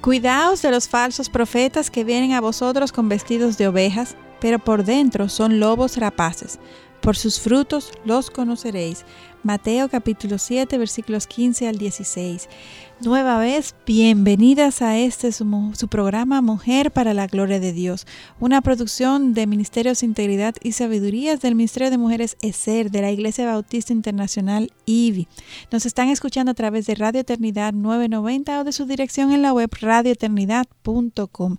Cuidaos 0.00 0.62
de 0.62 0.70
los 0.70 0.88
falsos 0.88 1.28
profetas 1.28 1.90
que 1.90 2.04
vienen 2.04 2.32
a 2.32 2.40
vosotros 2.40 2.90
con 2.90 3.10
vestidos 3.10 3.58
de 3.58 3.68
ovejas, 3.68 4.16
pero 4.40 4.58
por 4.58 4.84
dentro 4.84 5.28
son 5.28 5.60
lobos 5.60 5.98
rapaces. 5.98 6.58
Por 7.00 7.16
sus 7.16 7.40
frutos 7.40 7.92
los 8.04 8.30
conoceréis. 8.30 9.04
Mateo 9.42 9.88
capítulo 9.88 10.36
7 10.36 10.76
versículos 10.76 11.26
15 11.26 11.66
al 11.66 11.78
16. 11.78 12.48
Nueva 13.02 13.38
vez, 13.38 13.74
bienvenidas 13.86 14.82
a 14.82 14.98
este 14.98 15.32
su, 15.32 15.88
programa 15.88 16.42
Mujer 16.42 16.90
para 16.90 17.14
la 17.14 17.26
Gloria 17.26 17.58
de 17.58 17.72
Dios, 17.72 18.06
una 18.38 18.60
producción 18.60 19.32
de 19.32 19.46
Ministerios 19.46 20.02
Integridad 20.02 20.54
y 20.62 20.72
Sabidurías 20.72 21.40
del 21.40 21.54
Ministerio 21.54 21.90
de 21.90 21.96
Mujeres 21.96 22.36
ESER 22.42 22.90
de 22.90 23.00
la 23.00 23.10
Iglesia 23.10 23.46
Bautista 23.46 23.94
Internacional 23.94 24.70
IBI. 24.84 25.26
Nos 25.72 25.86
están 25.86 26.10
escuchando 26.10 26.52
a 26.52 26.54
través 26.54 26.84
de 26.84 26.94
Radio 26.94 27.22
Eternidad 27.22 27.72
990 27.72 28.60
o 28.60 28.64
de 28.64 28.72
su 28.72 28.84
dirección 28.84 29.32
en 29.32 29.40
la 29.40 29.54
web 29.54 29.70
radioeternidad.com. 29.80 31.56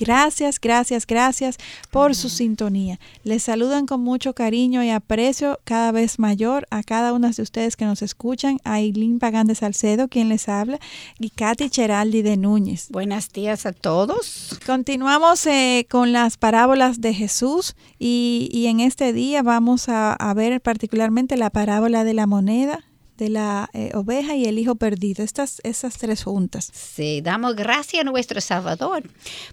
Gracias, 0.00 0.58
gracias, 0.58 1.06
gracias 1.06 1.58
por 1.90 2.14
su 2.14 2.30
sintonía. 2.30 2.98
Les 3.22 3.42
saludan 3.42 3.84
con 3.84 4.00
mucho 4.00 4.32
cariño 4.32 4.82
y 4.82 4.88
aprecio 4.88 5.60
cada 5.64 5.92
vez 5.92 6.18
mayor 6.18 6.66
a 6.70 6.82
cada 6.82 7.12
una 7.12 7.28
de 7.28 7.42
ustedes 7.42 7.76
que 7.76 7.84
nos 7.84 8.00
escuchan, 8.00 8.60
a 8.64 8.80
Eileen 8.80 9.18
Pagán 9.18 9.46
de 9.46 9.54
Salcedo, 9.54 10.08
quien 10.08 10.30
les 10.30 10.48
habla, 10.48 10.80
y 11.18 11.28
Katy 11.28 11.68
Cheraldi 11.68 12.22
de 12.22 12.38
Núñez. 12.38 12.88
Buenos 12.88 13.28
días 13.28 13.66
a 13.66 13.72
todos. 13.72 14.58
Continuamos 14.64 15.44
eh, 15.44 15.86
con 15.90 16.12
las 16.12 16.38
parábolas 16.38 17.02
de 17.02 17.12
Jesús 17.12 17.76
y, 17.98 18.48
y 18.50 18.68
en 18.68 18.80
este 18.80 19.12
día 19.12 19.42
vamos 19.42 19.90
a, 19.90 20.14
a 20.14 20.32
ver 20.32 20.62
particularmente 20.62 21.36
la 21.36 21.50
parábola 21.50 22.04
de 22.04 22.14
la 22.14 22.26
moneda, 22.26 22.86
de 23.20 23.28
la 23.28 23.68
eh, 23.74 23.90
oveja 23.94 24.34
y 24.34 24.46
el 24.46 24.58
hijo 24.58 24.74
perdido, 24.74 25.22
estas, 25.22 25.60
esas 25.62 25.98
tres 25.98 26.24
juntas. 26.24 26.72
Sí, 26.72 27.20
damos 27.20 27.54
gracias 27.54 28.00
a 28.00 28.04
nuestro 28.04 28.40
Salvador 28.40 29.04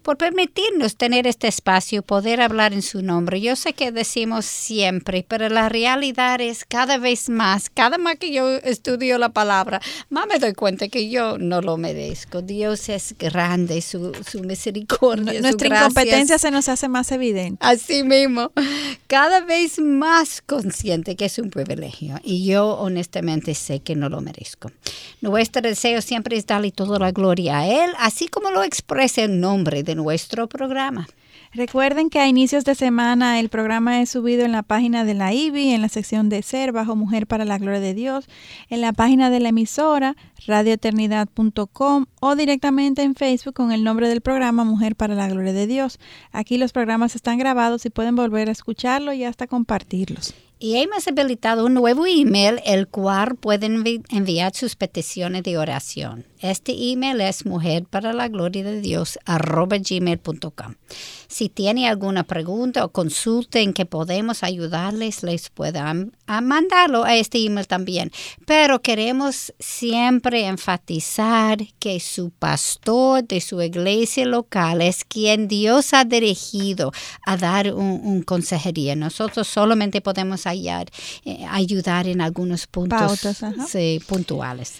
por 0.02 0.18
permitirnos 0.18 0.96
tener 0.96 1.28
este 1.28 1.48
espacio, 1.48 2.02
poder 2.02 2.42
hablar 2.42 2.74
en 2.74 2.82
su 2.82 3.02
nombre. 3.02 3.42
Yo 3.42 3.56
sé 3.58 3.74
que 3.74 3.92
decimos 3.92 4.46
siempre, 4.46 5.26
pero 5.28 5.50
la 5.50 5.68
realidad 5.68 6.40
es 6.40 6.64
cada 6.64 6.98
vez 6.98 7.30
más, 7.30 7.70
cada 7.70 7.98
más 7.98 8.16
que 8.16 8.32
yo 8.32 8.50
estudio 8.50 9.18
la 9.18 9.30
palabra, 9.30 9.82
más 10.10 10.28
me 10.28 10.40
doy 10.40 10.54
cuenta 10.54 10.88
que 10.88 11.10
yo 11.10 11.38
no 11.38 11.62
lo 11.62 11.76
merezco. 11.76 12.42
Dios 12.42 12.88
es 12.88 13.16
grande, 13.20 13.82
su, 13.82 14.14
su 14.26 14.44
misericordia. 14.44 15.42
Nuestra 15.42 15.68
su 15.68 15.76
incompetencia 15.76 16.38
se 16.38 16.52
nos 16.52 16.70
hace 16.70 16.88
más 16.88 17.12
evidente. 17.12 17.58
Así 17.60 18.04
mismo, 18.04 18.52
cada 19.08 19.42
vez 19.42 19.78
más 19.80 20.42
consciente 20.42 21.18
que 21.18 21.26
es 21.26 21.38
un 21.38 21.50
privilegio. 21.50 22.16
Y 22.24 22.46
yo 22.46 22.78
honestamente 22.78 23.57
sé 23.58 23.82
que 23.82 23.96
no 23.96 24.08
lo 24.10 24.22
merezco. 24.22 24.72
Nuestro 25.22 25.62
deseo 25.62 26.02
siempre 26.02 26.38
es 26.38 26.46
darle 26.46 26.72
toda 26.72 27.00
la 27.00 27.12
gloria 27.12 27.60
a 27.60 27.68
Él, 27.68 27.92
así 27.98 28.28
como 28.28 28.52
lo 28.52 28.64
expresa 28.64 29.24
el 29.24 29.40
nombre 29.40 29.84
de 29.84 29.96
nuestro 29.96 30.48
programa. 30.48 31.08
Recuerden 31.54 32.10
que 32.10 32.20
a 32.20 32.28
inicios 32.28 32.66
de 32.66 32.76
semana 32.76 33.40
el 33.40 33.50
programa 33.50 34.02
es 34.02 34.10
subido 34.10 34.44
en 34.44 34.52
la 34.52 34.64
página 34.64 35.06
de 35.06 35.14
la 35.14 35.34
IBI, 35.34 35.72
en 35.72 35.82
la 35.82 35.90
sección 35.90 36.30
de 36.30 36.44
Ser 36.44 36.72
bajo 36.72 36.96
Mujer 36.96 37.26
para 37.26 37.46
la 37.46 37.58
Gloria 37.58 37.80
de 37.80 37.94
Dios, 37.94 38.28
en 38.70 38.82
la 38.82 38.94
página 38.94 39.30
de 39.30 39.40
la 39.40 39.50
emisora 39.50 40.16
radioeternidad.com 40.46 42.06
o 42.20 42.36
directamente 42.36 43.04
en 43.04 43.16
Facebook 43.16 43.56
con 43.56 43.72
el 43.72 43.84
nombre 43.84 44.10
del 44.10 44.22
programa 44.22 44.66
Mujer 44.66 44.96
para 44.96 45.16
la 45.16 45.30
Gloria 45.30 45.54
de 45.54 45.68
Dios. 45.68 46.00
Aquí 46.32 46.58
los 46.58 46.74
programas 46.74 47.16
están 47.16 47.38
grabados 47.38 47.86
y 47.86 47.90
pueden 47.90 48.16
volver 48.16 48.50
a 48.50 48.52
escucharlo 48.52 49.14
y 49.14 49.24
hasta 49.24 49.48
compartirlos. 49.48 50.36
Y 50.60 50.78
hemos 50.78 51.08
habilitado 51.08 51.66
un 51.66 51.76
nuevo 51.76 52.08
email, 52.08 52.60
el 52.66 52.88
cual 52.88 53.36
pueden 53.36 53.84
enviar 54.10 54.56
sus 54.56 54.76
peticiones 54.76 55.44
de 55.44 55.58
oración. 55.58 56.26
Este 56.40 56.72
email 56.92 57.22
es 57.22 57.46
mujer 57.46 57.86
para 57.86 58.14
la 58.14 58.28
gloria 58.28 58.64
de 58.64 58.82
Dios 58.82 59.18
gmail.com. 59.26 60.76
Si 61.28 61.50
tiene 61.50 61.88
alguna 61.88 62.24
pregunta 62.24 62.86
o 62.86 62.90
consulta 62.90 63.60
en 63.60 63.74
que 63.74 63.86
podemos 63.86 64.44
ayudarles, 64.44 65.24
les 65.24 65.50
puedan 65.50 66.16
mandarlo 66.28 67.04
a 67.04 67.16
este 67.16 67.44
email 67.44 67.68
también. 67.68 68.12
Pero 68.46 68.82
queremos 68.82 69.54
siempre 69.60 70.46
enfatizar 70.46 71.58
que 71.80 72.00
su 72.00 72.30
pastor 72.30 73.28
de 73.28 73.42
su 73.42 73.62
iglesia 73.62 74.26
local 74.26 74.82
es 74.82 75.04
quien 75.04 75.48
Dios 75.48 75.94
ha 75.94 76.06
dirigido 76.06 76.92
a 77.26 77.38
dar 77.38 77.74
un, 77.74 78.00
un 78.04 78.22
consejería. 78.22 78.96
Nosotros 78.96 79.48
solamente 79.48 80.02
podemos 80.02 80.46
ayudar, 80.46 80.88
eh, 81.26 81.46
ayudar 81.50 82.08
en 82.08 82.22
algunos 82.22 82.68
puntos 82.68 83.22
Pautas, 83.22 83.44
sí, 83.70 84.02
puntuales. 84.08 84.76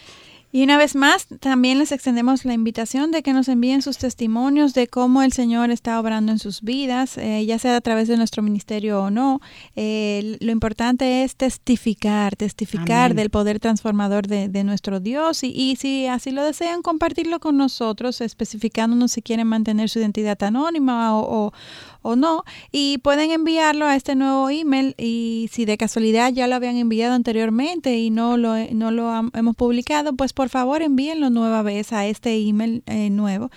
Y 0.50 0.64
una 0.64 0.78
vez 0.78 0.96
más, 0.96 1.28
también 1.42 1.78
les 1.78 1.92
extendemos 1.92 2.46
la 2.46 2.54
invitación 2.54 3.12
de 3.12 3.22
que 3.22 3.34
nos 3.34 3.50
envíen 3.50 3.82
sus 3.82 3.98
testimonios 3.98 4.74
de 4.74 4.88
cómo 4.88 5.22
el 5.22 5.34
Señor 5.34 5.72
está 5.72 6.00
obrando 6.00 6.32
en 6.32 6.40
sus 6.40 6.62
vidas, 6.62 7.18
eh, 7.18 7.46
ya 7.46 7.60
sea 7.60 7.76
a 7.76 7.82
través 7.82 8.08
de 8.08 8.16
nuestro 8.16 8.42
ministerio 8.42 9.04
o 9.04 9.10
no. 9.10 9.42
Eh, 9.76 10.38
lo 10.40 10.52
importante 10.54 11.24
es 11.24 11.36
testificar, 11.36 12.38
testificar 12.38 13.12
Amén. 13.12 13.18
del 13.18 13.30
poder 13.30 13.60
transformador 13.60 14.28
de, 14.28 14.48
de 14.48 14.64
nuestro 14.64 15.02
Dios 15.02 15.44
y, 15.44 15.48
y, 15.48 15.76
si 15.76 16.08
así 16.08 16.32
lo 16.32 16.44
desean, 16.44 16.82
compartirlo 16.82 17.42
con 17.42 17.58
nosotros, 17.58 18.22
especificándonos 18.22 19.12
si 19.12 19.22
quieren 19.22 19.48
mantener 19.48 19.90
su 19.90 20.00
identidad 20.00 20.42
anónima 20.44 21.14
o, 21.14 21.48
o 21.48 21.54
o 22.08 22.16
no 22.16 22.44
y 22.72 23.00
pueden 23.00 23.32
enviarlo 23.32 23.86
a 23.86 23.96
este 23.96 24.16
nuevo 24.16 24.50
email 24.50 24.96
y 24.98 25.50
si 25.52 25.66
de 25.66 25.78
casualidad 25.78 26.32
ya 26.32 26.48
lo 26.48 26.56
habían 26.56 26.78
enviado 26.78 27.14
anteriormente 27.14 27.98
y 27.98 28.10
no 28.10 28.38
lo, 28.38 28.56
no 28.72 28.92
lo 28.92 29.30
hemos 29.34 29.56
publicado, 29.56 30.14
pues 30.14 30.32
por 30.38 30.50
favor 30.50 30.84
envíenlo 30.84 31.32
nueva 31.32 31.64
vez 31.64 31.92
a 31.94 32.06
este 32.06 32.38
email 32.38 32.84
eh, 32.86 33.10
nuevo 33.10 33.50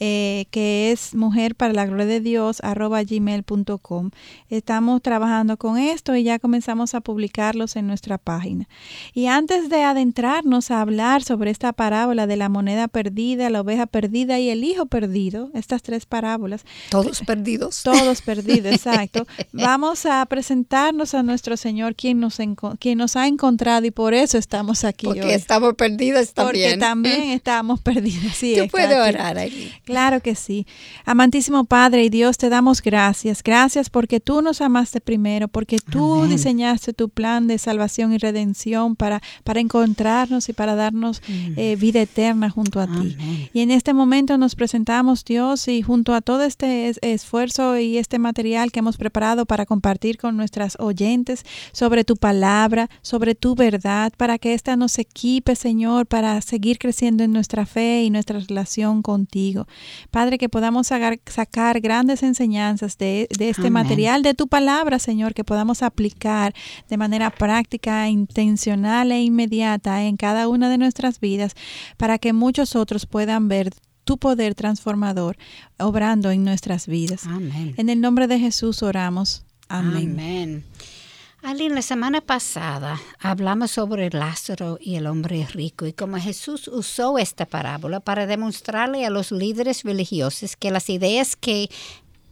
eh, 0.00 0.46
que 0.50 0.90
es 0.90 1.14
mujer 1.14 1.54
para 1.54 1.72
la 1.72 1.86
gloria 1.86 2.06
de 2.06 2.20
Dios 2.20 2.58
arroba 2.64 3.04
gmail.com. 3.04 4.10
Estamos 4.50 5.00
trabajando 5.00 5.56
con 5.56 5.78
esto 5.78 6.16
y 6.16 6.24
ya 6.24 6.40
comenzamos 6.40 6.96
a 6.96 7.00
publicarlos 7.00 7.76
en 7.76 7.86
nuestra 7.86 8.18
página. 8.18 8.68
Y 9.12 9.26
antes 9.26 9.68
de 9.68 9.84
adentrarnos 9.84 10.72
a 10.72 10.80
hablar 10.80 11.22
sobre 11.22 11.52
esta 11.52 11.72
parábola 11.72 12.26
de 12.26 12.36
la 12.36 12.48
moneda 12.48 12.88
perdida, 12.88 13.48
la 13.48 13.60
oveja 13.60 13.86
perdida 13.86 14.40
y 14.40 14.50
el 14.50 14.64
hijo 14.64 14.86
perdido, 14.86 15.50
estas 15.54 15.84
tres 15.84 16.04
parábolas. 16.04 16.64
Todos 16.90 17.20
perdidos 17.20 17.82
todos 17.84 18.22
perdidos, 18.22 18.72
exacto. 18.72 19.24
Vamos 19.52 20.04
a 20.04 20.26
presentarnos 20.26 21.14
a 21.14 21.22
nuestro 21.22 21.56
Señor, 21.56 21.94
quien 21.94 22.18
nos, 22.18 22.38
quien 22.80 22.98
nos 22.98 23.14
ha 23.14 23.28
encontrado 23.28 23.86
y 23.86 23.92
por 23.92 24.14
eso 24.14 24.36
estamos 24.36 24.82
aquí 24.82 25.06
Porque 25.06 25.22
hoy. 25.22 25.30
estamos 25.30 25.74
perdidos 25.74 26.23
también. 26.32 26.70
Porque 26.70 26.80
también 26.80 27.30
estamos 27.30 27.80
perdidos, 27.80 28.34
sí. 28.34 28.56
Tú 28.58 28.68
puedes 28.68 28.96
orar 28.96 29.38
aquí. 29.38 29.70
Claro 29.84 30.20
que 30.20 30.34
sí. 30.34 30.66
Amantísimo 31.04 31.64
Padre 31.64 32.04
y 32.04 32.08
Dios, 32.08 32.38
te 32.38 32.48
damos 32.48 32.82
gracias. 32.82 33.42
Gracias 33.42 33.90
porque 33.90 34.20
tú 34.20 34.42
nos 34.42 34.60
amaste 34.60 35.00
primero, 35.00 35.48
porque 35.48 35.78
tú 35.78 36.20
Amén. 36.20 36.30
diseñaste 36.30 36.92
tu 36.92 37.08
plan 37.08 37.46
de 37.46 37.58
salvación 37.58 38.12
y 38.12 38.18
redención 38.18 38.96
para, 38.96 39.22
para 39.44 39.60
encontrarnos 39.60 40.48
y 40.48 40.52
para 40.52 40.74
darnos 40.74 41.22
mm. 41.26 41.52
eh, 41.56 41.76
vida 41.76 42.00
eterna 42.00 42.50
junto 42.50 42.80
a 42.80 42.84
Amén. 42.84 43.16
ti. 43.16 43.50
Y 43.52 43.60
en 43.60 43.70
este 43.70 43.92
momento 43.92 44.38
nos 44.38 44.54
presentamos, 44.54 45.24
Dios, 45.24 45.68
y 45.68 45.82
junto 45.82 46.14
a 46.14 46.20
todo 46.20 46.42
este 46.42 46.88
es, 46.88 46.98
esfuerzo 47.02 47.78
y 47.78 47.98
este 47.98 48.18
material 48.18 48.72
que 48.72 48.80
hemos 48.80 48.96
preparado 48.96 49.46
para 49.46 49.66
compartir 49.66 50.18
con 50.18 50.36
nuestras 50.36 50.76
oyentes 50.78 51.44
sobre 51.72 52.04
tu 52.04 52.16
palabra, 52.16 52.88
sobre 53.02 53.34
tu 53.34 53.54
verdad, 53.54 54.12
para 54.16 54.38
que 54.38 54.54
ésta 54.54 54.76
nos 54.76 54.98
equipe, 54.98 55.56
Señor, 55.56 56.06
para 56.14 56.40
seguir 56.42 56.78
creciendo 56.78 57.24
en 57.24 57.32
nuestra 57.32 57.66
fe 57.66 58.04
y 58.04 58.10
nuestra 58.10 58.38
relación 58.38 59.02
contigo. 59.02 59.66
Padre, 60.12 60.38
que 60.38 60.48
podamos 60.48 60.86
sacar, 60.86 61.18
sacar 61.26 61.80
grandes 61.80 62.22
enseñanzas 62.22 62.96
de, 62.98 63.26
de 63.36 63.48
este 63.48 63.62
Amén. 63.62 63.72
material, 63.72 64.22
de 64.22 64.32
tu 64.32 64.46
palabra, 64.46 65.00
Señor, 65.00 65.34
que 65.34 65.42
podamos 65.42 65.82
aplicar 65.82 66.54
de 66.88 66.96
manera 66.96 67.30
práctica, 67.30 68.08
intencional 68.08 69.10
e 69.10 69.22
inmediata 69.22 70.04
en 70.04 70.16
cada 70.16 70.46
una 70.46 70.70
de 70.70 70.78
nuestras 70.78 71.18
vidas, 71.18 71.56
para 71.96 72.18
que 72.18 72.32
muchos 72.32 72.76
otros 72.76 73.06
puedan 73.06 73.48
ver 73.48 73.72
tu 74.04 74.16
poder 74.16 74.54
transformador 74.54 75.36
obrando 75.80 76.30
en 76.30 76.44
nuestras 76.44 76.86
vidas. 76.86 77.26
Amén. 77.26 77.74
En 77.76 77.88
el 77.88 78.00
nombre 78.00 78.28
de 78.28 78.38
Jesús 78.38 78.84
oramos. 78.84 79.44
Amén. 79.68 80.12
Amén. 80.12 80.64
Aline, 81.44 81.74
la 81.74 81.82
semana 81.82 82.22
pasada 82.22 82.98
hablamos 83.18 83.72
sobre 83.72 84.08
Lázaro 84.08 84.78
y 84.80 84.94
el 84.94 85.06
hombre 85.06 85.46
rico 85.52 85.84
y 85.84 85.92
cómo 85.92 86.16
Jesús 86.16 86.68
usó 86.68 87.18
esta 87.18 87.44
parábola 87.44 88.00
para 88.00 88.26
demostrarle 88.26 89.04
a 89.04 89.10
los 89.10 89.30
líderes 89.30 89.82
religiosos 89.82 90.56
que 90.56 90.70
las 90.70 90.88
ideas 90.88 91.36
que 91.36 91.68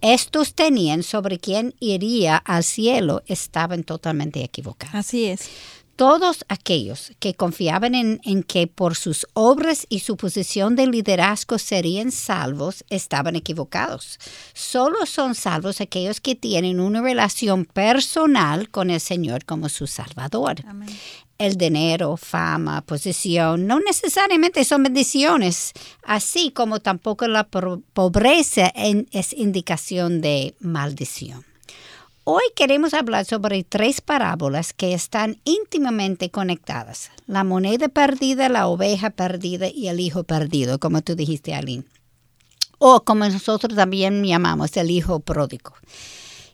estos 0.00 0.54
tenían 0.54 1.02
sobre 1.02 1.38
quién 1.38 1.74
iría 1.78 2.38
al 2.38 2.64
cielo 2.64 3.22
estaban 3.26 3.84
totalmente 3.84 4.42
equivocadas. 4.42 4.94
Así 4.94 5.26
es. 5.26 5.50
Todos 5.96 6.44
aquellos 6.48 7.12
que 7.18 7.34
confiaban 7.34 7.94
en, 7.94 8.42
que 8.44 8.66
por 8.66 8.96
sus 8.96 9.26
obras 9.34 9.86
y 9.90 10.00
su 10.00 10.16
posición 10.16 10.74
de 10.74 10.86
liderazgo 10.86 11.58
serían 11.58 12.10
salvos 12.10 12.84
estaban 12.88 13.36
equivocados. 13.36 14.18
Solo 14.54 15.04
son 15.04 15.34
salvos 15.34 15.80
aquellos 15.80 16.20
que 16.20 16.34
tienen 16.34 16.80
una 16.80 17.02
relación 17.02 17.66
personal 17.66 18.70
con 18.70 18.90
el 18.90 19.00
Señor 19.00 19.44
como 19.44 19.68
su 19.68 19.86
Salvador. 19.86 20.56
El 21.38 21.56
dinero, 21.56 22.16
fama, 22.16 22.82
posesión 22.82 23.66
no 23.66 23.80
necesariamente 23.80 24.64
son 24.64 24.84
bendiciones, 24.84 25.72
así 26.04 26.52
como 26.52 26.80
tampoco 26.80 27.28
la 27.28 27.44
pobreza 27.44 28.72
es 29.10 29.32
indicación 29.32 30.20
de 30.20 30.54
maldición. 30.60 31.51
Hoy 32.24 32.42
queremos 32.54 32.94
hablar 32.94 33.24
sobre 33.24 33.64
tres 33.64 34.00
parábolas 34.00 34.72
que 34.72 34.94
están 34.94 35.40
íntimamente 35.42 36.30
conectadas. 36.30 37.10
La 37.26 37.42
moneda 37.42 37.88
perdida, 37.88 38.48
la 38.48 38.68
oveja 38.68 39.10
perdida 39.10 39.66
y 39.66 39.88
el 39.88 39.98
hijo 39.98 40.22
perdido, 40.22 40.78
como 40.78 41.02
tú 41.02 41.16
dijiste, 41.16 41.52
Aline. 41.52 41.82
O 42.78 43.02
como 43.02 43.26
nosotros 43.28 43.74
también 43.74 44.22
llamamos 44.22 44.76
el 44.76 44.92
hijo 44.92 45.18
pródigo. 45.18 45.72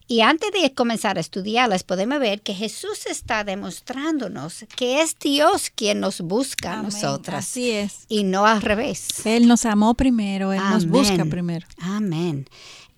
Y 0.07 0.23
antes 0.23 0.51
de 0.53 0.73
comenzar 0.73 1.19
a 1.19 1.21
estudiarlas, 1.21 1.83
podemos 1.83 2.19
ver 2.19 2.41
que 2.41 2.55
Jesús 2.55 3.05
está 3.05 3.45
demostrándonos 3.45 4.65
que 4.75 5.03
es 5.03 5.19
Dios 5.19 5.69
quien 5.69 6.01
nos 6.01 6.23
busca 6.23 6.79
a 6.79 6.83
nosotras. 6.83 7.45
Así 7.45 7.73
es. 7.73 8.07
Y 8.09 8.25
no 8.25 8.47
al 8.47 8.63
revés. 8.63 9.07
Él 9.27 9.47
nos 9.47 9.67
amó 9.67 9.93
primero, 9.93 10.55
Él 10.55 10.63
nos 10.71 10.87
busca 10.87 11.27
primero. 11.27 11.67
Amén. 11.77 12.49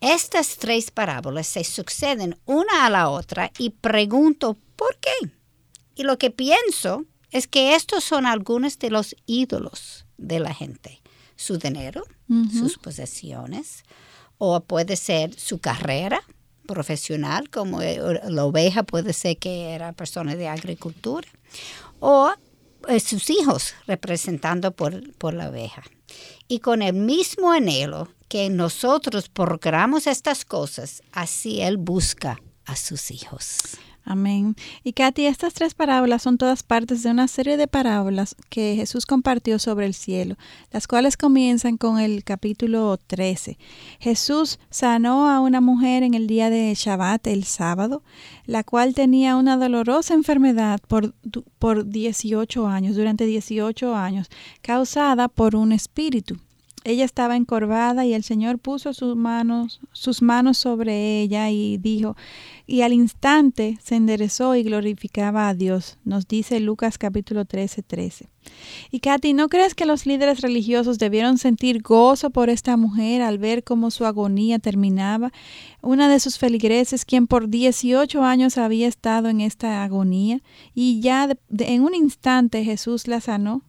Estas 0.00 0.56
tres 0.56 0.91
parábolas 0.91 1.47
se 1.47 1.62
suceden 1.64 2.38
una 2.47 2.87
a 2.87 2.91
la 2.91 3.11
otra 3.11 3.52
y 3.58 3.70
pregunto 3.70 4.56
¿por 4.76 4.97
qué? 4.97 5.31
Y 5.94 6.05
lo 6.05 6.17
que 6.17 6.31
pienso 6.31 7.05
es 7.31 7.47
que 7.47 7.75
estos 7.75 8.02
son 8.02 8.25
algunos 8.26 8.79
de 8.79 8.91
los 8.91 9.14
ídolos 9.26 10.06
de 10.17 10.41
la 10.41 10.55
gente. 10.55 11.02
Su 11.37 11.58
dinero, 11.58 12.05
sus 12.52 12.79
posesiones, 12.79 13.82
o 14.38 14.61
puede 14.61 14.97
ser 14.97 15.38
su 15.38 15.58
carrera 15.58 16.23
profesional, 16.67 17.50
como 17.50 17.82
eh, 17.82 17.99
la 18.29 18.44
oveja 18.44 18.82
puede 18.82 19.12
ser 19.12 19.38
que 19.38 19.70
era 19.70 19.93
persona 19.93 20.37
de 20.37 20.49
agricultura, 20.49 21.29
o 21.99 22.31
eh, 22.88 23.00
sus 23.00 23.29
hijos 23.31 23.75
representando 23.87 24.70
por, 24.73 25.12
por 25.14 25.35
la 25.35 25.50
oveja. 25.50 25.82
Y 26.48 26.60
con 26.60 26.82
el 26.82 26.94
mismo 26.94 27.52
anhelo 27.52 28.08
que 28.28 28.48
nosotros 28.48 29.28
programamos 29.28 30.06
estas 30.06 30.44
cosas, 30.44 31.02
así 31.12 31.60
Él 31.60 31.76
busca 31.76 32.40
a 32.64 32.76
sus 32.76 33.10
hijos. 33.10 33.58
Amén. 34.10 34.56
Y 34.82 34.94
Katy, 34.94 35.26
estas 35.26 35.54
tres 35.54 35.74
parábolas 35.74 36.22
son 36.22 36.36
todas 36.36 36.64
partes 36.64 37.04
de 37.04 37.12
una 37.12 37.28
serie 37.28 37.56
de 37.56 37.68
parábolas 37.68 38.34
que 38.48 38.74
Jesús 38.74 39.06
compartió 39.06 39.60
sobre 39.60 39.86
el 39.86 39.94
cielo, 39.94 40.34
las 40.72 40.88
cuales 40.88 41.16
comienzan 41.16 41.76
con 41.76 42.00
el 42.00 42.24
capítulo 42.24 42.98
13. 43.06 43.56
Jesús 44.00 44.58
sanó 44.68 45.30
a 45.30 45.38
una 45.38 45.60
mujer 45.60 46.02
en 46.02 46.14
el 46.14 46.26
día 46.26 46.50
de 46.50 46.74
Shabbat, 46.74 47.24
el 47.28 47.44
sábado, 47.44 48.02
la 48.46 48.64
cual 48.64 48.94
tenía 48.94 49.36
una 49.36 49.56
dolorosa 49.56 50.14
enfermedad 50.14 50.80
por, 50.88 51.14
por 51.60 51.88
18 51.88 52.66
años, 52.66 52.96
durante 52.96 53.26
18 53.26 53.94
años, 53.94 54.28
causada 54.60 55.28
por 55.28 55.54
un 55.54 55.70
espíritu. 55.70 56.36
Ella 56.82 57.04
estaba 57.04 57.36
encorvada 57.36 58.06
y 58.06 58.14
el 58.14 58.22
Señor 58.22 58.58
puso 58.58 58.94
sus 58.94 59.14
manos, 59.14 59.80
sus 59.92 60.22
manos 60.22 60.56
sobre 60.56 61.20
ella 61.20 61.50
y 61.50 61.76
dijo, 61.76 62.16
y 62.66 62.80
al 62.80 62.94
instante 62.94 63.78
se 63.82 63.96
enderezó 63.96 64.56
y 64.56 64.62
glorificaba 64.62 65.48
a 65.48 65.54
Dios, 65.54 65.98
nos 66.04 66.26
dice 66.26 66.58
Lucas 66.58 66.96
capítulo 66.96 67.44
13, 67.44 67.82
13. 67.82 68.30
Y 68.90 69.00
Katy, 69.00 69.34
¿no 69.34 69.48
crees 69.48 69.74
que 69.74 69.84
los 69.84 70.06
líderes 70.06 70.40
religiosos 70.40 70.98
debieron 70.98 71.36
sentir 71.36 71.82
gozo 71.82 72.30
por 72.30 72.48
esta 72.48 72.78
mujer 72.78 73.20
al 73.20 73.36
ver 73.36 73.62
cómo 73.62 73.90
su 73.90 74.06
agonía 74.06 74.58
terminaba? 74.58 75.32
Una 75.82 76.08
de 76.08 76.18
sus 76.18 76.38
feligreses, 76.38 77.04
quien 77.04 77.26
por 77.26 77.50
18 77.50 78.22
años 78.22 78.56
había 78.56 78.88
estado 78.88 79.28
en 79.28 79.42
esta 79.42 79.84
agonía, 79.84 80.40
y 80.74 81.00
ya 81.00 81.28
en 81.58 81.82
un 81.82 81.94
instante 81.94 82.64
Jesús 82.64 83.06
la 83.06 83.20
sanó 83.20 83.62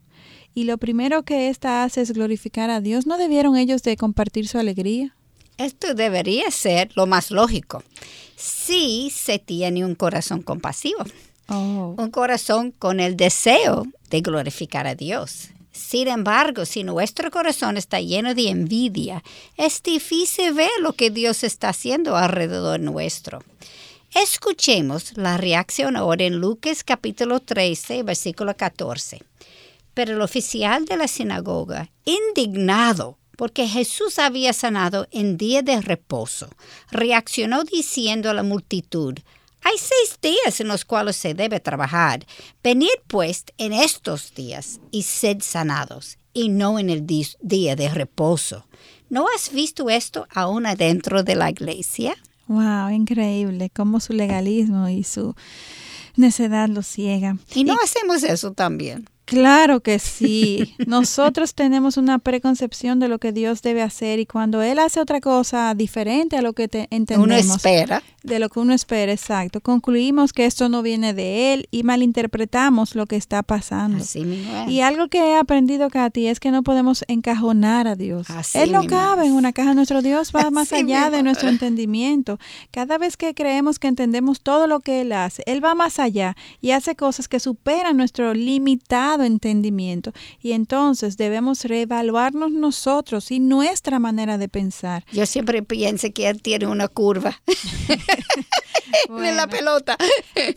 y 0.53 0.65
lo 0.65 0.77
primero 0.77 1.23
que 1.23 1.49
ésta 1.49 1.83
hace 1.83 2.01
es 2.01 2.11
glorificar 2.11 2.69
a 2.69 2.81
Dios, 2.81 3.05
¿no 3.05 3.17
debieron 3.17 3.57
ellos 3.57 3.83
de 3.83 3.97
compartir 3.97 4.47
su 4.47 4.57
alegría? 4.57 5.15
Esto 5.57 5.93
debería 5.93 6.49
ser 6.51 6.89
lo 6.95 7.05
más 7.05 7.31
lógico. 7.31 7.83
Si 8.35 9.11
se 9.11 9.39
tiene 9.39 9.85
un 9.85 9.95
corazón 9.95 10.41
compasivo, 10.41 11.03
oh. 11.47 11.95
un 11.97 12.09
corazón 12.09 12.71
con 12.71 12.99
el 12.99 13.15
deseo 13.15 13.85
de 14.09 14.21
glorificar 14.21 14.87
a 14.87 14.95
Dios. 14.95 15.49
Sin 15.71 16.07
embargo, 16.07 16.65
si 16.65 16.83
nuestro 16.83 17.31
corazón 17.31 17.77
está 17.77 18.01
lleno 18.01 18.33
de 18.33 18.49
envidia, 18.49 19.23
es 19.55 19.81
difícil 19.81 20.53
ver 20.53 20.71
lo 20.81 20.93
que 20.93 21.11
Dios 21.11 21.43
está 21.43 21.69
haciendo 21.69 22.17
alrededor 22.17 22.79
nuestro. 22.79 23.43
Escuchemos 24.13 25.15
la 25.15 25.37
reacción 25.37 25.95
ahora 25.95 26.25
en 26.25 26.37
Lucas 26.37 26.83
capítulo 26.83 27.39
13, 27.39 28.03
versículo 28.03 28.57
14. 28.57 29.21
Pero 29.93 30.13
el 30.13 30.21
oficial 30.21 30.85
de 30.85 30.97
la 30.97 31.07
sinagoga, 31.07 31.91
indignado 32.05 33.17
porque 33.35 33.67
Jesús 33.67 34.19
había 34.19 34.53
sanado 34.53 35.07
en 35.11 35.37
día 35.37 35.61
de 35.61 35.81
reposo, 35.81 36.49
reaccionó 36.91 37.63
diciendo 37.63 38.29
a 38.29 38.33
la 38.33 38.43
multitud, 38.43 39.17
hay 39.63 39.77
seis 39.77 40.17
días 40.21 40.59
en 40.59 40.67
los 40.67 40.85
cuales 40.85 41.15
se 41.15 41.33
debe 41.33 41.59
trabajar. 41.59 42.25
Venid 42.63 42.89
pues 43.07 43.45
en 43.57 43.73
estos 43.73 44.33
días 44.33 44.79
y 44.91 45.03
sed 45.03 45.37
sanados, 45.41 46.17
y 46.33 46.49
no 46.49 46.79
en 46.79 46.89
el 46.89 47.05
día 47.05 47.75
de 47.75 47.89
reposo. 47.89 48.65
¿No 49.09 49.25
has 49.35 49.51
visto 49.51 49.89
esto 49.89 50.27
aún 50.33 50.65
adentro 50.65 51.23
de 51.23 51.35
la 51.35 51.49
iglesia? 51.49 52.15
Wow, 52.47 52.89
increíble, 52.89 53.69
cómo 53.69 53.99
su 53.99 54.13
legalismo 54.13 54.87
y 54.89 55.03
su 55.03 55.35
necedad 56.15 56.69
lo 56.69 56.81
ciega. 56.81 57.37
Y 57.53 57.63
no 57.63 57.75
hacemos 57.83 58.23
eso 58.23 58.53
también. 58.53 59.09
Claro 59.31 59.79
que 59.79 59.97
sí. 59.97 60.75
Nosotros 60.87 61.55
tenemos 61.55 61.95
una 61.95 62.19
preconcepción 62.19 62.99
de 62.99 63.07
lo 63.07 63.17
que 63.17 63.31
Dios 63.31 63.61
debe 63.61 63.81
hacer 63.81 64.19
y 64.19 64.25
cuando 64.25 64.61
Él 64.61 64.77
hace 64.77 64.99
otra 64.99 65.21
cosa 65.21 65.73
diferente 65.73 66.35
a 66.35 66.41
lo 66.41 66.51
que 66.51 66.67
te 66.67 66.89
entendemos. 66.91 67.45
Uno 67.45 67.55
espera. 67.55 68.03
De 68.23 68.39
lo 68.39 68.49
que 68.49 68.59
uno 68.59 68.73
espera, 68.73 69.09
exacto. 69.09 69.61
Concluimos 69.61 70.33
que 70.33 70.45
esto 70.45 70.67
no 70.67 70.81
viene 70.81 71.13
de 71.13 71.53
Él 71.53 71.69
y 71.71 71.83
malinterpretamos 71.83 72.93
lo 72.93 73.05
que 73.05 73.15
está 73.15 73.41
pasando. 73.41 74.03
Así 74.03 74.25
mismo 74.25 74.69
Y 74.69 74.81
algo 74.81 75.07
que 75.07 75.19
he 75.19 75.37
aprendido, 75.37 75.89
Katy, 75.89 76.27
es 76.27 76.41
que 76.41 76.51
no 76.51 76.61
podemos 76.61 77.05
encajonar 77.07 77.87
a 77.87 77.95
Dios. 77.95 78.27
él 78.53 78.73
no 78.73 78.85
cabe 78.85 79.27
en 79.27 79.31
una 79.31 79.53
caja. 79.53 79.73
Nuestro 79.73 80.01
Dios 80.01 80.33
va 80.35 80.51
más 80.51 80.73
allá 80.73 81.09
de 81.09 81.23
nuestro 81.23 81.47
entendimiento. 81.47 82.37
Cada 82.69 82.97
vez 82.97 83.15
que 83.15 83.33
creemos 83.33 83.79
que 83.79 83.87
entendemos 83.87 84.41
todo 84.41 84.67
lo 84.67 84.81
que 84.81 84.99
Él 85.01 85.13
hace, 85.13 85.41
Él 85.45 85.63
va 85.63 85.73
más 85.73 85.99
allá 85.99 86.35
y 86.59 86.71
hace 86.71 86.97
cosas 86.97 87.29
que 87.29 87.39
superan 87.39 87.95
nuestro 87.95 88.33
limitado 88.33 89.20
entendimiento 89.23 90.13
y 90.41 90.53
entonces 90.53 91.17
debemos 91.17 91.65
reevaluarnos 91.65 92.51
nosotros 92.51 93.31
y 93.31 93.39
nuestra 93.39 93.99
manera 93.99 94.37
de 94.37 94.49
pensar. 94.49 95.05
Yo 95.11 95.25
siempre 95.25 95.63
pienso 95.63 96.11
que 96.13 96.29
él 96.29 96.41
tiene 96.41 96.67
una 96.67 96.87
curva 96.87 97.41
en 99.09 99.35
la 99.35 99.47
pelota. 99.47 99.97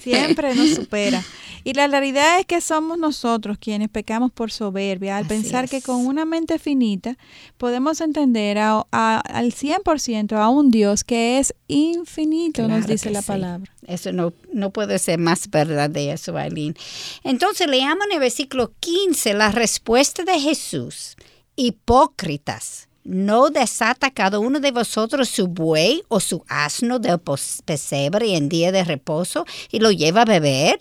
Siempre 0.00 0.54
nos 0.54 0.70
supera. 0.70 1.22
Y 1.64 1.72
la 1.72 1.88
realidad 1.88 2.38
es 2.38 2.46
que 2.46 2.60
somos 2.60 2.98
nosotros 2.98 3.56
quienes 3.58 3.88
pecamos 3.88 4.30
por 4.30 4.52
soberbia 4.52 5.16
al 5.16 5.26
pensar 5.26 5.68
que 5.68 5.80
con 5.80 6.06
una 6.06 6.26
mente 6.26 6.58
finita 6.58 7.16
podemos 7.56 8.02
entender 8.02 8.58
a, 8.58 8.82
al 8.90 9.52
100% 9.52 10.36
a 10.36 10.48
un 10.50 10.70
Dios 10.70 11.04
que 11.04 11.38
es 11.38 11.54
infinito, 11.66 12.68
nos 12.68 12.86
dice 12.86 13.10
la 13.10 13.22
palabra. 13.22 13.72
Eso 13.86 14.12
no, 14.12 14.34
no 14.52 14.70
puede 14.70 14.98
ser 14.98 15.18
más 15.18 15.48
verdad 15.48 15.88
de 15.88 16.12
eso, 16.12 16.36
Aileen. 16.36 16.76
Entonces 17.22 17.66
leamos 17.66 18.04
en 18.06 18.12
el 18.12 18.20
versículo 18.20 18.72
15 18.80 19.32
la 19.32 19.50
respuesta 19.50 20.22
de 20.24 20.38
Jesús. 20.38 21.16
Hipócritas. 21.56 22.88
¿No 23.04 23.50
desata 23.50 24.10
cada 24.10 24.38
uno 24.38 24.60
de 24.60 24.70
vosotros 24.70 25.28
su 25.28 25.46
buey 25.46 26.02
o 26.08 26.20
su 26.20 26.42
asno 26.48 26.98
del 26.98 27.20
pesebre 27.64 28.34
en 28.34 28.48
día 28.48 28.72
de 28.72 28.82
reposo 28.82 29.44
y 29.70 29.78
lo 29.80 29.90
lleva 29.90 30.22
a 30.22 30.24
beber? 30.24 30.78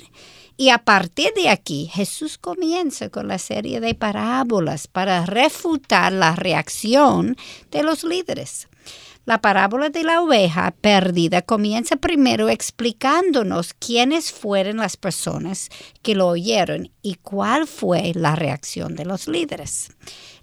Y 0.56 0.70
a 0.70 0.80
partir 0.80 1.34
de 1.34 1.50
aquí, 1.50 1.90
Jesús 1.92 2.38
comienza 2.38 3.10
con 3.10 3.28
la 3.28 3.40
serie 3.40 3.80
de 3.80 3.96
parábolas 3.96 4.88
para 4.88 5.26
refutar 5.26 6.12
la 6.14 6.36
reacción 6.36 7.36
de 7.72 7.84
los 7.84 8.04
líderes. 8.04 8.68
La 9.26 9.40
parábola 9.40 9.90
de 9.90 10.04
la 10.04 10.22
oveja 10.22 10.76
perdida 10.82 11.42
comienza 11.42 11.96
primero 11.96 12.50
explicándonos 12.50 13.74
quiénes 13.74 14.34
fueron 14.34 14.78
las 14.78 14.98
personas 14.98 15.70
que 16.02 16.14
lo 16.14 16.28
oyeron 16.28 16.92
y 17.02 17.16
cuál 17.16 17.66
fue 17.66 18.12
la 18.16 18.36
reacción 18.36 18.96
de 18.96 19.06
los 19.06 19.30
líderes. 19.30 19.92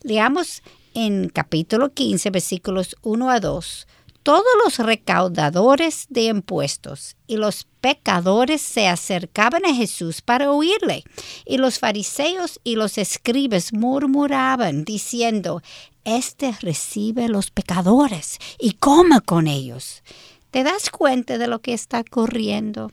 Leamos 0.02 0.62
en 0.94 1.28
capítulo 1.28 1.92
15, 1.92 2.30
versículos 2.30 2.96
1 3.02 3.30
a 3.30 3.38
2 3.38 3.86
todos 4.30 4.44
los 4.62 4.78
recaudadores 4.78 6.06
de 6.08 6.26
impuestos 6.26 7.16
y 7.26 7.36
los 7.36 7.66
pecadores 7.80 8.62
se 8.62 8.86
acercaban 8.86 9.66
a 9.66 9.74
Jesús 9.74 10.22
para 10.22 10.52
oírle, 10.52 11.02
y 11.44 11.58
los 11.58 11.80
fariseos 11.80 12.60
y 12.62 12.76
los 12.76 12.96
escribas 12.96 13.72
murmuraban, 13.72 14.84
diciendo, 14.84 15.62
Este 16.04 16.54
recibe 16.60 17.28
los 17.28 17.50
pecadores 17.50 18.38
y 18.60 18.74
come 18.74 19.20
con 19.20 19.48
ellos. 19.48 20.04
¿Te 20.52 20.62
das 20.62 20.90
cuenta 20.90 21.36
de 21.36 21.48
lo 21.48 21.58
que 21.58 21.72
está 21.72 21.98
ocurriendo? 21.98 22.92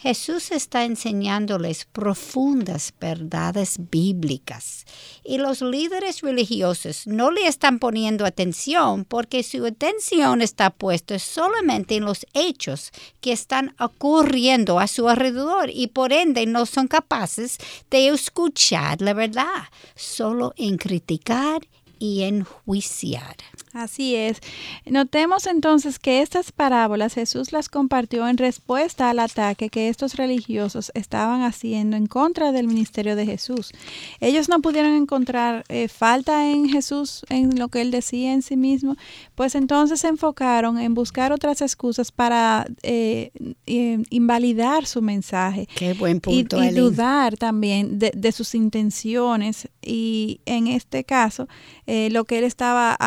Jesús 0.00 0.52
está 0.52 0.84
enseñándoles 0.84 1.84
profundas 1.84 2.94
verdades 3.00 3.78
bíblicas 3.90 4.84
y 5.24 5.38
los 5.38 5.60
líderes 5.60 6.20
religiosos 6.20 7.08
no 7.08 7.32
le 7.32 7.48
están 7.48 7.80
poniendo 7.80 8.24
atención 8.24 9.04
porque 9.04 9.42
su 9.42 9.66
atención 9.66 10.40
está 10.40 10.70
puesta 10.70 11.18
solamente 11.18 11.96
en 11.96 12.04
los 12.04 12.26
hechos 12.32 12.92
que 13.20 13.32
están 13.32 13.74
ocurriendo 13.80 14.78
a 14.78 14.86
su 14.86 15.08
alrededor 15.08 15.68
y 15.68 15.88
por 15.88 16.12
ende 16.12 16.46
no 16.46 16.64
son 16.64 16.86
capaces 16.86 17.58
de 17.90 18.06
escuchar 18.06 19.02
la 19.02 19.14
verdad, 19.14 19.64
solo 19.96 20.54
en 20.56 20.76
criticar 20.76 21.66
y 21.98 22.22
enjuiciar. 22.22 23.36
Así 23.72 24.16
es. 24.16 24.38
Notemos 24.86 25.46
entonces 25.46 25.98
que 25.98 26.22
estas 26.22 26.52
parábolas 26.52 27.14
Jesús 27.14 27.52
las 27.52 27.68
compartió 27.68 28.26
en 28.26 28.38
respuesta 28.38 29.10
al 29.10 29.18
ataque 29.18 29.68
que 29.68 29.88
estos 29.88 30.14
religiosos 30.14 30.90
estaban 30.94 31.42
haciendo 31.42 31.96
en 31.96 32.06
contra 32.06 32.52
del 32.52 32.66
ministerio 32.66 33.14
de 33.14 33.26
Jesús. 33.26 33.72
Ellos 34.20 34.48
no 34.48 34.60
pudieron 34.60 34.94
encontrar 34.94 35.64
eh, 35.68 35.88
falta 35.88 36.50
en 36.50 36.68
Jesús, 36.68 37.24
en 37.28 37.58
lo 37.58 37.68
que 37.68 37.80
él 37.80 37.90
decía 37.90 38.32
en 38.32 38.42
sí 38.42 38.56
mismo, 38.56 38.96
pues 39.34 39.54
entonces 39.54 40.00
se 40.00 40.08
enfocaron 40.08 40.78
en 40.78 40.94
buscar 40.94 41.32
otras 41.32 41.60
excusas 41.62 42.10
para 42.10 42.66
eh, 42.82 43.30
invalidar 43.66 44.86
su 44.86 45.02
mensaje. 45.02 45.68
Qué 45.74 45.94
buen 45.94 46.20
punto. 46.20 46.62
Y, 46.62 46.70
dudar 46.70 47.36
también 47.36 47.98
de, 47.98 48.32
sus 48.32 48.54
intenciones 48.54 49.68
y 49.82 50.40
en 50.44 50.66
este 50.66 51.04
caso 51.04 51.48
eh, 51.90 52.10
lo 52.10 52.26
que 52.26 52.36
él 52.36 52.44
estaba 52.44 52.98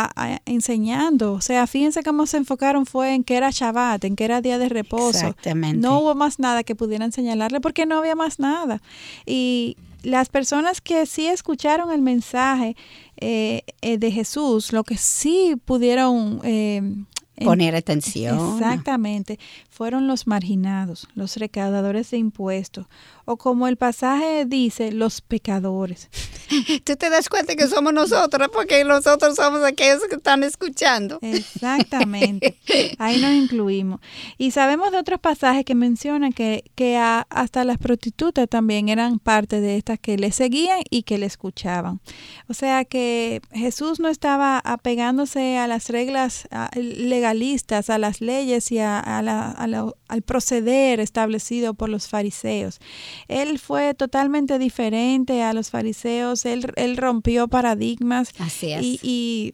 enseñando. 0.45 1.33
O 1.33 1.41
sea, 1.41 1.67
fíjense 1.67 2.01
cómo 2.01 2.25
se 2.25 2.37
enfocaron 2.37 2.87
fue 2.87 3.13
en 3.13 3.23
que 3.23 3.37
era 3.37 3.51
Shabbat, 3.51 4.03
en 4.05 4.15
que 4.15 4.25
era 4.25 4.41
día 4.41 4.57
de 4.57 4.69
reposo. 4.69 5.19
Exactamente. 5.19 5.77
No 5.77 5.99
hubo 5.99 6.15
más 6.15 6.39
nada 6.39 6.63
que 6.63 6.73
pudieran 6.73 7.11
señalarle 7.11 7.61
porque 7.61 7.85
no 7.85 7.99
había 7.99 8.15
más 8.15 8.39
nada. 8.39 8.81
Y 9.23 9.77
las 10.01 10.29
personas 10.29 10.81
que 10.81 11.05
sí 11.05 11.27
escucharon 11.27 11.91
el 11.91 12.01
mensaje 12.01 12.75
eh, 13.17 13.61
eh, 13.83 13.99
de 13.99 14.11
Jesús, 14.11 14.73
lo 14.73 14.83
que 14.83 14.97
sí 14.97 15.55
pudieron 15.63 16.41
eh, 16.43 16.81
poner 17.43 17.75
atención. 17.75 18.55
Exactamente, 18.55 19.39
fueron 19.69 20.07
los 20.07 20.25
marginados, 20.25 21.07
los 21.13 21.37
recaudadores 21.37 22.09
de 22.09 22.17
impuestos, 22.17 22.87
o 23.25 23.37
como 23.37 23.67
el 23.67 23.77
pasaje 23.77 24.45
dice, 24.45 24.91
los 24.91 25.21
pecadores. 25.21 26.09
Tú 26.83 26.95
te 26.95 27.09
das 27.09 27.29
cuenta 27.29 27.55
que 27.55 27.67
somos 27.67 27.93
nosotros, 27.93 28.49
porque 28.53 28.83
nosotros 28.83 29.35
somos 29.35 29.63
aquellos 29.63 30.03
que 30.09 30.15
están 30.15 30.43
escuchando. 30.43 31.19
Exactamente, 31.21 32.57
ahí 32.99 33.21
nos 33.21 33.31
incluimos. 33.31 34.01
Y 34.37 34.51
sabemos 34.51 34.91
de 34.91 34.97
otros 34.97 35.19
pasajes 35.19 35.63
que 35.65 35.75
mencionan 35.75 36.33
que, 36.33 36.63
que 36.75 36.97
hasta 36.97 37.63
las 37.63 37.77
prostitutas 37.77 38.47
también 38.49 38.89
eran 38.89 39.19
parte 39.19 39.61
de 39.61 39.77
estas 39.77 39.99
que 39.99 40.17
le 40.17 40.31
seguían 40.31 40.81
y 40.89 41.03
que 41.03 41.17
le 41.17 41.25
escuchaban. 41.25 42.01
O 42.47 42.53
sea 42.53 42.85
que 42.85 43.41
Jesús 43.51 43.99
no 43.99 44.09
estaba 44.09 44.59
apegándose 44.59 45.57
a 45.57 45.67
las 45.67 45.89
reglas 45.89 46.47
legalistas, 46.75 47.89
a 47.89 47.97
las 47.97 48.21
leyes 48.21 48.71
y 48.71 48.79
a, 48.79 49.21
la, 49.23 49.51
al 50.07 50.21
proceder 50.21 50.99
establecido 50.99 51.73
por 51.73 51.89
los 51.89 52.07
fariseos. 52.07 52.79
Él 53.27 53.59
fue 53.59 53.93
totalmente 53.93 54.59
diferente 54.59 55.43
a 55.43 55.53
los 55.53 55.69
fariseos, 55.69 56.45
él, 56.45 56.71
él 56.75 56.97
rompió 56.97 57.47
paradigmas 57.47 58.31
Así 58.39 58.73
y, 58.79 58.99
y 59.01 59.53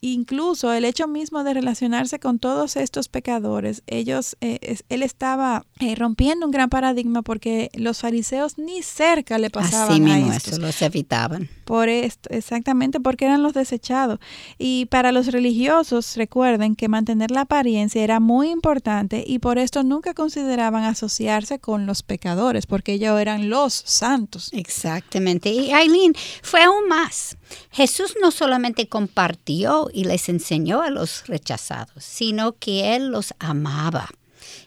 incluso 0.00 0.72
el 0.72 0.84
hecho 0.84 1.08
mismo 1.08 1.44
de 1.44 1.54
relacionarse 1.54 2.18
con 2.18 2.38
todos 2.38 2.76
estos 2.76 3.08
pecadores, 3.08 3.82
ellos, 3.86 4.36
eh, 4.40 4.78
él 4.88 5.02
estaba 5.02 5.64
eh, 5.80 5.94
rompiendo 5.94 6.46
un 6.46 6.52
gran 6.52 6.68
paradigma 6.68 7.22
porque 7.22 7.70
los 7.74 8.00
fariseos 8.00 8.58
ni 8.58 8.82
cerca 8.82 9.38
le 9.38 9.50
pasaban 9.50 9.90
Así 9.90 10.00
mismo 10.00 10.32
a 10.32 10.36
estos. 10.36 10.58
los 10.58 10.80
evitaban. 10.82 11.48
Por 11.64 11.88
esto, 11.88 12.28
exactamente 12.30 13.00
porque 13.00 13.24
eran 13.24 13.42
los 13.42 13.54
desechados. 13.54 14.18
Y 14.58 14.86
para 14.86 15.12
los 15.12 15.28
religiosos, 15.28 16.16
recuerden 16.16 16.76
que 16.76 16.88
mantener 16.88 17.30
la 17.30 17.42
apariencia 17.42 18.02
era 18.02 18.20
muy 18.20 18.50
importante 18.50 19.24
y 19.26 19.38
por 19.38 19.58
esto 19.58 19.82
nunca 19.82 20.14
consideraban 20.14 20.84
asociarse 20.84 21.58
con 21.58 21.86
los 21.86 22.02
pecadores, 22.02 22.66
porque 22.66 22.94
ellos 22.94 23.20
eran 23.20 23.48
los 23.48 23.72
santos. 23.72 24.50
Exactamente. 24.52 25.50
Y 25.50 25.72
Aileen, 25.72 26.14
fue 26.42 26.62
aún 26.62 26.88
más. 26.88 27.36
Jesús 27.70 28.14
no 28.20 28.30
solamente 28.30 28.88
compartió 28.88 29.88
y 29.92 30.04
les 30.04 30.28
enseñó 30.28 30.82
a 30.82 30.90
los 30.90 31.26
rechazados, 31.26 32.04
sino 32.04 32.52
que 32.52 32.94
Él 32.96 33.08
los 33.08 33.34
amaba. 33.38 34.08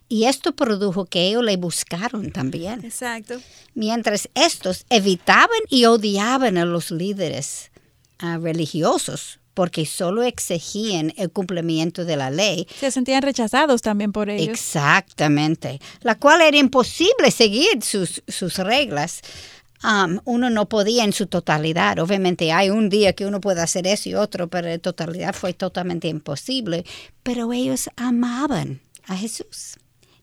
Y 0.08 0.26
esto 0.26 0.56
produjo 0.56 1.06
que 1.06 1.28
ellos 1.28 1.44
le 1.44 1.58
buscaron 1.58 2.32
también. 2.32 2.84
Exacto. 2.86 3.42
Mientras 3.74 4.30
estos 4.36 4.86
evitaban 4.90 5.60
y 5.70 5.86
odiaban 5.86 6.58
a 6.58 6.66
los 6.66 6.92
líderes 6.92 7.72
ah, 8.20 8.38
religiosos 8.38 9.40
porque 9.56 9.86
solo 9.86 10.22
exigían 10.22 11.14
el 11.18 11.32
cumplimiento 11.32 12.06
de 12.06 12.18
la 12.18 12.30
ley. 12.30 12.68
Se 12.78 12.92
sentían 12.92 13.24
rechazados 13.24 13.82
también 13.82 14.12
por 14.12 14.30
ellos. 14.30 14.50
Exactamente, 14.50 15.80
la 16.02 16.16
cual 16.16 16.42
era 16.42 16.58
imposible 16.58 17.32
seguir 17.32 17.82
sus, 17.82 18.22
sus 18.28 18.58
reglas. 18.58 19.22
Um, 19.86 20.20
uno 20.26 20.50
no 20.50 20.68
podía 20.68 21.04
en 21.04 21.14
su 21.14 21.28
totalidad. 21.28 22.00
Obviamente 22.00 22.52
hay 22.52 22.72
un 22.72 22.90
día 22.90 23.14
que 23.14 23.28
uno 23.28 23.40
puede 23.40 23.62
hacer 23.62 23.86
eso 23.86 24.10
y 24.10 24.16
otro, 24.16 24.48
pero 24.48 24.68
en 24.68 24.80
totalidad 24.80 25.36
fue 25.36 25.54
totalmente 25.54 26.08
imposible. 26.08 26.86
Pero 27.22 27.54
ellos 27.54 27.90
amaban 27.96 28.82
a 29.06 29.16
Jesús. 29.16 29.78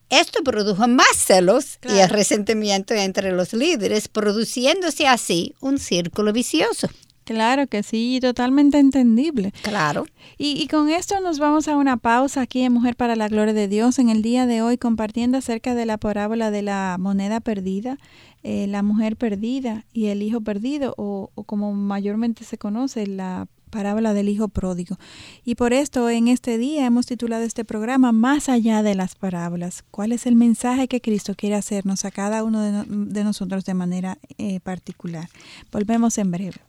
Esto 0.08 0.42
produjo 0.42 0.88
más 0.88 1.16
celos 1.16 1.78
y 1.88 1.98
el 1.98 2.10
resentimiento 2.10 2.92
entre 2.92 3.32
los 3.32 3.52
líderes, 3.52 4.08
produciéndose 4.08 5.06
así 5.06 5.54
un 5.60 5.78
círculo 5.78 6.32
vicioso. 6.32 6.88
Claro 7.24 7.68
que 7.68 7.82
sí, 7.84 8.18
totalmente 8.20 8.78
entendible. 8.78 9.52
Claro. 9.62 10.06
Y, 10.38 10.60
y, 10.60 10.66
con 10.66 10.90
esto 10.90 11.20
nos 11.20 11.38
vamos 11.38 11.68
a 11.68 11.76
una 11.76 11.96
pausa 11.96 12.40
aquí 12.40 12.62
en 12.62 12.72
Mujer 12.72 12.96
para 12.96 13.14
la 13.14 13.28
Gloria 13.28 13.54
de 13.54 13.68
Dios 13.68 14.00
en 14.00 14.08
el 14.08 14.22
día 14.22 14.44
de 14.44 14.60
hoy 14.60 14.76
compartiendo 14.76 15.38
acerca 15.38 15.76
de 15.76 15.86
la 15.86 15.98
parábola 15.98 16.50
de 16.50 16.62
la 16.62 16.96
moneda 16.98 17.38
perdida, 17.40 17.96
eh, 18.42 18.66
la 18.66 18.82
mujer 18.82 19.16
perdida 19.16 19.84
y 19.92 20.06
el 20.06 20.22
hijo 20.22 20.40
perdido 20.40 20.94
o, 20.96 21.30
como 21.46 21.72
mayormente 21.72 22.44
se 22.44 22.58
conoce 22.58 23.06
la 23.06 23.46
parábola 23.70 24.12
del 24.12 24.28
Hijo 24.28 24.48
Pródigo. 24.48 24.98
Y 25.44 25.54
por 25.54 25.72
esto 25.72 26.10
en 26.10 26.28
este 26.28 26.58
día 26.58 26.84
hemos 26.84 27.06
titulado 27.06 27.42
este 27.42 27.64
programa 27.64 28.12
Más 28.12 28.48
allá 28.48 28.82
de 28.82 28.94
las 28.94 29.14
parábolas. 29.14 29.82
¿Cuál 29.90 30.12
es 30.12 30.26
el 30.26 30.36
mensaje 30.36 30.88
que 30.88 31.00
Cristo 31.00 31.34
quiere 31.34 31.56
hacernos 31.56 32.04
a 32.04 32.10
cada 32.10 32.44
uno 32.44 32.84
de, 32.84 33.24
nosotros 33.24 33.64
de 33.64 33.74
manera 33.74 34.18
eh, 34.38 34.60
particular? 34.60 35.28
Volvemos 35.70 36.18
en 36.18 36.30
breve. 36.30 36.60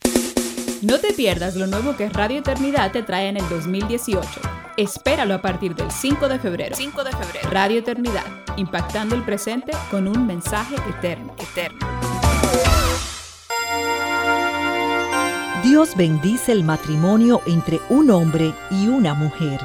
No 0.83 0.99
te 0.99 1.13
pierdas 1.13 1.55
lo 1.55 1.65
nuevo 1.65 1.95
que 1.95 2.09
Radio 2.09 2.39
Eternidad 2.39 2.91
te 2.91 3.03
trae 3.03 3.29
en 3.29 3.37
el 3.37 3.47
2018. 3.47 4.27
Espéralo 4.75 5.33
a 5.33 5.41
partir 5.41 5.75
del 5.75 5.89
5 5.89 6.27
de 6.27 6.39
febrero. 6.39 6.75
5 6.75 7.03
de 7.05 7.11
febrero. 7.11 7.49
Radio 7.51 7.79
Eternidad, 7.79 8.25
impactando 8.57 9.15
el 9.15 9.23
presente 9.23 9.71
con 9.89 10.09
un 10.09 10.27
mensaje 10.27 10.75
eterno, 10.89 11.33
eterno. 11.39 11.87
Dios 15.63 15.95
bendice 15.95 16.51
el 16.51 16.65
matrimonio 16.65 17.41
entre 17.45 17.79
un 17.87 18.11
hombre 18.11 18.53
y 18.69 18.89
una 18.89 19.13
mujer. 19.13 19.61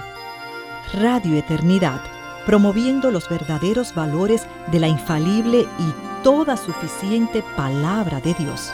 Radio 0.94 1.36
Eternidad, 1.36 2.00
promoviendo 2.46 3.10
los 3.10 3.28
verdaderos 3.28 3.92
valores 3.92 4.46
de 4.70 4.78
la 4.78 4.86
infalible 4.86 5.62
y 5.80 6.22
toda 6.22 6.56
suficiente 6.56 7.42
palabra 7.56 8.20
de 8.20 8.34
Dios. 8.34 8.72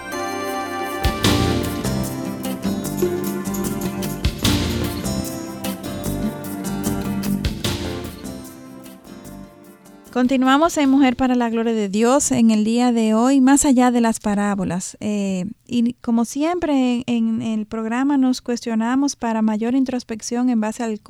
Continuamos 10.14 10.78
en 10.78 10.90
Mujer 10.90 11.16
para 11.16 11.34
la 11.34 11.50
Gloria 11.50 11.72
de 11.72 11.88
Dios 11.88 12.30
en 12.30 12.52
el 12.52 12.62
día 12.62 12.92
de 12.92 13.14
hoy, 13.14 13.40
más 13.40 13.64
allá 13.64 13.90
de 13.90 14.00
las 14.00 14.20
parábolas. 14.20 14.96
Eh, 15.00 15.46
y 15.66 15.94
como 15.94 16.24
siempre 16.24 17.02
en, 17.08 17.42
el 17.42 17.66
programa 17.66 18.16
nos 18.16 18.40
cuestionamos 18.40 19.16
para 19.16 19.42
mayor 19.42 19.74
introspección 19.74 20.50
en 20.50 20.60
base 20.60 20.84
al, 20.84 21.00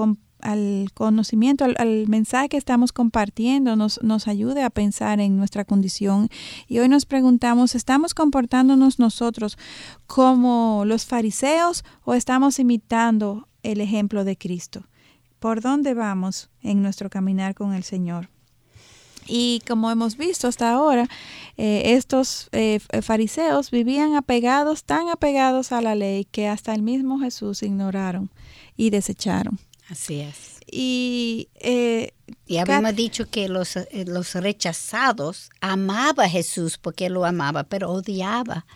al 0.40 0.86
conocimiento, 0.94 1.66
al, 1.66 2.08
mensaje 2.08 2.48
que 2.48 2.56
estamos 2.56 2.94
compartiendo, 2.94 3.76
nos, 3.76 4.02
nos 4.02 4.26
ayude 4.26 4.62
a 4.62 4.70
pensar 4.70 5.20
en 5.20 5.36
nuestra 5.36 5.66
condición. 5.66 6.30
Y 6.66 6.78
hoy 6.78 6.88
nos 6.88 7.04
preguntamos, 7.04 7.74
¿estamos 7.74 8.14
comportándonos 8.14 8.98
nosotros 8.98 9.58
como 10.06 10.84
los 10.86 11.04
fariseos 11.04 11.84
o 12.04 12.14
estamos 12.14 12.58
imitando 12.58 13.48
el 13.62 13.82
ejemplo 13.82 14.24
de 14.24 14.38
Cristo? 14.38 14.86
¿Por 15.40 15.60
dónde 15.60 15.92
vamos 15.92 16.48
en 16.62 16.80
nuestro 16.80 17.10
caminar 17.10 17.54
con 17.54 17.74
el 17.74 17.82
Señor? 17.82 18.30
Y 19.26 19.62
como 19.66 19.90
hemos 19.90 20.16
visto 20.16 20.48
hasta 20.48 20.72
ahora, 20.72 21.08
eh, 21.56 21.94
estos 21.94 22.48
eh, 22.52 22.80
fariseos 23.02 23.70
vivían 23.70 24.14
apegados, 24.14 24.84
tan 24.84 25.08
apegados 25.08 25.72
a 25.72 25.80
la 25.80 25.94
ley, 25.94 26.24
que 26.24 26.48
hasta 26.48 26.74
el 26.74 26.82
mismo 26.82 27.20
Jesús 27.20 27.62
ignoraron 27.62 28.30
y 28.76 28.90
desecharon. 28.90 29.58
Así 29.88 30.20
es. 30.20 30.60
Y, 30.70 31.48
eh, 31.60 32.12
y 32.46 32.56
habíamos 32.56 32.96
dicho 32.96 33.28
que 33.28 33.48
los, 33.48 33.78
los 34.06 34.34
rechazados 34.34 35.50
amaba 35.60 36.24
a 36.24 36.28
Jesús 36.28 36.78
porque 36.78 37.10
lo 37.10 37.24
amaba, 37.24 37.64
pero 37.64 37.90
odiaba 37.90 38.66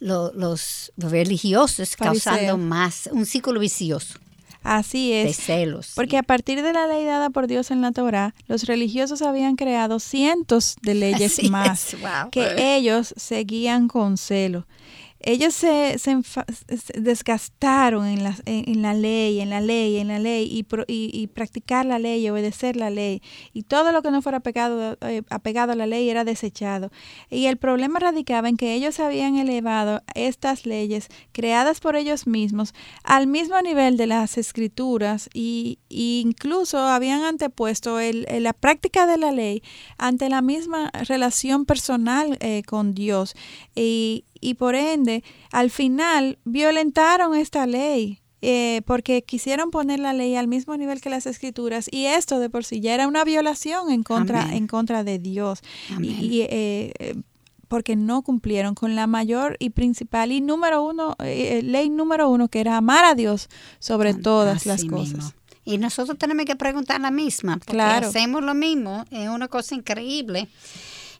los 0.00 0.92
religiosos, 0.96 1.96
causando 1.96 2.56
más 2.56 3.08
un 3.12 3.26
ciclo 3.26 3.60
vicioso. 3.60 4.18
Así 4.62 5.12
es. 5.12 5.26
De 5.26 5.32
celos. 5.42 5.92
Porque 5.94 6.18
a 6.18 6.22
partir 6.22 6.62
de 6.62 6.72
la 6.72 6.86
ley 6.86 7.04
dada 7.04 7.30
por 7.30 7.46
Dios 7.46 7.70
en 7.70 7.80
la 7.80 7.92
Torah, 7.92 8.34
los 8.46 8.64
religiosos 8.64 9.22
habían 9.22 9.56
creado 9.56 10.00
cientos 10.00 10.76
de 10.82 10.94
leyes 10.94 11.42
más 11.50 11.96
que 12.30 12.76
ellos 12.76 13.14
seguían 13.16 13.88
con 13.88 14.16
celo 14.16 14.66
ellos 15.20 15.54
se, 15.54 15.98
se, 15.98 16.16
desgastaron 16.98 18.06
en 18.06 18.24
la, 18.24 18.36
en, 18.46 18.82
la, 18.82 18.94
ley, 18.94 19.40
en 19.40 19.50
la 19.50 19.60
ley, 19.60 19.98
en 19.98 20.08
la 20.08 20.18
ley, 20.18 20.48
y, 20.50 20.66
y, 20.88 21.26
practicar 21.26 21.84
la 21.84 21.98
ley, 21.98 22.28
obedecer 22.28 22.76
la 22.76 22.90
ley. 22.90 23.22
Y 23.52 23.64
todo 23.64 23.92
lo 23.92 24.02
que 24.02 24.10
no 24.10 24.22
fuera 24.22 24.40
pegado, 24.40 24.96
eh, 25.02 25.22
apegado 25.28 25.72
a 25.72 25.76
la 25.76 25.86
ley 25.86 26.08
era 26.08 26.24
desechado. 26.24 26.90
Y 27.28 27.46
el 27.46 27.58
problema 27.58 27.98
radicaba 27.98 28.48
en 28.48 28.56
que 28.56 28.74
ellos 28.74 28.98
habían 28.98 29.36
elevado 29.36 30.02
estas 30.14 30.64
leyes 30.64 31.08
creadas 31.32 31.80
por 31.80 31.96
ellos 31.96 32.26
mismos 32.26 32.74
al 33.04 33.26
mismo 33.26 33.60
nivel 33.60 33.96
de 33.96 34.06
las 34.06 34.38
escrituras 34.38 35.28
y, 35.34 35.78
incluso 35.90 36.78
habían 36.78 37.22
antepuesto 37.22 37.98
el, 38.00 38.26
la 38.40 38.52
práctica 38.52 39.06
de 39.06 39.18
la 39.18 39.32
ley 39.32 39.62
ante 39.98 40.28
la 40.28 40.40
misma 40.40 40.90
relación 41.06 41.66
personal 41.66 42.38
eh, 42.40 42.62
con 42.64 42.94
Dios. 42.94 43.34
Y, 43.74 44.24
y 44.40 44.54
por 44.54 44.74
ende, 44.74 45.22
al 45.52 45.70
final 45.70 46.38
violentaron 46.44 47.34
esta 47.34 47.66
ley. 47.66 48.20
Eh, 48.42 48.80
porque 48.86 49.20
quisieron 49.20 49.70
poner 49.70 50.00
la 50.00 50.14
ley 50.14 50.34
al 50.34 50.48
mismo 50.48 50.74
nivel 50.74 51.02
que 51.02 51.10
las 51.10 51.26
escrituras 51.26 51.90
y 51.92 52.06
esto 52.06 52.38
de 52.38 52.48
por 52.48 52.64
sí 52.64 52.80
ya 52.80 52.94
era 52.94 53.06
una 53.06 53.22
violación 53.22 53.90
en 53.90 54.02
contra 54.02 54.56
en 54.56 54.66
contra 54.66 55.04
de 55.04 55.18
Dios. 55.18 55.60
Y, 56.00 56.46
eh, 56.48 57.22
porque 57.68 57.96
no 57.96 58.22
cumplieron 58.22 58.74
con 58.74 58.96
la 58.96 59.06
mayor 59.06 59.56
y 59.60 59.70
principal 59.70 60.32
y 60.32 60.40
número 60.40 60.82
uno 60.82 61.16
eh, 61.20 61.60
ley 61.62 61.90
número 61.90 62.30
uno 62.30 62.48
que 62.48 62.60
era 62.60 62.78
amar 62.78 63.04
a 63.04 63.14
Dios 63.14 63.48
sobre 63.78 64.14
todas 64.14 64.64
las 64.64 64.84
cosas. 64.86 65.34
y 65.64 65.76
nosotros 65.76 66.16
tenemos 66.16 66.46
que 66.46 66.56
preguntar 66.56 66.98
la 67.00 67.10
misma 67.10 67.58
porque 67.58 67.74
claro. 67.74 68.08
hacemos 68.08 68.42
lo 68.42 68.54
mismo 68.54 69.04
es 69.10 69.28
una 69.28 69.48
cosa 69.48 69.74
increíble. 69.74 70.48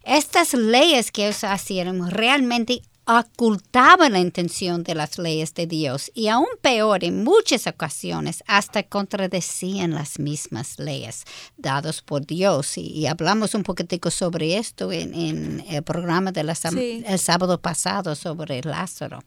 Estas 0.03 0.55
leyes 0.55 1.11
que 1.11 1.27
ellos 1.27 1.43
hacían 1.43 2.09
realmente 2.09 2.81
ocultaban 3.05 4.13
la 4.13 4.19
intención 4.19 4.83
de 4.83 4.95
las 4.95 5.17
leyes 5.17 5.53
de 5.53 5.65
Dios 5.65 6.11
y 6.13 6.27
aún 6.27 6.47
peor 6.61 7.03
en 7.03 7.23
muchas 7.23 7.67
ocasiones 7.67 8.43
hasta 8.47 8.83
contradecían 8.83 9.91
las 9.91 10.19
mismas 10.19 10.77
leyes 10.77 11.25
dadas 11.57 12.01
por 12.01 12.25
Dios 12.25 12.77
y, 12.77 13.07
hablamos 13.07 13.55
un 13.55 13.63
poquitico 13.63 14.11
sobre 14.11 14.57
esto 14.57 14.91
en, 14.91 15.63
el 15.67 15.83
programa 15.83 16.31
del 16.31 16.49
el 16.49 17.19
sábado 17.19 17.59
pasado 17.59 18.15
sobre 18.15 18.61
Lázaro. 18.61 19.23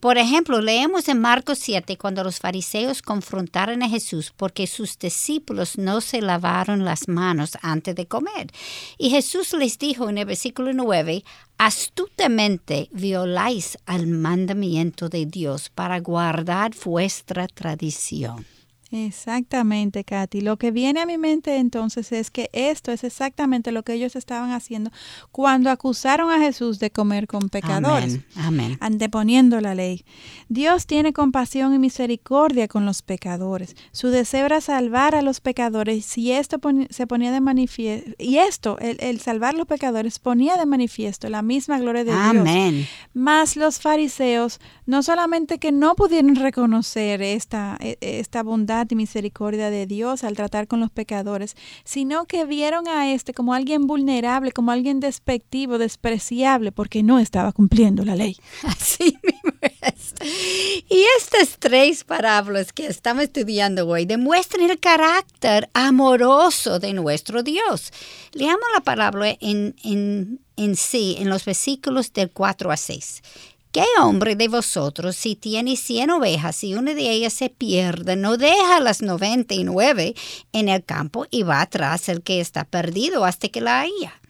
Por 0.00 0.16
ejemplo, 0.16 0.62
leemos 0.62 1.08
en 1.08 1.20
Marcos 1.20 1.58
7 1.58 1.98
cuando 1.98 2.24
los 2.24 2.38
fariseos 2.38 3.02
confrontaron 3.02 3.82
a 3.82 3.88
Jesús 3.88 4.32
porque 4.34 4.66
sus 4.66 4.98
discípulos 4.98 5.76
no 5.76 6.00
se 6.00 6.22
lavaron 6.22 6.86
las 6.86 7.06
manos 7.06 7.58
antes 7.60 7.94
de 7.94 8.06
comer. 8.06 8.50
Y 8.96 9.10
Jesús 9.10 9.52
les 9.52 9.78
dijo 9.78 10.08
en 10.08 10.16
el 10.16 10.24
versículo 10.24 10.72
9, 10.72 11.22
astutamente 11.58 12.88
violáis 12.92 13.76
al 13.84 14.06
mandamiento 14.06 15.10
de 15.10 15.26
Dios 15.26 15.68
para 15.68 16.00
guardar 16.00 16.72
vuestra 16.82 17.46
tradición. 17.46 18.46
Exactamente, 18.92 20.02
Katy. 20.02 20.40
Lo 20.40 20.56
que 20.56 20.72
viene 20.72 21.00
a 21.00 21.06
mi 21.06 21.16
mente 21.16 21.56
entonces 21.58 22.10
es 22.10 22.30
que 22.30 22.50
esto 22.52 22.90
es 22.90 23.04
exactamente 23.04 23.70
lo 23.70 23.84
que 23.84 23.92
ellos 23.92 24.16
estaban 24.16 24.50
haciendo 24.50 24.90
cuando 25.30 25.70
acusaron 25.70 26.30
a 26.32 26.40
Jesús 26.40 26.80
de 26.80 26.90
comer 26.90 27.28
con 27.28 27.50
pecadores, 27.50 28.18
Amén. 28.34 28.76
anteponiendo 28.80 29.60
la 29.60 29.76
ley. 29.76 30.04
Dios 30.48 30.86
tiene 30.86 31.12
compasión 31.12 31.72
y 31.72 31.78
misericordia 31.78 32.66
con 32.66 32.84
los 32.84 33.02
pecadores. 33.02 33.76
Su 33.92 34.08
deseo 34.08 34.46
era 34.46 34.60
salvar 34.60 35.14
a 35.14 35.22
los 35.22 35.40
pecadores 35.40 36.18
y 36.18 36.32
esto 36.32 36.58
se 36.90 37.06
ponía 37.06 37.30
de 37.30 37.40
manifiesto, 37.40 38.10
y 38.18 38.38
esto, 38.38 38.76
el, 38.80 39.20
salvar 39.20 39.54
a 39.54 39.58
los 39.58 39.66
pecadores, 39.68 40.18
ponía 40.18 40.56
de 40.56 40.66
manifiesto 40.66 41.28
la 41.28 41.42
misma 41.42 41.78
gloria 41.78 42.02
de 42.02 42.12
Amén. 42.12 42.74
Dios. 42.74 42.88
Mas 43.14 43.56
los 43.56 43.78
fariseos 43.78 44.58
no 44.86 45.04
solamente 45.04 45.58
que 45.58 45.70
no 45.70 45.94
pudieron 45.94 46.34
reconocer 46.34 47.22
esta, 47.22 47.76
e, 47.80 47.96
esta 48.00 48.42
bondad, 48.42 48.79
y 48.88 48.94
misericordia 48.96 49.70
de 49.70 49.86
Dios 49.86 50.24
al 50.24 50.36
tratar 50.36 50.66
con 50.66 50.80
los 50.80 50.90
pecadores, 50.90 51.56
sino 51.84 52.26
que 52.26 52.44
vieron 52.44 52.88
a 52.88 53.12
este 53.12 53.34
como 53.34 53.54
alguien 53.54 53.86
vulnerable, 53.86 54.52
como 54.52 54.70
alguien 54.70 55.00
despectivo, 55.00 55.78
despreciable, 55.78 56.72
porque 56.72 57.02
no 57.02 57.18
estaba 57.18 57.52
cumpliendo 57.52 58.04
la 58.04 58.16
ley. 58.16 58.36
Así 58.62 59.18
mismo 59.22 59.58
es. 59.82 60.14
Y 60.88 61.04
estas 61.18 61.56
tres 61.58 62.04
parábolas 62.04 62.72
que 62.72 62.86
estamos 62.86 63.24
estudiando 63.24 63.86
hoy 63.86 64.04
demuestran 64.04 64.70
el 64.70 64.78
carácter 64.78 65.68
amoroso 65.72 66.78
de 66.78 66.92
nuestro 66.92 67.42
Dios. 67.42 67.92
Leamos 68.32 68.64
la 68.74 68.80
parábola 68.80 69.36
en, 69.40 69.74
en, 69.82 70.40
en 70.56 70.76
sí, 70.76 71.16
en 71.18 71.28
los 71.28 71.44
versículos 71.44 72.12
del 72.12 72.30
4 72.30 72.70
a 72.70 72.76
6. 72.76 73.22
¿Qué 73.72 73.84
hombre 74.00 74.34
de 74.34 74.48
vosotros, 74.48 75.14
si 75.14 75.36
tiene 75.36 75.76
cien 75.76 76.10
ovejas 76.10 76.64
y 76.64 76.74
una 76.74 76.92
de 76.92 77.08
ellas 77.08 77.32
se 77.32 77.50
pierde, 77.50 78.16
no 78.16 78.36
deja 78.36 78.80
las 78.80 79.00
noventa 79.00 79.54
y 79.54 79.62
nueve 79.62 80.16
en 80.52 80.68
el 80.68 80.84
campo 80.84 81.28
y 81.30 81.44
va 81.44 81.60
atrás 81.60 82.08
el 82.08 82.22
que 82.22 82.40
está 82.40 82.64
perdido 82.64 83.24
hasta 83.24 83.48
que 83.48 83.60
la 83.60 83.82
haya? 83.82 84.20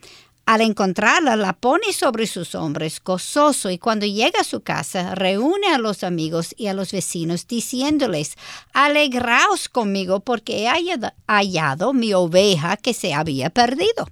Al 0.45 0.61
encontrarla, 0.61 1.37
la 1.37 1.55
pone 1.55 1.95
sobre 1.95 2.27
sus 2.27 2.55
hombros, 2.55 3.01
gozoso, 3.03 3.71
y 3.71 3.79
cuando 3.79 4.05
llega 4.05 4.41
a 4.41 4.45
su 4.45 4.61
casa, 4.61 5.15
reúne 5.15 5.69
a 5.69 5.79
los 5.79 6.05
amigos 6.05 6.55
y 6.59 6.67
a 6.67 6.75
los 6.75 6.93
vecinos, 6.93 7.47
diciéndoles, 7.47 8.35
Alegraos 8.75 9.71
conmigo 9.71 10.21
porque 10.21 10.65
he 10.65 11.13
hallado 11.27 11.95
mi 11.95 12.13
oveja 12.13 12.77
que 12.77 12.93
se 12.93 13.15
había 13.15 13.49
perdido. 13.49 14.07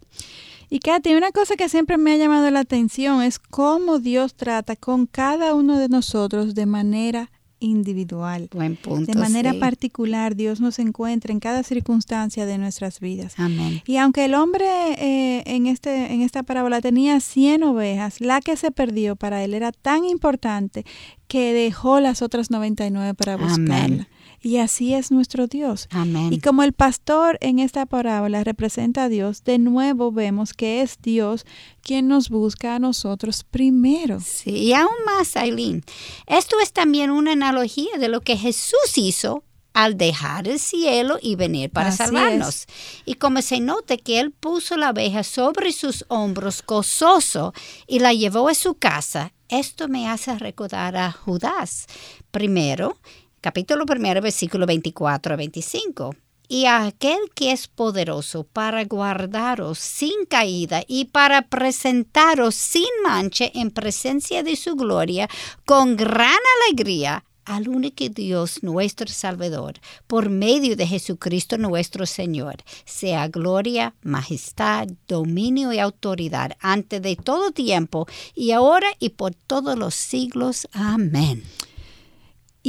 Y 0.70 0.80
Katy, 0.80 1.14
una 1.14 1.32
cosa 1.32 1.56
que 1.56 1.68
siempre 1.68 1.96
me 1.96 2.12
ha 2.12 2.16
llamado 2.16 2.50
la 2.50 2.60
atención 2.60 3.22
es 3.22 3.38
cómo 3.38 3.98
Dios 3.98 4.34
trata 4.34 4.76
con 4.76 5.06
cada 5.06 5.54
uno 5.54 5.78
de 5.78 5.88
nosotros 5.88 6.54
de 6.54 6.66
manera 6.66 7.30
individual. 7.60 8.48
Buen 8.52 8.76
punto, 8.76 9.10
de 9.10 9.18
manera 9.18 9.54
particular, 9.54 10.36
Dios 10.36 10.60
nos 10.60 10.78
encuentra 10.78 11.32
en 11.32 11.40
cada 11.40 11.62
circunstancia 11.62 12.46
de 12.46 12.58
nuestras 12.58 13.00
vidas. 13.00 13.34
Amén. 13.36 13.82
Y 13.86 13.96
aunque 13.96 14.26
el 14.26 14.34
hombre 14.34 14.66
eh, 14.98 15.42
en, 15.46 15.66
este, 15.66 16.12
en 16.12 16.22
esta 16.22 16.42
parábola 16.42 16.80
tenía 16.80 17.18
100 17.20 17.62
ovejas, 17.64 18.20
la 18.20 18.40
que 18.40 18.56
se 18.56 18.70
perdió 18.70 19.16
para 19.16 19.42
él 19.42 19.54
era 19.54 19.72
tan 19.72 20.04
importante 20.04 20.84
que 21.26 21.52
dejó 21.52 22.00
las 22.00 22.22
otras 22.22 22.50
99 22.50 23.14
para 23.14 23.36
buscarla. 23.36 23.84
Amén. 23.84 24.06
Y 24.40 24.58
así 24.58 24.94
es 24.94 25.10
nuestro 25.10 25.46
Dios. 25.46 25.88
Amén. 25.90 26.32
Y 26.32 26.40
como 26.40 26.62
el 26.62 26.72
pastor 26.72 27.38
en 27.40 27.58
esta 27.58 27.86
parábola 27.86 28.44
representa 28.44 29.04
a 29.04 29.08
Dios, 29.08 29.44
de 29.44 29.58
nuevo 29.58 30.12
vemos 30.12 30.54
que 30.54 30.80
es 30.80 30.98
Dios 31.02 31.44
quien 31.82 32.08
nos 32.08 32.28
busca 32.28 32.76
a 32.76 32.78
nosotros 32.78 33.44
primero. 33.44 34.20
Sí, 34.20 34.50
y 34.50 34.72
aún 34.72 34.88
más, 35.04 35.36
Aileen. 35.36 35.82
Esto 36.26 36.56
es 36.62 36.72
también 36.72 37.10
una 37.10 37.32
analogía 37.32 37.98
de 37.98 38.08
lo 38.08 38.20
que 38.20 38.36
Jesús 38.36 38.96
hizo 38.96 39.42
al 39.78 39.96
dejar 39.96 40.48
el 40.48 40.58
cielo 40.58 41.18
y 41.22 41.36
venir 41.36 41.70
para 41.70 41.92
salvarnos. 41.92 42.66
Y 43.04 43.14
como 43.14 43.42
se 43.42 43.60
nota 43.60 43.96
que 43.96 44.18
él 44.18 44.32
puso 44.32 44.76
la 44.76 44.88
abeja 44.88 45.22
sobre 45.22 45.72
sus 45.72 46.04
hombros 46.08 46.64
gozoso 46.66 47.52
y 47.86 48.00
la 48.00 48.12
llevó 48.12 48.48
a 48.48 48.54
su 48.54 48.74
casa, 48.74 49.32
esto 49.48 49.86
me 49.86 50.08
hace 50.08 50.36
recordar 50.36 50.96
a 50.96 51.12
Judas. 51.12 51.86
Primero, 52.32 52.98
capítulo 53.40 53.86
primero, 53.86 54.20
versículo 54.20 54.66
24 54.66 55.34
a 55.34 55.36
25. 55.36 56.14
Y 56.48 56.64
a 56.64 56.86
aquel 56.86 57.18
que 57.34 57.52
es 57.52 57.68
poderoso 57.68 58.44
para 58.44 58.84
guardaros 58.84 59.78
sin 59.78 60.24
caída 60.26 60.82
y 60.86 61.06
para 61.06 61.42
presentaros 61.42 62.54
sin 62.54 62.88
mancha 63.02 63.50
en 63.52 63.70
presencia 63.70 64.42
de 64.42 64.56
su 64.56 64.74
gloria 64.74 65.28
con 65.66 65.96
gran 65.96 66.38
alegría, 66.64 67.24
al 67.48 67.68
único 67.68 68.04
Dios 68.10 68.62
nuestro 68.62 69.08
Salvador, 69.08 69.74
por 70.06 70.28
medio 70.28 70.76
de 70.76 70.86
Jesucristo 70.86 71.56
nuestro 71.58 72.06
Señor, 72.06 72.56
sea 72.84 73.28
gloria, 73.28 73.94
majestad, 74.02 74.86
dominio 75.06 75.72
y 75.72 75.78
autoridad 75.78 76.56
antes 76.60 77.00
de 77.02 77.16
todo 77.16 77.50
tiempo 77.50 78.06
y 78.34 78.52
ahora 78.52 78.88
y 78.98 79.10
por 79.10 79.34
todos 79.34 79.78
los 79.78 79.94
siglos. 79.94 80.68
Amén. 80.72 81.42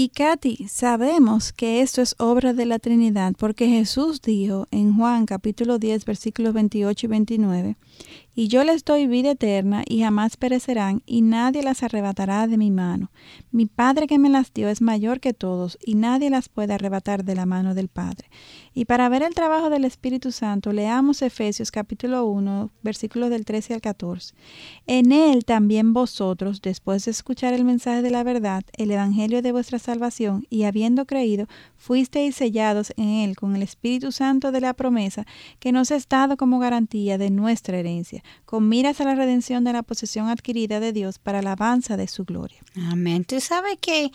Y 0.02 0.08
Katy, 0.08 0.70
sabemos 0.70 1.52
que 1.52 1.82
esto 1.82 2.02
es 2.02 2.16
obra 2.20 2.54
de 2.54 2.66
la 2.66 2.80
Trinidad 2.80 3.34
porque 3.38 3.68
Jesús 3.68 4.22
dijo 4.22 4.66
en 4.72 4.96
Juan 4.96 5.26
capítulo 5.26 5.78
10 5.78 6.06
versículos 6.06 6.54
28 6.54 7.06
y 7.06 7.10
29, 7.10 7.76
y 8.40 8.48
yo 8.48 8.64
les 8.64 8.86
doy 8.86 9.06
vida 9.06 9.32
eterna 9.32 9.84
y 9.86 10.00
jamás 10.00 10.38
perecerán 10.38 11.04
y 11.06 11.24
nadie 11.24 11.62
las 11.62 11.84
arrebatará 11.84 12.48
de 12.48 12.58
mi 12.58 12.72
mano. 12.72 13.12
Mi 13.52 13.66
Padre 13.66 14.08
que 14.08 14.18
me 14.18 14.30
las 14.30 14.54
dio 14.54 14.70
es 14.70 14.82
mayor 14.82 15.20
que 15.20 15.34
todos 15.34 15.78
y 15.86 15.96
nadie 15.96 16.30
las 16.30 16.48
puede 16.48 16.74
arrebatar 16.74 17.26
de 17.26 17.36
la 17.36 17.46
mano 17.46 17.76
del 17.76 17.90
Padre. 17.90 18.30
Y 18.74 18.86
para 18.86 19.10
ver 19.10 19.24
el 19.24 19.36
trabajo 19.36 19.70
del 19.70 19.84
Espíritu 19.84 20.32
Santo, 20.32 20.72
leamos 20.72 21.22
Efesios 21.22 21.70
capítulo 21.70 22.28
1, 22.28 22.72
versículos 22.82 23.30
del 23.30 23.44
13 23.44 23.74
al 23.74 23.82
14. 23.82 24.34
En 24.88 25.12
él 25.12 25.44
también 25.44 25.92
vosotros, 25.92 26.62
después 26.62 27.04
de 27.04 27.12
escuchar 27.12 27.54
el 27.54 27.66
mensaje 27.66 28.02
de 28.02 28.10
la 28.10 28.24
verdad, 28.24 28.64
el 28.72 28.92
Evangelio 28.92 29.42
de 29.42 29.52
vuestra 29.52 29.80
salvación, 29.80 30.46
y 30.50 30.64
habiendo 30.64 31.06
creído, 31.06 31.48
fuisteis 31.76 32.38
sellados 32.38 32.94
en 32.96 33.10
él 33.10 33.36
con 33.36 33.54
el 33.58 33.64
Espíritu 33.64 34.14
Santo 34.14 34.54
de 34.54 34.62
la 34.62 34.74
promesa, 34.74 35.26
que 35.60 35.74
nos 35.74 35.92
es 35.92 36.08
dado 36.08 36.38
como 36.38 36.60
garantía 36.60 37.18
de 37.18 37.32
nuestra 37.32 37.80
herencia, 37.80 38.24
con 38.46 38.68
miras 38.68 39.00
a 39.02 39.06
la 39.06 39.16
redención 39.16 39.64
de 39.64 39.74
la 39.74 39.84
posesión 39.84 40.28
adquirida 40.28 40.80
de 40.80 40.94
Dios 40.94 41.20
para 41.20 41.42
la 41.42 41.50
alabanza 41.50 41.98
de 41.98 42.08
su 42.08 42.26
gloria. 42.26 42.60
Amén. 42.90 43.26
Tú 43.26 43.40
sabes 43.40 43.78
que 43.80 44.12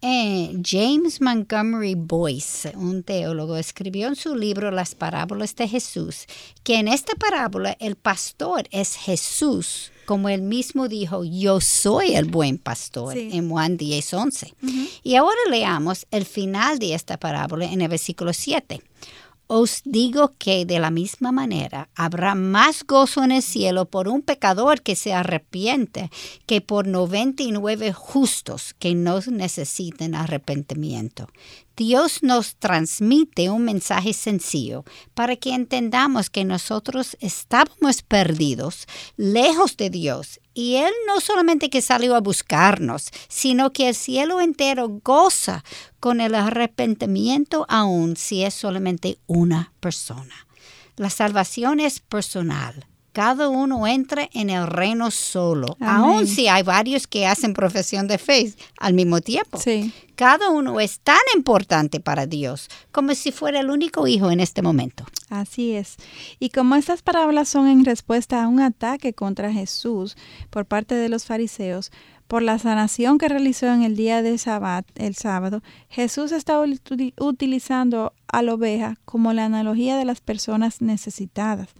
eh, 0.00 0.60
James 0.64 1.20
Montgomery 1.20 1.94
Boyce, 1.94 2.72
un 2.76 3.02
teólogo, 3.02 3.56
escribió 3.56 4.08
en 4.08 4.16
su 4.16 4.34
libro 4.34 4.70
Las 4.70 4.94
parábolas 4.94 5.54
de 5.56 5.68
Jesús 5.68 6.26
que 6.62 6.76
en 6.76 6.88
esta 6.88 7.14
parábola 7.14 7.76
el 7.80 7.96
pastor 7.96 8.68
es 8.70 8.96
Jesús, 8.96 9.92
como 10.04 10.28
él 10.28 10.42
mismo 10.42 10.88
dijo, 10.88 11.24
yo 11.24 11.60
soy 11.60 12.14
el 12.14 12.26
buen 12.26 12.58
pastor 12.58 13.16
en 13.16 13.48
Juan 13.48 13.76
10, 13.76 14.14
11. 14.14 14.54
Y 15.02 15.16
ahora 15.16 15.38
leamos 15.50 16.06
el 16.10 16.24
final 16.24 16.78
de 16.78 16.94
esta 16.94 17.18
parábola 17.18 17.66
en 17.66 17.82
el 17.82 17.88
versículo 17.88 18.32
7. 18.32 18.82
Os 19.50 19.80
digo 19.86 20.34
que 20.36 20.66
de 20.66 20.78
la 20.78 20.90
misma 20.90 21.32
manera 21.32 21.88
habrá 21.94 22.34
más 22.34 22.84
gozo 22.84 23.24
en 23.24 23.32
el 23.32 23.42
cielo 23.42 23.86
por 23.86 24.06
un 24.06 24.20
pecador 24.20 24.82
que 24.82 24.94
se 24.94 25.14
arrepiente 25.14 26.10
que 26.44 26.60
por 26.60 26.86
99 26.86 27.94
justos 27.94 28.74
que 28.78 28.94
no 28.94 29.20
necesiten 29.20 30.14
arrepentimiento. 30.14 31.28
Dios 31.78 32.24
nos 32.24 32.56
transmite 32.56 33.50
un 33.50 33.62
mensaje 33.62 34.12
sencillo 34.12 34.84
para 35.14 35.36
que 35.36 35.54
entendamos 35.54 36.28
que 36.28 36.44
nosotros 36.44 37.16
estábamos 37.20 38.02
perdidos, 38.02 38.88
lejos 39.16 39.76
de 39.76 39.88
Dios, 39.88 40.40
y 40.54 40.74
Él 40.74 40.92
no 41.06 41.20
solamente 41.20 41.70
que 41.70 41.80
salió 41.80 42.16
a 42.16 42.20
buscarnos, 42.20 43.10
sino 43.28 43.72
que 43.72 43.90
el 43.90 43.94
cielo 43.94 44.40
entero 44.40 44.88
goza 45.04 45.62
con 46.00 46.20
el 46.20 46.34
arrepentimiento 46.34 47.64
aún 47.68 48.16
si 48.16 48.42
es 48.42 48.54
solamente 48.54 49.20
una 49.28 49.72
persona. 49.78 50.48
La 50.96 51.10
salvación 51.10 51.78
es 51.78 52.00
personal 52.00 52.88
cada 53.18 53.48
uno 53.48 53.84
entra 53.88 54.30
en 54.32 54.48
el 54.48 54.68
reino 54.68 55.10
solo, 55.10 55.76
aun 55.80 56.28
si 56.28 56.46
hay 56.46 56.62
varios 56.62 57.08
que 57.08 57.26
hacen 57.26 57.52
profesión 57.52 58.06
de 58.06 58.16
fe 58.16 58.54
al 58.78 58.94
mismo 58.94 59.20
tiempo. 59.20 59.58
Cada 60.14 60.50
uno 60.50 60.78
es 60.78 61.00
tan 61.00 61.18
importante 61.34 61.98
para 61.98 62.26
Dios 62.26 62.68
como 62.92 63.16
si 63.16 63.32
fuera 63.32 63.58
el 63.58 63.70
único 63.70 64.06
hijo 64.06 64.30
en 64.30 64.38
este 64.38 64.62
momento. 64.62 65.04
Así 65.30 65.72
es. 65.72 65.96
Y 66.38 66.50
como 66.50 66.76
estas 66.76 67.02
parábolas 67.02 67.48
son 67.48 67.66
en 67.66 67.84
respuesta 67.84 68.40
a 68.40 68.46
un 68.46 68.60
ataque 68.60 69.12
contra 69.14 69.52
Jesús 69.52 70.16
por 70.48 70.66
parte 70.66 70.94
de 70.94 71.08
los 71.08 71.24
fariseos, 71.24 71.90
por 72.28 72.42
la 72.42 72.58
sanación 72.58 73.16
que 73.16 73.28
realizó 73.28 73.66
en 73.66 73.82
el 73.82 73.96
día 73.96 74.20
de 74.20 74.36
Sabbat, 74.36 74.86
el 74.96 75.14
sábado, 75.14 75.62
Jesús 75.88 76.30
está 76.30 76.62
utilizando 77.18 78.12
a 78.30 78.42
la 78.42 78.52
oveja 78.52 78.96
como 79.06 79.32
la 79.32 79.46
analogía 79.46 79.96
de 79.96 80.04
las 80.04 80.20
personas 80.20 80.82
necesitadas. 80.82 81.70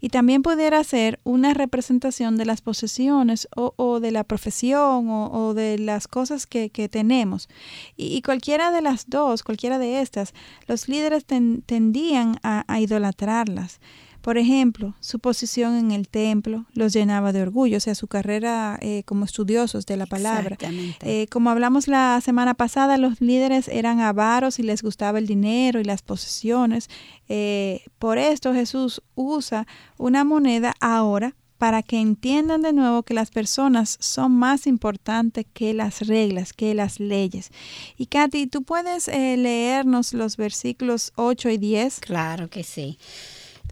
Y 0.00 0.08
también 0.08 0.42
pudiera 0.42 0.82
ser 0.84 1.20
una 1.24 1.52
representación 1.52 2.38
de 2.38 2.46
las 2.46 2.62
posesiones 2.62 3.46
o, 3.54 4.00
de 4.00 4.10
la 4.10 4.24
profesión 4.24 5.08
o, 5.10 5.52
de 5.52 5.78
las 5.78 6.08
cosas 6.08 6.46
que, 6.46 6.70
tenemos. 6.90 7.50
Y, 7.98 8.22
cualquiera 8.22 8.72
de 8.72 8.80
las 8.80 9.10
dos, 9.10 9.42
cualquiera 9.42 9.78
de 9.78 10.00
estas, 10.00 10.32
los 10.66 10.88
líderes 10.88 11.26
tendían 11.26 12.40
a 12.42 12.80
idolatrarlas. 12.80 13.80
Por 14.20 14.36
ejemplo, 14.36 14.94
su 15.00 15.18
posición 15.18 15.76
en 15.76 15.92
el 15.92 16.08
templo 16.08 16.66
los 16.74 16.92
llenaba 16.92 17.32
de 17.32 17.42
orgullo, 17.42 17.78
o 17.78 17.80
sea, 17.80 17.94
su 17.94 18.06
carrera 18.06 18.78
eh, 18.82 19.02
como 19.04 19.24
estudiosos 19.24 19.86
de 19.86 19.96
la 19.96 20.06
palabra. 20.06 20.58
Eh, 21.02 21.26
como 21.30 21.50
hablamos 21.50 21.88
la 21.88 22.20
semana 22.22 22.54
pasada, 22.54 22.98
los 22.98 23.20
líderes 23.20 23.68
eran 23.68 24.00
avaros 24.00 24.58
y 24.58 24.62
les 24.62 24.82
gustaba 24.82 25.18
el 25.18 25.26
dinero 25.26 25.80
y 25.80 25.84
las 25.84 26.02
posesiones. 26.02 26.88
Eh, 27.28 27.82
por 27.98 28.18
esto 28.18 28.52
Jesús 28.52 29.02
usa 29.14 29.66
una 29.96 30.24
moneda 30.24 30.74
ahora 30.80 31.34
para 31.56 31.82
que 31.82 32.00
entiendan 32.00 32.62
de 32.62 32.72
nuevo 32.72 33.02
que 33.02 33.14
las 33.14 33.30
personas 33.30 33.96
son 34.00 34.32
más 34.32 34.66
importantes 34.66 35.46
que 35.52 35.74
las 35.74 36.06
reglas, 36.06 36.52
que 36.52 36.74
las 36.74 37.00
leyes. 37.00 37.50
Y 37.98 38.06
Katy, 38.06 38.46
¿tú 38.46 38.62
puedes 38.62 39.08
leernos 39.08 40.14
los 40.14 40.38
versículos 40.38 41.12
8 41.16 41.50
y 41.50 41.58
10? 41.58 42.00
Claro 42.00 42.48
que 42.48 42.64
sí. 42.64 42.98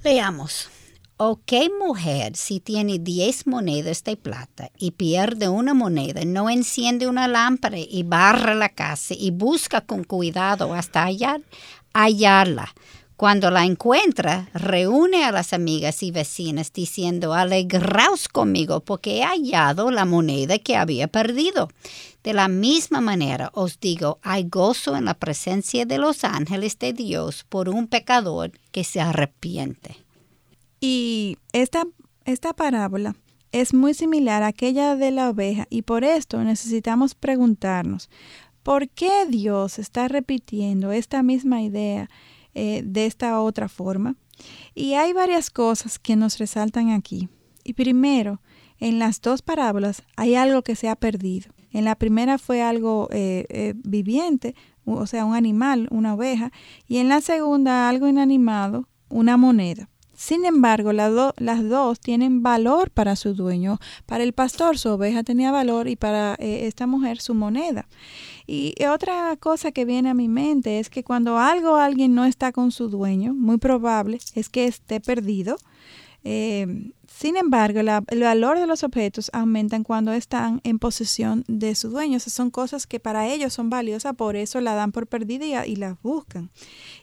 Veamos. 0.09 0.71
¿O 1.19 1.39
qué 1.45 1.69
mujer 1.69 2.35
si 2.35 2.61
tiene 2.61 2.99
diez 2.99 3.47
monedas 3.47 4.05
de 4.05 4.17
plata 4.17 4.71
y 4.79 4.93
pierde 4.93 5.51
una 5.51 5.75
moneda, 5.75 6.25
no 6.25 6.49
enciende 6.49 7.07
una 7.07 7.29
lámpara 7.29 7.77
y 7.77 8.05
barra 8.05 8.55
la 8.55 8.71
casa 8.71 9.13
y 9.13 9.31
busca 9.31 9.83
con 9.83 10.05
cuidado 10.05 10.73
hasta 10.73 11.03
hallar, 11.05 11.43
hallarla? 11.93 12.75
Cuando 13.19 13.51
la 13.51 13.65
encuentra, 13.65 14.49
reúne 14.55 15.25
a 15.25 15.33
las 15.33 15.53
amigas 15.53 16.05
y 16.05 16.13
vecinas 16.13 16.73
diciendo, 16.73 17.35
alegraos 17.35 18.29
conmigo 18.29 18.79
porque 18.79 19.19
he 19.19 19.25
hallado 19.25 19.91
la 19.91 20.05
moneda 20.05 20.61
que 20.61 20.77
había 20.77 21.09
perdido. 21.09 21.69
De 22.23 22.33
la 22.33 22.47
misma 22.47 23.01
manera 23.01 23.51
os 23.55 23.81
digo, 23.81 24.21
hay 24.23 24.45
gozo 24.45 24.97
en 24.97 25.07
la 25.07 25.15
presencia 25.15 25.85
de 25.85 25.99
los 25.99 26.23
ángeles 26.23 26.79
de 26.79 26.93
Dios 26.93 27.45
por 27.49 27.69
un 27.69 27.89
pecador 27.89 28.53
que 28.71 28.85
se 28.85 29.01
arrepiente. 29.01 29.97
Y 30.81 31.39
esta, 31.53 31.89
esta 32.25 32.53
parábola 32.53 33.17
es 33.51 33.75
muy 33.75 33.95
similar 33.95 34.45
a 34.45 34.47
aquella 34.47 34.95
de 34.95 35.11
la 35.11 35.29
oveja 35.29 35.67
y 35.71 35.83
por 35.83 36.05
esto 36.05 36.45
necesitamos 36.45 37.17
preguntarnos, 37.17 38.11
¿por 38.63 38.89
qué 38.89 39.27
Dios 39.29 39.81
está 39.81 40.07
repitiendo 40.07 40.93
esta 40.93 41.25
misma 41.25 41.63
idea 41.63 42.09
eh, 42.59 42.83
de 42.85 43.07
esta 43.07 43.41
otra 43.41 43.69
forma? 43.69 44.17
Y 44.75 44.95
hay 44.95 45.13
varias 45.13 45.51
cosas 45.51 45.99
que 45.99 46.17
nos 46.17 46.39
resaltan 46.39 46.91
aquí. 46.91 47.29
Y 47.65 47.75
primero, 47.75 48.41
en 48.79 48.99
las 48.99 49.21
dos 49.21 49.43
parábolas 49.43 50.03
hay 50.17 50.35
algo 50.35 50.63
que 50.63 50.77
se 50.77 50.89
ha 50.89 50.97
perdido. 50.97 51.51
En 51.71 51.85
la 51.85 51.97
primera 51.97 52.39
fue 52.39 52.63
algo 52.63 53.09
eh, 53.11 53.47
eh, 53.51 53.75
viviente, 53.77 54.55
o 54.85 55.07
sea, 55.07 55.25
un 55.25 55.35
animal, 55.35 55.87
una 55.91 56.15
oveja, 56.15 56.51
y 56.87 56.97
en 56.97 57.09
la 57.09 57.21
segunda 57.21 57.89
algo 57.89 58.09
inanimado, 58.09 58.89
una 59.11 59.37
moneda. 59.37 59.89
Sin 60.19 60.45
embargo, 60.45 60.93
las 60.93 61.69
dos 61.69 62.01
tienen 62.01 62.43
valor 62.43 62.91
para 62.91 63.15
su 63.15 63.35
dueño. 63.35 63.79
Para 64.05 64.25
el 64.25 64.33
pastor 64.33 64.77
su 64.77 64.89
oveja 64.89 65.23
tenía 65.23 65.53
valor 65.53 65.87
y 65.87 65.95
para 65.95 66.35
eh, 66.41 66.67
esta 66.67 66.89
mujer 66.89 67.21
su 67.21 67.35
moneda. 67.35 67.87
Y 68.51 68.75
otra 68.87 69.37
cosa 69.37 69.73
que 69.73 69.85
viene 69.85 70.09
a 70.09 70.15
mi 70.15 70.27
mente 70.27 70.79
es 70.79 70.89
que 70.89 71.05
cuando 71.05 71.37
algo 71.37 71.77
alguien 71.77 72.15
no 72.15 72.25
está 72.25 72.51
con 72.51 72.73
su 72.73 72.89
dueño, 72.89 73.35
muy 73.35 73.59
probable 73.59 74.21
es 74.35 74.49
que 74.49 74.65
esté 74.65 75.01
perdido. 75.01 75.59
Eh, 76.25 76.93
sin 77.07 77.37
embargo, 77.37 77.81
el 77.81 78.21
valor 78.21 78.59
de 78.59 78.67
los 78.67 78.85
objetos 78.85 79.31
aumentan 79.35 79.85
cuando 79.85 80.15
están 80.15 80.63
en 80.65 80.79
posesión 80.79 81.45
de 81.47 81.75
su 81.75 81.91
dueño. 81.91 82.21
son 82.21 82.51
cosas 82.51 82.87
que 82.87 83.01
para 83.01 83.29
ellos 83.29 83.53
son 83.53 83.69
valiosas, 83.69 84.15
por 84.15 84.35
eso 84.35 84.63
la 84.63 84.75
dan 84.75 84.93
por 84.93 85.07
perdida 85.07 85.67
y, 85.67 85.77
las 85.77 86.01
buscan. 86.01 86.51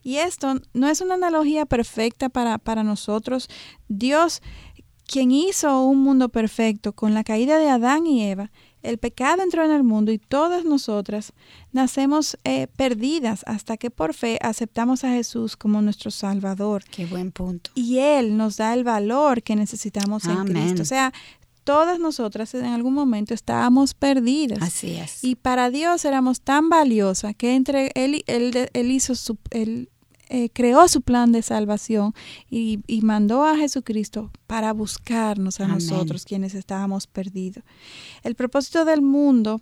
Y 0.02 0.16
esto 0.16 0.56
no 0.74 0.88
es 0.88 1.02
una 1.02 1.14
analogía 1.14 1.68
perfecta 1.68 2.30
para, 2.30 2.58
para 2.58 2.84
nosotros. 2.84 3.50
Dios, 3.88 4.42
quien 5.06 5.30
hizo 5.30 5.86
un 5.86 6.02
mundo 6.02 6.30
perfecto 6.30 6.94
con 6.94 7.14
la 7.14 7.24
caída 7.24 7.60
de 7.60 7.70
Adán 7.70 8.08
y 8.08 8.24
Eva, 8.24 8.50
el 8.86 8.98
pecado 8.98 9.42
entró 9.42 9.64
en 9.64 9.72
el 9.72 9.84
mundo 9.84 10.12
y 10.12 10.18
todas 10.18 10.66
nosotras 10.66 11.34
nacemos 11.72 12.38
eh, 12.44 12.68
perdidas 12.76 13.44
hasta 13.48 13.78
que 13.78 13.90
por 13.90 14.14
fe 14.14 14.40
aceptamos 14.42 15.04
a 15.04 15.10
Jesús 15.10 15.58
como 15.58 15.82
nuestro 15.82 16.12
Salvador. 16.12 16.84
Qué 16.92 17.06
buen 17.06 17.32
punto. 17.32 17.72
Y 17.76 18.00
Él 18.00 18.38
nos 18.38 18.58
da 18.58 18.74
el 18.74 18.84
valor 18.84 19.44
que 19.44 19.56
necesitamos 19.56 20.26
en 20.26 20.46
Cristo. 20.46 20.84
O 20.84 20.86
sea, 20.86 21.12
todas 21.64 22.00
nosotras 22.00 22.54
en 22.54 22.66
algún 22.66 22.94
momento 22.94 23.34
estábamos 23.34 23.94
perdidas. 23.94 24.62
Así 24.62 24.96
es. 24.96 25.24
Y 25.24 25.36
para 25.36 25.70
Dios 25.70 26.06
éramos 26.06 26.42
tan 26.42 26.70
valiosas 26.70 27.36
que 27.36 27.56
entre 27.56 27.92
él, 27.96 28.24
él, 28.28 28.70
él 28.72 28.92
hizo 28.92 29.16
su, 29.16 29.38
él, 29.50 29.90
eh, 30.30 30.50
creó 30.50 30.88
su 30.88 31.02
plan 31.02 31.32
de 31.32 31.42
salvación 31.42 32.14
y, 32.50 32.80
y, 32.88 33.02
mandó 33.02 33.46
a 33.46 33.58
Jesucristo 33.58 34.32
para 34.48 34.74
buscarnos 34.74 35.60
a 35.60 35.66
Amén. 35.66 35.76
nosotros 35.76 36.26
quienes 36.26 36.56
estábamos 36.56 37.08
perdidos. 37.08 37.64
El 38.24 38.36
propósito 38.36 38.86
del 38.86 39.02
mundo 39.02 39.62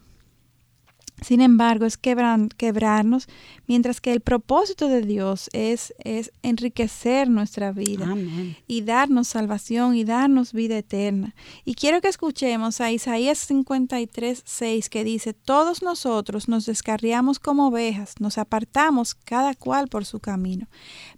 sin 1.23 1.41
embargo, 1.41 1.86
es 1.86 1.97
quebran, 1.97 2.49
quebrarnos, 2.49 3.27
mientras 3.67 4.01
que 4.01 4.12
el 4.12 4.21
propósito 4.21 4.88
de 4.88 5.01
Dios 5.01 5.49
es, 5.53 5.93
es 5.99 6.31
enriquecer 6.41 7.29
nuestra 7.29 7.71
vida 7.71 8.05
Amén. 8.05 8.57
y 8.67 8.81
darnos 8.81 9.29
salvación 9.29 9.95
y 9.95 10.03
darnos 10.03 10.53
vida 10.53 10.77
eterna. 10.77 11.36
Y 11.65 11.75
quiero 11.75 12.01
que 12.01 12.07
escuchemos 12.07 12.81
a 12.81 12.91
Isaías 12.91 13.39
53, 13.39 14.43
6, 14.45 14.89
que 14.89 15.03
dice, 15.03 15.33
todos 15.33 15.81
nosotros 15.81 16.47
nos 16.47 16.65
descarriamos 16.65 17.39
como 17.39 17.67
ovejas, 17.67 18.15
nos 18.19 18.38
apartamos 18.38 19.15
cada 19.15 19.55
cual 19.55 19.88
por 19.88 20.05
su 20.05 20.19
camino, 20.19 20.67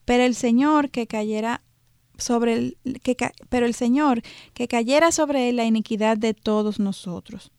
pero 0.05 0.23
el 0.23 0.35
Señor 0.35 0.89
que 0.89 1.07
cayera 1.07 1.61
sobre 2.17 2.53
el, 2.53 2.77
que, 3.01 3.15
pero 3.49 3.65
el 3.65 3.73
Señor 3.73 4.21
que 4.53 4.67
cayera 4.67 5.11
sobre 5.11 5.49
él 5.49 5.57
la 5.57 5.65
iniquidad 5.65 6.17
de 6.17 6.33
todos 6.33 6.79
nosotros. 6.79 7.51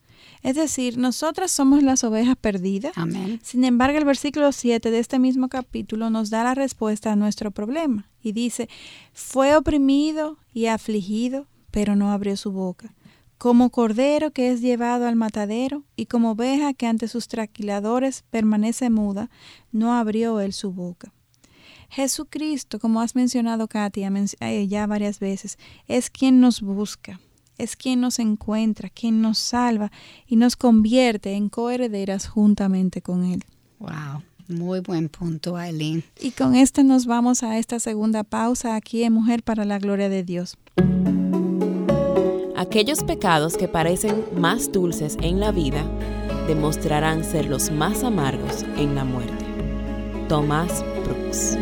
Es 0.46 0.54
decir, 0.54 0.96
nosotras 0.96 1.50
somos 1.50 1.82
las 1.82 2.04
ovejas 2.04 2.36
perdidas. 2.36 2.92
Amén. 2.94 3.40
Sin 3.42 3.64
embargo, 3.64 3.98
el 3.98 4.04
versículo 4.04 4.52
7 4.52 4.92
de 4.92 5.00
este 5.00 5.18
mismo 5.18 5.48
capítulo 5.48 6.08
nos 6.08 6.30
da 6.30 6.44
la 6.44 6.54
respuesta 6.54 7.10
a 7.10 7.16
nuestro 7.16 7.50
problema 7.50 8.08
y 8.22 8.30
dice, 8.30 8.68
fue 9.12 9.56
oprimido 9.56 10.38
y 10.54 10.66
afligido, 10.66 11.48
pero 11.72 11.96
no 11.96 12.12
abrió 12.12 12.36
su 12.36 12.52
boca. 12.52 12.94
Como 13.38 13.70
cordero 13.70 14.30
que 14.30 14.52
es 14.52 14.60
llevado 14.60 15.08
al 15.08 15.16
matadero 15.16 15.82
y 15.96 16.06
como 16.06 16.30
oveja 16.30 16.74
que 16.74 16.86
ante 16.86 17.08
sus 17.08 17.26
traquiladores 17.26 18.22
permanece 18.30 18.88
muda, 18.88 19.30
no 19.72 19.94
abrió 19.94 20.38
él 20.38 20.52
su 20.52 20.70
boca. 20.70 21.12
Jesucristo, 21.88 22.78
como 22.78 23.00
has 23.00 23.16
mencionado, 23.16 23.66
Katia, 23.66 24.12
ya 24.68 24.86
varias 24.86 25.18
veces, 25.18 25.58
es 25.88 26.08
quien 26.08 26.40
nos 26.40 26.60
busca, 26.60 27.18
es 27.58 27.76
quien 27.76 28.00
nos 28.00 28.18
encuentra, 28.18 28.90
quien 28.90 29.22
nos 29.22 29.38
salva 29.38 29.90
y 30.26 30.36
nos 30.36 30.56
convierte 30.56 31.34
en 31.34 31.48
coherederas 31.48 32.28
juntamente 32.28 33.02
con 33.02 33.24
Él. 33.24 33.44
Wow, 33.78 34.22
muy 34.48 34.80
buen 34.80 35.08
punto, 35.08 35.56
Aileen. 35.56 36.04
Y 36.20 36.30
con 36.30 36.54
esto 36.54 36.82
nos 36.82 37.06
vamos 37.06 37.42
a 37.42 37.58
esta 37.58 37.80
segunda 37.80 38.24
pausa 38.24 38.76
aquí 38.76 39.02
en 39.02 39.12
Mujer 39.12 39.42
para 39.42 39.64
la 39.64 39.78
Gloria 39.78 40.08
de 40.08 40.22
Dios. 40.22 40.56
Aquellos 42.56 43.04
pecados 43.04 43.56
que 43.56 43.68
parecen 43.68 44.24
más 44.36 44.72
dulces 44.72 45.16
en 45.20 45.40
la 45.40 45.52
vida 45.52 45.84
demostrarán 46.46 47.24
ser 47.24 47.46
los 47.46 47.70
más 47.70 48.02
amargos 48.02 48.64
en 48.76 48.94
la 48.94 49.04
muerte. 49.04 49.44
Tomás 50.28 50.84
Brooks. 51.04 51.58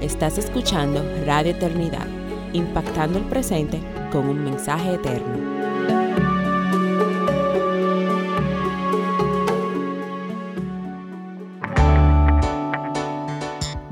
Estás 0.00 0.36
escuchando 0.36 1.02
Radio 1.24 1.52
Eternidad 1.52 2.21
impactando 2.52 3.18
el 3.18 3.24
presente 3.24 3.80
con 4.10 4.28
un 4.28 4.44
mensaje 4.44 4.94
eterno. 4.94 5.52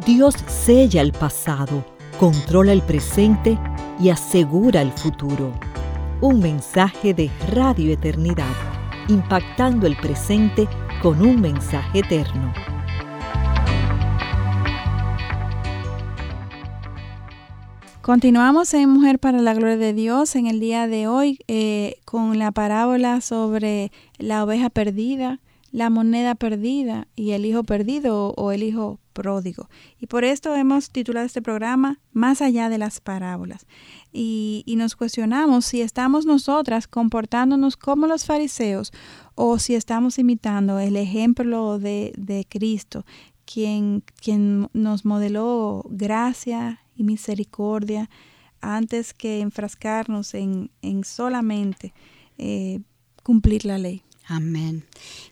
Dios 0.06 0.34
sella 0.48 1.02
el 1.02 1.12
pasado, 1.12 1.84
controla 2.18 2.72
el 2.72 2.82
presente 2.82 3.58
y 4.00 4.08
asegura 4.08 4.82
el 4.82 4.90
futuro. 4.90 5.52
Un 6.20 6.40
mensaje 6.40 7.14
de 7.14 7.30
Radio 7.52 7.92
Eternidad, 7.92 8.54
impactando 9.08 9.86
el 9.86 9.96
presente 9.96 10.68
con 11.00 11.22
un 11.22 11.40
mensaje 11.40 12.00
eterno. 12.00 12.52
Continuamos 18.02 18.72
en 18.72 18.88
Mujer 18.88 19.18
para 19.18 19.42
la 19.42 19.52
Gloria 19.52 19.76
de 19.76 19.92
Dios 19.92 20.34
en 20.34 20.46
el 20.46 20.58
día 20.58 20.88
de 20.88 21.06
hoy 21.06 21.38
eh, 21.48 22.00
con 22.06 22.38
la 22.38 22.50
parábola 22.50 23.20
sobre 23.20 23.92
la 24.16 24.42
oveja 24.42 24.70
perdida, 24.70 25.40
la 25.70 25.90
moneda 25.90 26.34
perdida 26.34 27.08
y 27.14 27.32
el 27.32 27.44
hijo 27.44 27.62
perdido 27.62 28.32
o 28.38 28.52
el 28.52 28.62
hijo 28.62 28.98
pródigo. 29.12 29.68
Y 30.00 30.06
por 30.06 30.24
esto 30.24 30.54
hemos 30.54 30.88
titulado 30.90 31.26
este 31.26 31.42
programa 31.42 32.00
Más 32.14 32.40
allá 32.40 32.70
de 32.70 32.78
las 32.78 33.00
parábolas. 33.00 33.66
Y, 34.14 34.62
y 34.64 34.76
nos 34.76 34.96
cuestionamos 34.96 35.66
si 35.66 35.82
estamos 35.82 36.24
nosotras 36.24 36.88
comportándonos 36.88 37.76
como 37.76 38.06
los 38.06 38.24
fariseos 38.24 38.94
o 39.34 39.58
si 39.58 39.74
estamos 39.74 40.18
imitando 40.18 40.78
el 40.78 40.96
ejemplo 40.96 41.78
de, 41.78 42.14
de 42.16 42.46
Cristo, 42.48 43.04
quien, 43.44 44.02
quien 44.22 44.70
nos 44.72 45.04
modeló 45.04 45.84
gracia 45.90 46.80
y 47.00 47.04
misericordia 47.04 48.10
antes 48.60 49.14
que 49.14 49.40
enfrascarnos 49.40 50.34
en, 50.34 50.70
en 50.82 51.02
solamente 51.04 51.94
eh, 52.36 52.80
cumplir 53.22 53.64
la 53.64 53.78
ley. 53.78 54.02
Amén. 54.32 54.84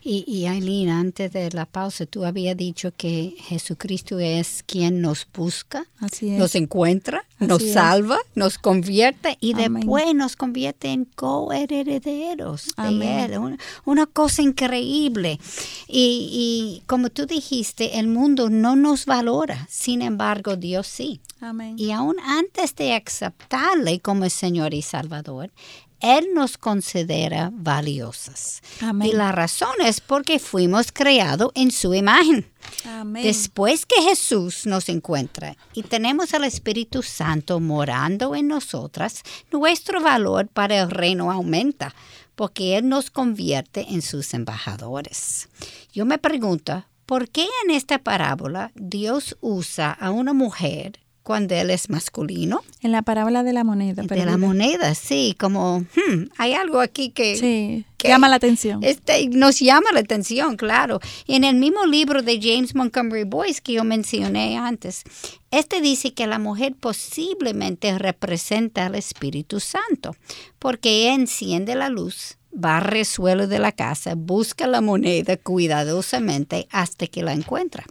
Y, 0.03 0.25
y 0.27 0.45
Aileen, 0.47 0.89
antes 0.89 1.31
de 1.31 1.49
la 1.51 1.65
pausa, 1.65 2.05
tú 2.05 2.25
habías 2.25 2.57
dicho 2.57 2.91
que 2.97 3.33
Jesucristo 3.39 4.19
es 4.19 4.61
quien 4.67 4.99
nos 4.99 5.25
busca, 5.33 5.85
Así 5.99 6.31
nos 6.31 6.53
encuentra, 6.55 7.23
Así 7.37 7.47
nos 7.47 7.61
es. 7.63 7.73
salva, 7.73 8.17
nos 8.35 8.57
convierte 8.57 9.37
y 9.39 9.53
Amén. 9.53 9.75
después 9.75 10.13
nos 10.13 10.35
convierte 10.35 10.89
en 10.89 11.05
coherederos 11.05 12.73
de. 12.77 13.23
Él. 13.23 13.37
Una, 13.37 13.57
una 13.85 14.05
cosa 14.05 14.41
increíble. 14.41 15.39
Y, 15.87 16.81
y 16.81 16.83
como 16.85 17.09
tú 17.09 17.25
dijiste, 17.25 17.99
el 17.99 18.07
mundo 18.09 18.49
no 18.49 18.75
nos 18.75 19.05
valora, 19.05 19.65
sin 19.69 20.01
embargo, 20.01 20.57
Dios 20.57 20.87
sí. 20.87 21.21
Amén. 21.39 21.75
Y 21.79 21.91
aún 21.91 22.17
antes 22.19 22.75
de 22.75 22.93
aceptarle 22.93 24.01
como 24.01 24.29
Señor 24.29 24.73
y 24.73 24.81
Salvador, 24.81 25.51
Él 25.99 26.29
nos 26.33 26.57
considera 26.57 27.51
valiosas. 27.53 28.61
Amén. 28.81 29.09
Y 29.09 29.11
la 29.11 29.31
razón 29.31 29.73
es 29.83 29.99
porque 30.01 30.39
fuimos 30.39 30.91
creados 30.91 31.51
en 31.55 31.71
su 31.71 31.93
imagen. 31.93 32.49
Amén. 32.85 33.23
Después 33.23 33.85
que 33.85 34.01
Jesús 34.01 34.65
nos 34.65 34.89
encuentra 34.89 35.57
y 35.73 35.83
tenemos 35.83 36.33
al 36.33 36.43
Espíritu 36.45 37.03
Santo 37.03 37.59
morando 37.59 38.35
en 38.35 38.47
nosotras, 38.47 39.23
nuestro 39.51 40.01
valor 40.01 40.47
para 40.47 40.79
el 40.81 40.89
reino 40.89 41.31
aumenta 41.31 41.93
porque 42.35 42.77
Él 42.77 42.87
nos 42.87 43.11
convierte 43.11 43.87
en 43.89 44.01
sus 44.01 44.33
embajadores. 44.33 45.49
Yo 45.91 46.05
me 46.05 46.17
pregunto, 46.17 46.85
¿por 47.05 47.29
qué 47.29 47.45
en 47.65 47.71
esta 47.71 47.99
parábola 47.99 48.71
Dios 48.75 49.35
usa 49.41 49.91
a 49.91 50.11
una 50.11 50.31
mujer 50.31 51.01
cuando 51.29 51.53
Él 51.53 51.69
es 51.69 51.91
masculino? 51.91 52.63
en 52.81 52.91
la 52.91 53.03
parábola 53.03 53.43
de 53.43 53.53
la 53.53 53.63
moneda. 53.63 54.01
De 54.01 54.07
perdida. 54.07 54.25
la 54.25 54.37
moneda, 54.37 54.95
sí, 54.95 55.35
como 55.39 55.81
hmm, 55.81 56.23
hay 56.39 56.53
algo 56.53 56.79
aquí 56.79 57.11
que, 57.11 57.35
Sí, 57.35 57.85
que 57.97 58.07
llama 58.07 58.29
la 58.29 58.37
atención. 58.37 58.83
este, 58.83 59.27
nos 59.29 59.59
llama 59.59 59.91
la 59.93 59.99
atención, 59.99 60.57
claro. 60.57 60.99
Y 61.27 61.35
en 61.35 61.43
el 61.43 61.57
mismo 61.57 61.85
libro 61.85 62.23
de 62.23 62.39
James 62.41 62.73
Montgomery 62.73 63.25
Boyce 63.25 63.61
que 63.61 63.73
yo 63.73 63.83
mencioné 63.83 64.57
antes, 64.57 65.03
este 65.51 65.81
dice 65.81 66.15
que 66.15 66.25
la 66.25 66.39
mujer 66.39 66.73
posiblemente 66.79 67.95
representa 67.99 68.87
al 68.87 68.95
Espíritu 68.95 69.59
Santo, 69.59 70.15
porque 70.57 71.13
enciende 71.13 71.75
la 71.75 71.89
luz, 71.89 72.39
barre 72.51 73.01
el 73.01 73.05
suelo 73.05 73.45
de 73.45 73.59
la 73.59 73.71
casa, 73.71 74.15
busca 74.15 74.65
la 74.65 74.81
moneda 74.81 75.37
cuidadosamente 75.37 76.67
hasta 76.71 77.05
que 77.05 77.21
la 77.21 77.33
encuentra. 77.33 77.85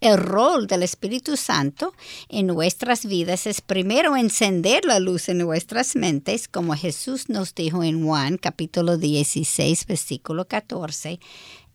El 0.00 0.16
rol 0.16 0.66
del 0.66 0.82
Espíritu 0.82 1.36
Santo 1.36 1.92
en 2.30 2.46
nuestras 2.46 3.04
vidas 3.04 3.46
es 3.46 3.60
primero 3.60 4.16
encender 4.16 4.86
la 4.86 4.98
luz 4.98 5.28
en 5.28 5.36
nuestras 5.38 5.94
mentes, 5.94 6.48
como 6.48 6.74
Jesús 6.74 7.28
nos 7.28 7.54
dijo 7.54 7.84
en 7.84 8.02
Juan 8.02 8.38
capítulo 8.38 8.96
16, 8.96 9.86
versículo 9.86 10.48
14. 10.48 11.20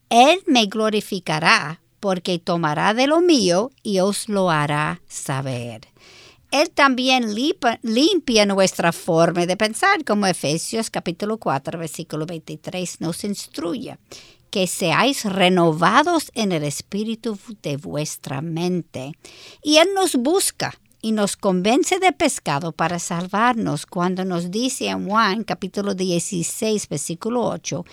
Él 0.10 0.40
me 0.48 0.66
glorificará 0.66 1.82
porque 2.00 2.40
tomará 2.40 2.96
de 2.96 3.06
lo 3.06 3.22
mío 3.22 3.70
y 3.84 4.00
os 4.00 4.28
lo 4.28 4.50
hará 4.50 5.02
saber. 5.08 5.82
Él 6.56 6.70
también 6.70 7.36
limpia 7.36 8.46
nuestra 8.46 8.94
forma 8.94 9.46
de 9.46 9.58
pensar, 9.58 10.06
como 10.06 10.26
Efesios 10.26 10.90
capítulo 10.90 11.38
4, 11.38 11.78
versículo 11.78 12.26
23 12.26 13.02
nos 13.02 13.26
instruye 13.26 13.98
que 14.52 14.66
seáis 14.66 15.26
renovados 15.26 16.32
en 16.34 16.54
el 16.54 16.64
espíritu 16.64 17.38
de 17.62 17.76
vuestra 17.76 18.40
mente. 18.40 19.12
Y 19.62 19.80
Él 19.80 19.90
nos 19.94 20.16
busca 20.16 20.80
y 21.06 21.12
nos 21.12 21.38
convence 21.38 22.00
de 22.00 22.12
pescado 22.14 22.72
para 22.72 22.98
salvarnos 22.98 23.86
cuando 23.86 24.26
nos 24.26 24.50
dice 24.50 24.88
en 24.88 25.08
Juan 25.08 25.44
capítulo 25.44 25.94
16 25.94 26.90
versículo 26.90 27.44
8, 27.44 27.86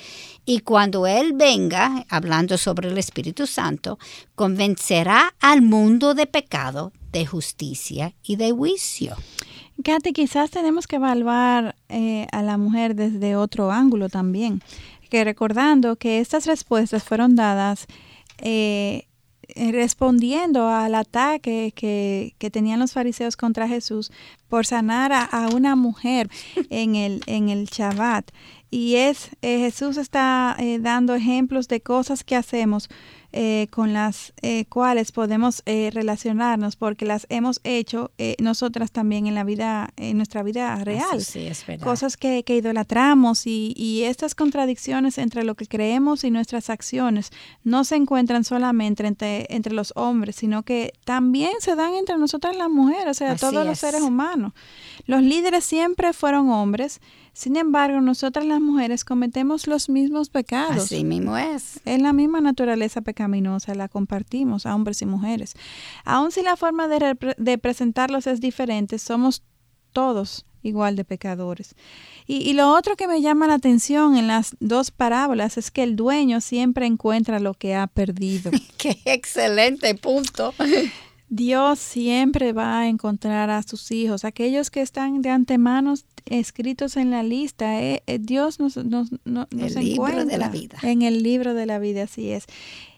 y 0.47 0.61
cuando 0.61 1.07
Él 1.07 1.35
venga, 1.35 2.07
hablando 2.09 2.57
sobre 2.57 2.89
el 2.89 2.97
Espíritu 2.97 3.47
Santo, 3.47 3.99
convencerá 4.35 5.35
al 5.41 5.61
mundo 5.61 6.15
de 6.15 6.27
pecado, 6.27 6.91
de 7.13 7.27
justicia 7.27 8.15
y 8.23 8.37
de 8.37 8.51
juicio. 8.51 9.15
Katy, 9.85 10.15
quizás 10.15 10.51
tenemos 10.51 10.87
que 10.87 10.97
evaluar 10.97 11.77
eh, 11.91 12.27
a 12.33 12.43
la 12.43 12.57
mujer 12.57 12.95
desde 12.95 13.37
otro 13.37 13.71
ángulo 13.73 14.09
también, 14.09 14.63
que 15.11 15.23
recordando 15.23 15.97
que 15.97 16.21
estas 16.21 16.47
respuestas 16.47 17.05
fueron 17.05 17.37
dadas 17.37 17.85
eh, 18.39 19.07
respondiendo 19.57 20.69
al 20.69 20.95
ataque 20.95 21.73
que, 21.75 22.35
que, 22.39 22.51
tenían 22.51 22.81
los 22.81 22.93
fariseos 22.93 23.37
contra 23.37 23.69
Jesús 23.69 24.13
por 24.49 24.67
sanar 24.67 25.13
a, 25.13 25.49
una 25.55 25.77
mujer 25.77 26.29
en 26.71 26.97
el, 26.97 27.23
en 27.27 27.49
el 27.49 27.67
Shabbat. 27.67 28.31
Y 28.71 28.97
es, 28.97 29.31
Jesús 29.43 29.99
está 29.99 30.57
dando 30.81 31.15
ejemplos 31.15 31.69
de 31.69 31.83
cosas 31.83 32.25
que 32.25 32.37
hacemos 32.37 32.89
eh, 33.35 33.69
con 33.71 33.95
las 33.95 34.35
eh, 34.43 34.67
cuales 34.67 35.11
podemos 35.11 35.63
eh, 35.65 35.91
relacionarnos 35.93 36.77
porque 36.77 37.07
las 37.07 37.27
hemos 37.31 37.61
hecho 37.65 38.11
nosotras 38.39 38.93
también 38.93 39.27
en 39.27 39.35
la 39.35 39.43
vida, 39.43 39.91
en 39.97 40.19
nuestra 40.19 40.43
vida 40.43 40.77
real. 40.85 41.25
Cosas 41.83 42.17
que, 42.17 42.45
que 42.45 42.57
idolatramos 42.57 43.47
y, 43.47 43.73
y, 43.77 44.05
estas 44.05 44.35
contradicciones 44.35 45.19
entre 45.19 45.45
lo 45.45 45.55
que 45.55 45.67
creemos 45.67 46.25
y 46.25 46.31
nuestras 46.31 46.71
acciones 46.71 47.31
no 47.65 47.85
se 47.85 47.97
encuentran 47.97 48.45
solamente 48.45 49.07
entre, 49.07 49.47
entre 49.49 49.73
los 49.73 49.93
hombres, 49.97 50.37
sino 50.37 50.63
que 50.63 50.93
también 51.05 51.53
se 51.61 51.75
dan 51.75 51.95
entre 51.95 52.19
nosotras 52.19 52.55
las 52.57 52.69
mujeres, 52.69 53.07
o 53.07 53.15
sea, 53.15 53.37
todos 53.37 53.65
los 53.65 53.79
seres 53.79 54.03
humanos. 54.03 54.53
Los 55.07 55.23
líderes 55.23 55.65
siempre 55.65 56.13
fueron 56.13 56.51
hombres 56.51 57.01
sin 57.33 57.57
embargo, 57.57 58.01
nosotras 58.01 58.45
las 58.45 58.61
mujeres 58.61 59.05
cometemos 59.05 59.67
los 59.67 59.89
mismos 59.89 60.29
pecados. 60.29 60.85
Así 60.85 61.03
mismo 61.03 61.39
es. 61.39 61.81
Es 61.87 62.01
la 62.01 62.13
misma 62.13 62.43
naturaleza 62.43 63.01
pecaminosa, 63.01 63.75
la 63.75 63.89
compartimos 63.89 64.67
a 64.67 64.75
hombres 64.75 65.01
y 65.01 65.07
mujeres. 65.07 65.55
Aun 66.05 66.31
si 66.31 66.43
la 66.43 66.57
forma 66.57 66.89
de, 66.89 67.59
presentarlos 67.59 68.27
es 68.27 68.41
diferente, 68.41 68.99
somos 68.99 69.43
todos 69.93 70.45
igual 70.63 70.95
de 70.95 71.05
pecadores. 71.05 71.75
Y, 72.27 72.49
y, 72.49 72.53
lo 72.53 72.71
otro 72.71 72.97
que 72.97 73.09
me 73.09 73.21
llama 73.21 73.49
la 73.49 73.55
atención 73.55 74.17
en 74.17 74.29
las 74.29 74.55
dos 74.61 74.91
parábolas 74.93 75.59
es 75.59 75.73
que 75.73 75.83
el 75.83 75.97
dueño 75.97 76.41
siempre 76.41 76.87
encuentra 76.87 77.41
lo 77.41 77.55
que 77.55 77.75
ha 77.75 77.89
perdido. 77.89 78.51
¡Qué 78.77 79.01
excelente 79.07 79.95
punto! 79.97 80.55
Dios 81.35 81.79
siempre 81.79 82.53
va 82.53 82.81
a 82.81 82.89
encontrar 82.89 83.49
a 83.49 83.63
sus 83.63 83.91
hijos, 83.91 84.27
aquellos 84.27 84.71
que 84.71 84.83
están 84.83 85.23
de 85.23 85.31
antemano 85.31 85.95
escritos 86.27 86.99
en 86.99 87.11
la 87.11 87.23
lista. 87.23 87.81
Eh, 87.81 88.03
eh, 88.07 88.19
Dios 88.21 88.61
nos, 88.61 88.77
nos, 88.77 89.09
nos, 89.25 89.47
el 89.51 89.83
libro 89.83 90.27
de 90.27 90.37
la 90.37 90.51
vida. 90.51 90.77
En 90.83 91.01
el 91.01 91.23
libro 91.23 91.55
de 91.55 91.65
la 91.65 91.79
vida, 91.79 92.03
así 92.03 92.29
es. 92.33 92.45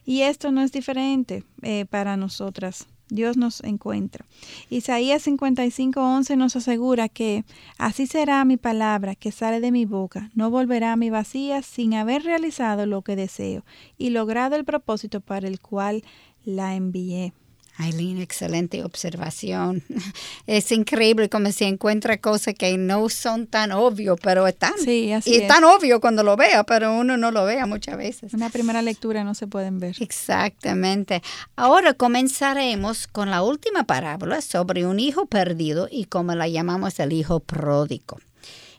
Y 0.04 0.22
esto 0.22 0.50
no 0.50 0.62
es 0.62 0.72
diferente 0.72 1.44
eh, 1.62 1.86
para 1.88 2.16
nosotras. 2.16 2.88
Dios 3.08 3.36
nos 3.36 3.62
encuentra. 3.62 4.24
Isaías 4.68 5.22
55, 5.22 6.00
11 6.00 6.34
nos 6.36 6.56
asegura 6.56 7.08
que 7.08 7.44
así 7.78 8.08
será 8.08 8.44
mi 8.44 8.56
palabra 8.56 9.14
que 9.14 9.30
sale 9.30 9.60
de 9.60 9.70
mi 9.70 9.84
boca, 9.84 10.32
no 10.34 10.50
volverá 10.50 10.90
a 10.90 10.96
mi 10.96 11.08
vacía 11.08 11.62
sin 11.62 11.94
haber 11.94 12.24
realizado 12.24 12.84
lo 12.84 13.02
que 13.02 13.14
deseo 13.14 13.64
y 13.96 14.10
logrado 14.10 14.56
el 14.56 14.64
propósito 14.64 15.20
para 15.20 15.46
el 15.46 15.60
cual 15.60 16.02
la 16.44 16.74
envié. 16.74 17.32
Aileen, 17.76 18.20
excelente 18.20 18.84
observación. 18.84 19.82
Es 20.46 20.70
increíble 20.72 21.28
cómo 21.28 21.50
se 21.50 21.66
encuentra 21.66 22.18
cosas 22.18 22.54
que 22.54 22.76
no 22.76 23.08
son 23.08 23.46
tan 23.46 23.72
obvio, 23.72 24.16
pero 24.16 24.46
están. 24.46 24.74
Sí, 24.78 25.10
así 25.12 25.30
y 25.30 25.34
es. 25.36 25.48
tan 25.48 25.64
obvio 25.64 26.00
cuando 26.00 26.22
lo 26.22 26.36
vea, 26.36 26.64
pero 26.64 26.94
uno 26.94 27.16
no 27.16 27.30
lo 27.30 27.44
vea 27.44 27.66
muchas 27.66 27.96
veces. 27.96 28.34
Una 28.34 28.50
primera 28.50 28.82
lectura 28.82 29.24
no 29.24 29.34
se 29.34 29.46
pueden 29.46 29.80
ver. 29.80 29.96
Exactamente. 30.00 31.22
Ahora 31.56 31.94
comenzaremos 31.94 33.06
con 33.06 33.30
la 33.30 33.42
última 33.42 33.84
parábola 33.84 34.40
sobre 34.40 34.86
un 34.86 35.00
hijo 35.00 35.26
perdido 35.26 35.88
y 35.90 36.04
como 36.04 36.34
la 36.34 36.46
llamamos 36.46 37.00
el 37.00 37.12
hijo 37.12 37.40
pródigo. 37.40 38.18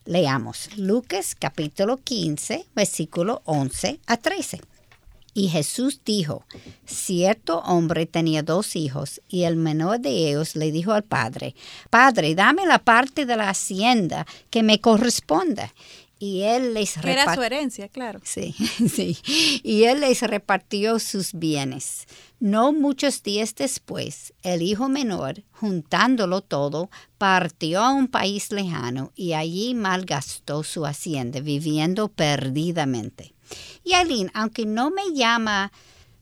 Leamos 0.05 0.77
Lucas 0.77 1.35
capítulo 1.37 1.97
15, 1.97 2.67
versículo 2.75 3.41
11 3.45 3.99
a 4.05 4.17
13. 4.17 4.61
Y 5.37 5.49
Jesús 5.49 5.99
dijo, 6.05 6.45
cierto 6.85 7.59
hombre 7.59 8.05
tenía 8.05 8.41
dos 8.41 8.77
hijos, 8.77 9.21
y 9.27 9.43
el 9.43 9.57
menor 9.57 9.99
de 9.99 10.29
ellos 10.29 10.55
le 10.55 10.71
dijo 10.71 10.93
al 10.93 11.03
padre, 11.03 11.55
Padre, 11.89 12.35
dame 12.35 12.65
la 12.65 12.79
parte 12.79 13.25
de 13.25 13.35
la 13.35 13.49
hacienda 13.49 14.25
que 14.49 14.63
me 14.63 14.79
corresponda. 14.79 15.73
Y 16.19 16.43
él 16.43 16.73
les 16.73 16.95
repartió. 16.95 17.21
Era 17.21 17.35
su 17.35 17.43
herencia, 17.43 17.89
claro. 17.89 18.21
Sí, 18.23 18.55
sí. 18.89 19.17
Y 19.61 19.83
él 19.83 19.99
les 19.99 20.21
repartió 20.21 20.99
sus 20.99 21.33
bienes. 21.33 22.07
No 22.39 22.71
muchos 22.71 23.21
días 23.21 23.53
después, 23.55 24.33
el 24.41 24.61
hijo 24.61 24.87
menor, 24.87 25.43
juntándolo 25.51 26.39
todo, 26.39 26.89
partió 27.17 27.81
a 27.81 27.91
un 27.91 28.07
país 28.07 28.53
lejano 28.53 29.11
y 29.15 29.33
allí 29.33 29.73
malgastó 29.73 30.63
su 30.63 30.85
hacienda, 30.85 31.41
viviendo 31.41 32.07
perdidamente. 32.07 33.34
Y 33.83 33.93
Aileen, 33.93 34.31
aunque 34.33 34.65
no 34.65 34.91
me 34.91 35.13
llama 35.13 35.71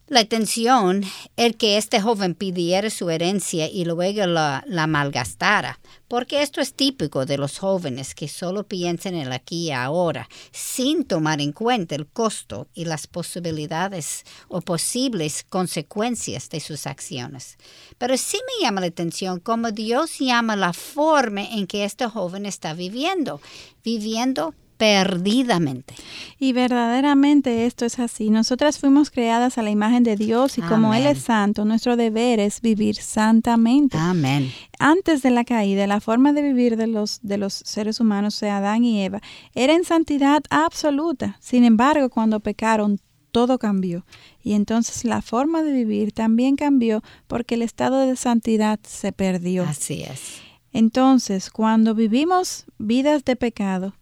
la 0.07 0.19
atención 0.19 1.03
el 1.38 1.55
que 1.55 1.77
este 1.77 2.01
joven 2.01 2.36
pidiera 2.36 2.89
su 2.89 3.09
herencia 3.09 3.67
y 3.67 3.86
luego 3.86 4.27
la, 4.27 4.63
la, 4.67 4.86
malgastara, 4.86 5.79
porque 6.07 6.41
esto 6.41 6.59
es 6.59 6.73
típico 6.73 7.25
de 7.25 7.38
los 7.38 7.57
jóvenes 7.57 8.13
que 8.13 8.27
solo 8.27 8.67
piensan 8.67 9.15
en 9.15 9.21
el 9.21 9.31
aquí 9.31 9.67
y 9.67 9.71
ahora, 9.71 10.27
sin 10.51 11.05
tomar 11.05 11.39
en 11.39 11.53
cuenta 11.53 11.95
el 11.95 12.05
costo 12.05 12.67
y 12.73 12.86
las 12.86 13.07
posibilidades 13.07 14.23
o 14.49 14.62
posibles 14.62 15.45
consecuencias 15.47 16.49
de 16.49 16.59
sus 16.59 16.86
acciones. 16.86 17.57
Pero 17.97 18.17
sí 18.17 18.38
me 18.38 18.65
llama 18.65 18.81
la 18.81 18.88
atención 18.88 19.39
cómo 19.39 19.71
Dios 19.71 20.19
llama 20.19 20.55
la 20.55 20.73
forma 20.73 21.41
en 21.41 21.65
que 21.65 21.86
este 21.86 22.07
joven 22.07 22.45
está 22.45 22.73
viviendo, 22.73 23.41
viviendo 23.83 24.53
perdidamente. 24.77 25.95
Y 26.39 26.53
verdaderamente 26.53 27.65
esto 27.65 27.86
es 27.86 27.99
así. 27.99 28.29
Nosotras 28.29 28.79
fuimos 28.79 29.12
creadas 29.12 29.57
a 29.57 29.62
la 29.62 29.69
imagen 29.69 30.03
de 30.03 30.15
Dios 30.15 30.57
y 30.57 30.62
como 30.62 30.93
Él 30.93 31.05
es 31.07 31.19
santo, 31.19 31.65
nuestro 31.65 31.95
deber 31.95 32.39
es 32.39 32.62
vivir 32.62 32.95
santamente. 32.95 33.97
Amén. 33.97 34.51
Antes 34.79 35.21
de 35.21 35.31
la 35.31 35.43
caída, 35.43 35.88
la 35.88 36.01
forma 36.01 36.33
de 36.33 36.41
vivir 36.41 36.77
de 36.77 36.88
los, 36.88 37.19
de 37.21 37.38
los 37.38 37.53
seres 37.53 37.99
humanos, 37.99 38.36
sea 38.36 38.57
Adán 38.57 38.83
y 38.83 39.03
Eva, 39.03 39.21
era 39.55 39.73
en 39.73 39.83
santidad 39.83 40.43
absoluta. 40.49 41.38
Sin 41.39 41.63
embargo, 41.63 42.09
cuando 42.09 42.39
pecaron, 42.39 42.99
todo 43.31 43.57
cambió. 43.57 44.05
Y 44.41 44.53
entonces 44.53 45.03
la 45.03 45.21
forma 45.21 45.63
de 45.63 45.73
vivir 45.73 46.13
también 46.13 46.55
cambió 46.55 47.01
porque 47.27 47.55
el 47.55 47.62
estado 47.63 47.99
de 47.99 48.15
santidad 48.15 48.79
se 48.83 49.12
perdió. 49.12 49.63
Así 49.63 50.03
es. 50.03 50.41
Entonces, 50.71 51.49
cuando 51.49 51.93
vivimos 51.93 52.65
vidas 52.77 53.23
de 53.25 53.36
pecado, 53.36 53.93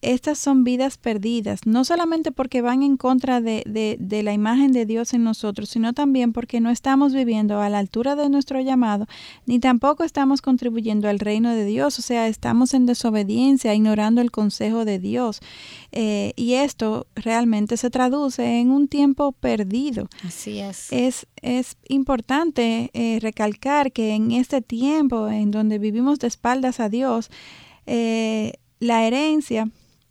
estas 0.00 0.38
son 0.38 0.62
vidas 0.62 0.96
perdidas, 0.96 1.66
no 1.66 1.84
solamente 1.84 2.30
porque 2.30 2.62
van 2.62 2.82
en 2.82 2.96
contra 2.96 3.40
de, 3.40 3.64
de, 3.66 4.22
la 4.22 4.32
imagen 4.32 4.72
de 4.72 4.86
Dios 4.86 5.12
en 5.12 5.24
nosotros, 5.24 5.70
sino 5.70 5.92
también 5.92 6.32
porque 6.32 6.60
no 6.60 6.70
estamos 6.70 7.12
viviendo 7.12 7.60
a 7.60 7.68
la 7.68 7.78
altura 7.78 8.14
de 8.14 8.28
nuestro 8.28 8.60
llamado, 8.60 9.06
ni 9.46 9.58
tampoco 9.58 10.04
estamos 10.04 10.40
contribuyendo 10.40 11.08
al 11.08 11.18
reino 11.18 11.54
de 11.54 11.64
Dios, 11.64 11.98
o 11.98 12.02
sea, 12.02 12.28
estamos 12.28 12.74
en 12.74 12.86
desobediencia, 12.86 13.74
ignorando 13.74 14.20
el 14.20 14.30
consejo 14.30 14.84
de 14.84 14.98
Dios. 14.98 15.40
Eh, 15.90 16.32
y 16.36 16.54
esto 16.54 17.06
realmente 17.16 17.76
se 17.76 17.90
traduce 17.90 18.60
en 18.60 18.70
un 18.70 18.88
tiempo 18.88 19.32
perdido. 19.32 20.08
Así 20.24 20.60
es. 20.60 20.92
Es, 20.92 21.26
es 21.42 21.76
importante 21.88 22.90
eh, 22.92 23.18
recalcar 23.20 23.92
que 23.92 24.14
en 24.14 24.30
este 24.32 24.60
tiempo 24.60 25.28
en 25.28 25.50
donde 25.50 25.78
vivimos 25.78 26.18
de 26.18 26.28
espaldas 26.28 26.78
a 26.78 26.88
Dios, 26.88 27.30
eh, 27.86 28.52
la 28.80 29.06
herencia 29.06 29.70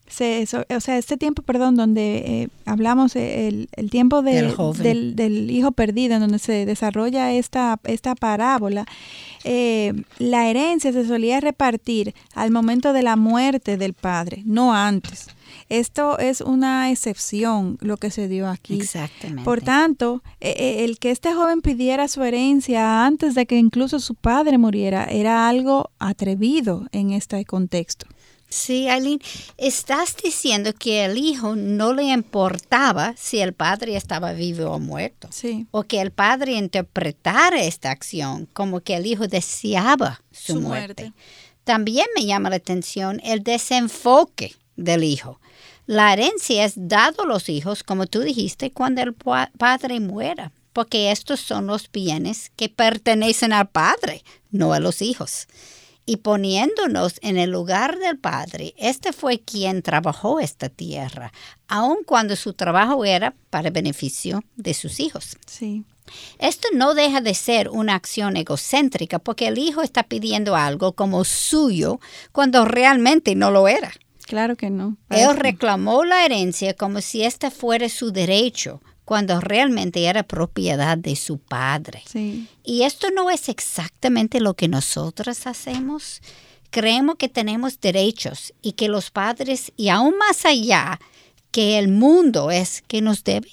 o 0.10 0.80
sea, 0.80 0.98
este 0.98 1.18
tiempo, 1.18 1.42
perdón, 1.42 1.76
donde 1.76 2.18
eh, 2.18 2.48
hablamos 2.66 3.16
eh, 3.16 3.48
el, 3.48 3.70
el 3.74 3.90
tiempo 3.90 4.22
del, 4.22 5.16
del, 5.16 5.52
hijo 5.52 5.72
perdido, 5.72 6.16
en 6.16 6.22
donde 6.22 6.40
se 6.40 6.66
desarrolla 6.66 7.34
esta, 7.34 7.80
esta 7.84 8.16
parábola, 8.16 8.86
eh, 9.44 9.94
la 10.18 10.50
herencia 10.50 10.94
se 10.94 11.06
solía 11.06 11.40
repartir 11.42 12.16
al 12.34 12.52
momento 12.52 12.94
de 12.94 13.04
la 13.04 13.16
muerte 13.16 13.78
del 13.78 13.94
padre, 13.94 14.44
no 14.46 14.74
antes. 14.74 15.28
Esto 15.70 16.18
es 16.18 16.40
una 16.40 16.92
excepción 16.92 17.78
lo 17.82 17.98
que 17.98 18.10
se 18.10 18.30
dio 18.30 18.48
aquí. 18.48 18.80
Exactamente. 18.80 19.44
Por 19.44 19.62
tanto, 19.62 20.24
el 20.40 20.98
que 20.98 21.12
este 21.12 21.34
joven 21.34 21.62
pidiera 21.62 22.08
su 22.08 22.24
herencia 22.24 23.06
antes 23.06 23.36
de 23.36 23.46
que 23.46 23.58
incluso 23.58 24.00
su 24.00 24.16
padre 24.16 24.58
muriera 24.58 25.06
era 25.06 25.50
algo 25.50 25.92
atrevido 26.00 26.88
en 26.94 27.12
este 27.12 27.44
contexto. 27.44 28.08
Sí, 28.50 28.88
Aileen, 28.88 29.20
estás 29.58 30.16
diciendo 30.16 30.74
que 30.74 31.04
el 31.04 31.18
hijo 31.18 31.56
no 31.56 31.94
le 31.94 32.04
importaba 32.04 33.14
si 33.18 33.40
el 33.40 33.54
padre 33.54 33.98
estaba 33.98 34.32
vivo 34.32 34.72
o 34.72 34.80
muerto. 34.80 35.28
Sí. 35.32 35.68
O 35.72 35.84
que 35.84 36.00
el 36.00 36.12
padre 36.12 36.54
interpretara 36.54 37.62
esta 37.62 37.92
acción 37.92 38.48
como 38.54 38.80
que 38.80 38.96
el 38.96 39.06
hijo 39.06 39.28
deseaba 39.28 40.22
su, 40.32 40.62
muerte. 40.62 41.12
También 41.66 42.08
me 42.16 42.26
llama 42.26 42.50
la 42.50 42.56
atención 42.56 43.20
el 43.24 43.44
desenfoque 43.44 44.56
del 44.78 45.04
hijo. 45.04 45.42
La 45.86 46.14
herencia 46.14 46.64
es 46.64 46.74
dado 46.76 47.24
a 47.24 47.28
los 47.28 47.50
hijos, 47.50 47.84
como 47.84 48.08
tú 48.08 48.22
dijiste, 48.22 48.72
cuando 48.72 49.02
el 49.02 49.14
padre 49.14 50.00
muera, 50.00 50.52
porque 50.72 51.12
estos 51.12 51.40
son 51.42 51.68
los 51.68 51.92
bienes 51.92 52.52
que 52.56 52.70
pertenecen 52.70 53.52
al 53.52 53.70
padre, 53.70 54.24
no 54.52 54.74
a 54.74 54.80
los 54.80 55.02
hijos. 55.02 55.48
Y 56.08 56.18
poniéndonos 56.18 57.20
en 57.22 57.38
el 57.38 57.52
lugar 57.52 58.00
del 58.00 58.18
Padre, 58.18 58.74
este 58.78 59.12
fue 59.12 59.42
quien 59.42 59.84
trabajó 59.84 60.40
esta 60.40 60.70
tierra, 60.70 61.34
aun 61.68 61.98
cuando 62.06 62.38
su 62.38 62.54
trabajo 62.54 63.04
era 63.06 63.36
para 63.50 63.70
beneficio 63.70 64.42
de 64.56 64.74
sus 64.74 65.02
hijos. 65.02 65.38
Sí. 65.46 65.84
Esto 66.40 66.70
no 66.74 66.94
deja 66.94 67.20
de 67.20 67.34
ser 67.34 67.68
una 67.70 67.96
acción 67.96 68.38
egocéntrica 68.38 69.20
porque 69.20 69.48
el 69.48 69.58
hijo 69.58 69.82
está 69.82 70.04
pidiendo 70.04 70.56
algo 70.56 70.94
como 70.94 71.26
suyo 71.26 72.00
cuando 72.32 72.64
realmente 72.64 73.36
no 73.36 73.52
lo 73.52 73.68
era. 73.68 73.92
Claro 74.26 74.56
que 74.56 74.70
no. 74.70 74.96
Él 75.10 75.36
reclamó 75.36 76.06
la 76.06 76.26
herencia 76.26 76.74
como 76.74 77.02
si 77.02 77.24
este 77.24 77.52
fuera 77.52 77.90
su 77.90 78.12
derecho, 78.12 78.82
cuando 79.08 79.40
realmente 79.40 80.04
era 80.04 80.24
propiedad 80.24 80.98
de 80.98 81.16
su 81.16 81.38
padre. 81.38 82.04
Sí. 82.06 82.46
Y 82.62 82.82
esto 82.82 83.08
no 83.16 83.32
es 83.32 83.48
exactamente 83.48 84.42
lo 84.42 84.56
que 84.56 84.68
nosotros 84.68 85.48
hacemos. 85.48 86.22
Creemos 86.72 87.16
que 87.16 87.30
tenemos 87.30 87.80
derechos 87.80 88.54
y 88.62 88.74
que 88.74 88.90
los 88.90 89.10
padres, 89.10 89.72
y 89.78 89.88
aún 89.88 90.18
más 90.18 90.46
allá, 90.46 91.00
que 91.52 91.80
el 91.80 91.88
mundo 91.88 92.52
es 92.52 92.82
que 92.82 93.02
nos 93.02 93.24
debe. 93.24 93.48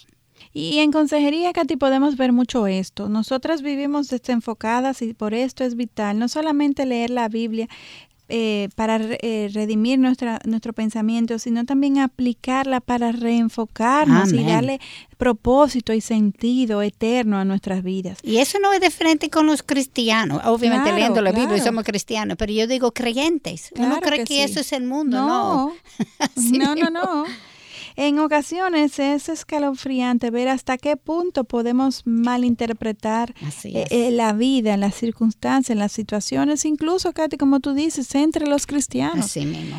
Y 0.53 0.79
en 0.79 0.91
consejería, 0.91 1.53
Katy, 1.53 1.77
podemos 1.77 2.17
ver 2.17 2.33
mucho 2.33 2.67
esto. 2.67 3.09
Nosotras 3.09 3.63
vivimos 3.63 4.09
desenfocadas 4.09 5.03
y 5.03 5.15
por 5.15 5.35
esto 5.35 5.63
es 5.63 5.77
vital 5.77 6.19
no 6.19 6.29
solamente 6.29 6.85
leer 6.85 7.11
la 7.11 7.29
Biblia, 7.29 7.69
eh, 8.29 8.69
para 8.75 8.97
eh, 9.01 9.51
redimir 9.53 9.99
nuestra, 9.99 10.41
nuestro 10.45 10.73
pensamiento, 10.73 11.39
sino 11.39 11.65
también 11.65 11.99
aplicarla 11.99 12.81
para 12.81 13.13
reenfocarnos 13.13 14.33
y 14.33 14.43
darle 14.45 14.81
propósito 15.19 15.93
y 15.93 16.01
sentido 16.01 16.83
eterno 16.83 17.39
a 17.39 17.45
nuestras 17.45 17.83
vidas. 17.83 18.19
Y 18.23 18.39
eso 18.39 18.59
no 18.61 18.73
es 18.73 18.81
diferente 18.81 19.29
con 19.31 19.47
los 19.47 19.63
cristianos. 19.63 20.41
Obviamente 20.45 20.85
Claro, 20.85 20.97
leyendo 20.97 21.23
la 21.23 21.31
Biblia 21.31 21.45
y 21.45 21.61
claro. 21.61 21.65
somos 21.65 21.85
cristianos, 21.85 22.37
pero 22.39 22.53
yo 22.53 22.67
digo 22.67 22.93
creyentes. 22.93 23.71
Uno 23.77 23.89
Claro 23.89 24.01
cree 24.03 24.19
que 24.21 24.25
que, 24.25 24.35
sí. 24.35 24.41
eso 24.53 24.61
es 24.61 24.73
el 24.73 24.85
mundo, 24.85 25.19
no. 25.19 25.75
No, 26.37 26.75
no, 26.77 26.91
no. 26.91 27.25
En 27.97 28.19
ocasiones 28.19 28.99
es 28.99 29.29
escalofriante 29.29 30.31
ver 30.31 30.49
hasta 30.49 30.79
qué 30.79 30.97
punto 30.97 31.45
podemos 31.45 32.03
malinterpretar 32.05 33.35
eh, 33.65 33.87
eh, 33.91 34.11
la 34.11 34.33
vida, 34.33 34.77
las 34.77 34.95
circunstancias, 34.95 35.79
las 35.79 35.93
situaciones, 35.93 36.65
incluso, 36.65 37.13
Katy, 37.13 37.37
como 37.37 37.61
tú 37.61 37.73
dices, 37.75 38.15
entre 38.15 38.47
los 38.47 38.67
cristianos. 38.67 39.27
Así 39.27 39.47
mismo. 39.47 39.77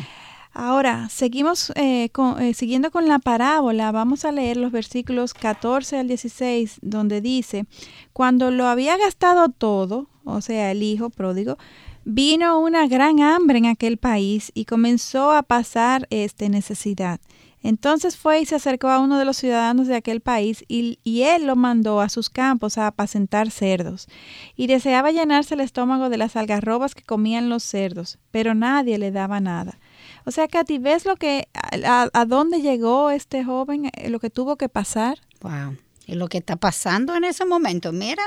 Ahora, 0.52 1.10
seguimos 1.10 1.70
eh, 1.76 2.08
con- 2.12 2.40
eh, 2.42 2.54
siguiendo 2.54 2.90
con 2.90 3.06
la 3.06 3.18
parábola. 3.18 3.92
Vamos 3.92 4.24
a 4.24 4.32
leer 4.32 4.56
los 4.56 4.72
versículos 4.72 5.34
14 5.34 5.98
al 5.98 6.08
16, 6.08 6.78
donde 6.80 7.20
dice, 7.20 7.66
cuando 8.14 8.50
lo 8.50 8.66
había 8.66 8.96
gastado 8.96 9.50
todo, 9.50 10.08
o 10.24 10.40
sea, 10.40 10.70
el 10.70 10.82
hijo 10.82 11.10
pródigo, 11.10 11.58
vino 12.06 12.58
una 12.60 12.86
gran 12.86 13.20
hambre 13.20 13.58
en 13.58 13.66
aquel 13.66 13.98
país 13.98 14.50
y 14.54 14.64
comenzó 14.64 15.32
a 15.32 15.42
pasar 15.42 16.06
este, 16.08 16.48
necesidad. 16.48 17.20
Entonces 17.66 18.16
fue 18.16 18.40
y 18.40 18.46
se 18.46 18.54
acercó 18.54 18.86
a 18.90 19.00
uno 19.00 19.18
de 19.18 19.24
los 19.24 19.38
ciudadanos 19.38 19.88
de 19.88 19.96
aquel 19.96 20.20
país 20.20 20.64
y, 20.68 21.00
él 21.04 21.46
lo 21.46 21.56
mandó 21.56 22.00
a 22.00 22.08
sus 22.08 22.30
campos 22.30 22.78
a 22.78 22.86
apacentar 22.86 23.50
cerdos. 23.50 24.06
Y 24.54 24.68
deseaba 24.68 25.10
llenarse 25.10 25.54
el 25.54 25.60
estómago 25.60 26.08
de 26.08 26.16
las 26.16 26.36
algarrobas 26.36 26.94
que 26.94 27.02
comían 27.02 27.48
los 27.48 27.64
cerdos, 27.64 28.20
pero 28.30 28.54
nadie 28.54 28.98
le 28.98 29.10
daba 29.10 29.40
nada. 29.40 29.80
O 30.24 30.30
sea, 30.30 30.46
Katy, 30.46 30.78
¿ves 30.78 31.06
lo 31.06 31.16
que, 31.16 31.48
a, 31.84 32.24
dónde 32.24 32.62
llegó 32.62 33.10
este 33.10 33.42
joven, 33.42 33.90
eh, 33.94 34.10
lo 34.10 34.20
que 34.20 34.30
tuvo 34.30 34.54
que 34.54 34.68
pasar? 34.68 35.18
Wow. 35.40 35.76
Y 36.06 36.14
lo 36.14 36.28
que 36.28 36.38
está 36.38 36.54
pasando 36.54 37.16
en 37.16 37.24
ese 37.24 37.44
momento, 37.44 37.90
mira, 37.90 38.22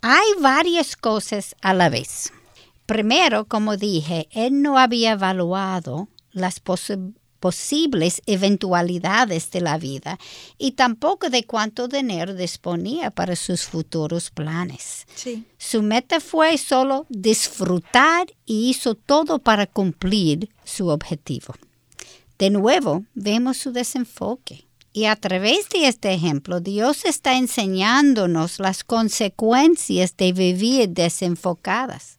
hay 0.00 0.28
varias 0.40 0.94
cosas 0.94 1.56
a 1.60 1.74
la 1.74 1.88
vez. 1.88 2.32
Primero, 2.86 3.46
como 3.46 3.76
dije, 3.76 4.28
él 4.30 4.62
no 4.62 4.78
había 4.78 5.12
evaluado 5.12 6.06
las 6.30 6.62
posi- 6.62 7.14
posibles 7.40 8.22
eventualidades 8.26 9.50
de 9.50 9.62
la 9.62 9.78
vida 9.78 10.18
y 10.58 10.72
tampoco 10.72 11.30
de 11.30 11.44
cuánto 11.44 11.88
dinero 11.88 12.34
disponía 12.34 13.10
para 13.10 13.34
sus 13.34 13.62
futuros 13.62 14.30
planes. 14.30 15.06
Sí. 15.14 15.44
Su 15.58 15.82
meta 15.82 16.20
fue 16.20 16.56
solo 16.58 17.06
disfrutar 17.08 18.28
y 18.46 18.70
hizo 18.70 18.94
todo 18.94 19.38
para 19.38 19.66
cumplir 19.66 20.50
su 20.64 20.88
objetivo. 20.88 21.54
De 22.38 22.50
nuevo, 22.50 23.04
vemos 23.14 23.56
su 23.56 23.72
desenfoque. 23.72 24.64
Y 24.92 25.04
a 25.04 25.14
través 25.14 25.68
de 25.68 25.86
este 25.86 26.12
ejemplo, 26.12 26.60
Dios 26.60 27.04
está 27.04 27.36
enseñándonos 27.36 28.58
las 28.58 28.82
consecuencias 28.82 30.16
de 30.16 30.32
vivir 30.32 30.88
desenfocadas. 30.88 32.18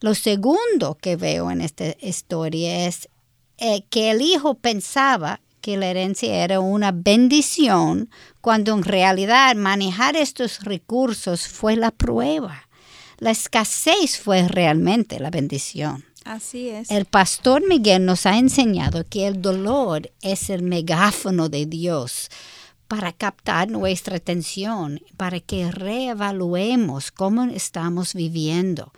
Lo 0.00 0.14
segundo 0.14 0.96
que 1.00 1.16
veo 1.16 1.50
en 1.50 1.60
esta 1.60 1.96
historia 2.00 2.86
es 2.86 3.08
eh, 3.60 3.84
que 3.90 4.10
el 4.10 4.22
hijo 4.22 4.54
pensaba 4.54 5.40
que 5.60 5.76
la 5.76 5.86
herencia 5.86 6.42
era 6.42 6.60
una 6.60 6.92
bendición, 6.92 8.08
cuando 8.40 8.72
en 8.72 8.82
realidad 8.82 9.54
manejar 9.54 10.16
estos 10.16 10.60
recursos 10.64 11.46
fue 11.46 11.76
la 11.76 11.90
prueba. 11.90 12.68
La 13.18 13.30
escasez 13.30 14.18
fue 14.18 14.48
realmente 14.48 15.20
la 15.20 15.30
bendición. 15.30 16.06
Así 16.24 16.70
es. 16.70 16.90
El 16.90 17.04
pastor 17.04 17.66
Miguel 17.68 18.06
nos 18.06 18.24
ha 18.24 18.38
enseñado 18.38 19.04
que 19.08 19.26
el 19.26 19.42
dolor 19.42 20.10
es 20.22 20.48
el 20.48 20.62
megáfono 20.62 21.50
de 21.50 21.66
Dios 21.66 22.30
para 22.88 23.12
captar 23.12 23.68
nuestra 23.70 24.16
atención, 24.16 25.02
para 25.16 25.38
que 25.40 25.70
reevaluemos 25.70 27.10
cómo 27.12 27.44
estamos 27.44 28.14
viviendo. 28.14 28.92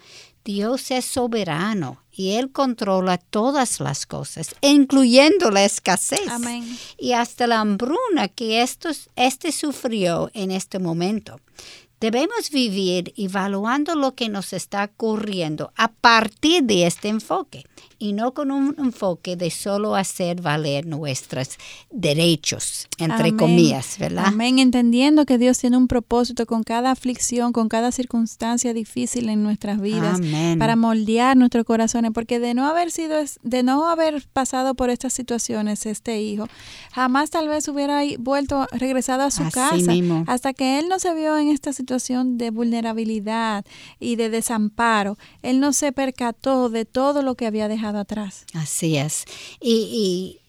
Dios 0.44 0.90
es 0.90 1.04
soberano 1.04 2.01
y 2.12 2.32
Él 2.32 2.52
controla 2.52 3.18
todas 3.18 3.80
las 3.80 4.06
cosas, 4.06 4.54
incluyendo 4.60 5.50
la 5.50 5.64
escasez 5.64 6.28
Amén. 6.28 6.78
y 6.98 7.12
hasta 7.12 7.46
la 7.46 7.60
hambruna 7.60 8.28
que 8.28 8.62
estos, 8.62 9.10
este 9.16 9.50
sufrió 9.52 10.30
en 10.34 10.50
este 10.50 10.78
momento. 10.78 11.40
Debemos 12.00 12.50
vivir 12.50 13.14
evaluando 13.16 13.94
lo 13.94 14.14
que 14.16 14.28
nos 14.28 14.52
está 14.52 14.84
ocurriendo 14.84 15.72
a 15.76 15.86
partir 15.92 16.64
de 16.64 16.86
este 16.86 17.08
enfoque 17.08 17.64
y 18.02 18.14
no 18.14 18.34
con 18.34 18.50
un 18.50 18.74
enfoque 18.78 19.36
de 19.36 19.48
solo 19.48 19.94
hacer 19.94 20.40
valer 20.40 20.86
nuestros 20.86 21.50
derechos, 21.92 22.88
entre 22.98 23.28
Amén. 23.28 23.36
comillas, 23.36 23.96
¿verdad? 23.96 24.24
Amén, 24.26 24.58
entendiendo 24.58 25.24
que 25.24 25.38
Dios 25.38 25.58
tiene 25.58 25.76
un 25.76 25.86
propósito 25.86 26.44
con 26.44 26.64
cada 26.64 26.90
aflicción, 26.90 27.52
con 27.52 27.68
cada 27.68 27.92
circunstancia 27.92 28.74
difícil 28.74 29.28
en 29.28 29.44
nuestras 29.44 29.80
vidas, 29.80 30.16
Amén. 30.16 30.58
para 30.58 30.74
moldear 30.74 31.36
nuestros 31.36 31.64
corazones, 31.64 32.10
porque 32.12 32.40
de 32.40 32.54
no 32.54 32.66
haber 32.66 32.90
sido, 32.90 33.18
de 33.44 33.62
no 33.62 33.88
haber 33.88 34.26
pasado 34.32 34.74
por 34.74 34.90
estas 34.90 35.12
situaciones 35.12 35.86
este 35.86 36.20
hijo, 36.20 36.48
jamás 36.90 37.30
tal 37.30 37.46
vez 37.46 37.68
hubiera 37.68 38.00
vuelto, 38.18 38.66
regresado 38.72 39.22
a 39.22 39.30
su 39.30 39.44
Así 39.44 39.52
casa, 39.52 39.92
mismo. 39.92 40.24
hasta 40.26 40.52
que 40.54 40.80
él 40.80 40.88
no 40.88 40.98
se 40.98 41.14
vio 41.14 41.38
en 41.38 41.50
esta 41.50 41.72
situación 41.72 42.36
de 42.36 42.50
vulnerabilidad 42.50 43.64
y 44.00 44.16
de 44.16 44.28
desamparo, 44.28 45.18
él 45.42 45.60
no 45.60 45.72
se 45.72 45.92
percató 45.92 46.68
de 46.68 46.84
todo 46.84 47.22
lo 47.22 47.36
que 47.36 47.46
había 47.46 47.68
dejado 47.68 47.91
atrás. 48.00 48.44
Así 48.54 48.96
es. 48.96 49.24
Y, 49.60 50.38
y 50.38 50.40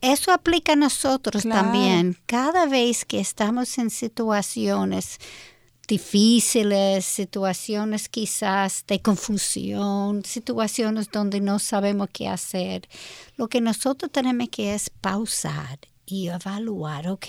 eso 0.00 0.32
aplica 0.32 0.72
a 0.72 0.76
nosotros 0.76 1.42
Claro. 1.42 1.62
también. 1.62 2.16
Cada 2.26 2.66
vez 2.66 3.04
que 3.04 3.18
estamos 3.20 3.78
en 3.78 3.90
situaciones 3.90 5.18
difíciles, 5.88 7.04
situaciones 7.04 8.08
quizás 8.08 8.84
de 8.86 9.00
confusión, 9.00 10.24
situaciones 10.24 11.10
donde 11.10 11.40
no 11.40 11.58
sabemos 11.58 12.08
qué 12.12 12.28
hacer, 12.28 12.88
lo 13.36 13.48
que 13.48 13.60
nosotros 13.60 14.10
tenemos 14.10 14.48
que 14.50 14.74
es 14.74 14.90
pausar 14.90 15.78
y 16.04 16.28
evaluar, 16.28 17.08
ok, 17.08 17.26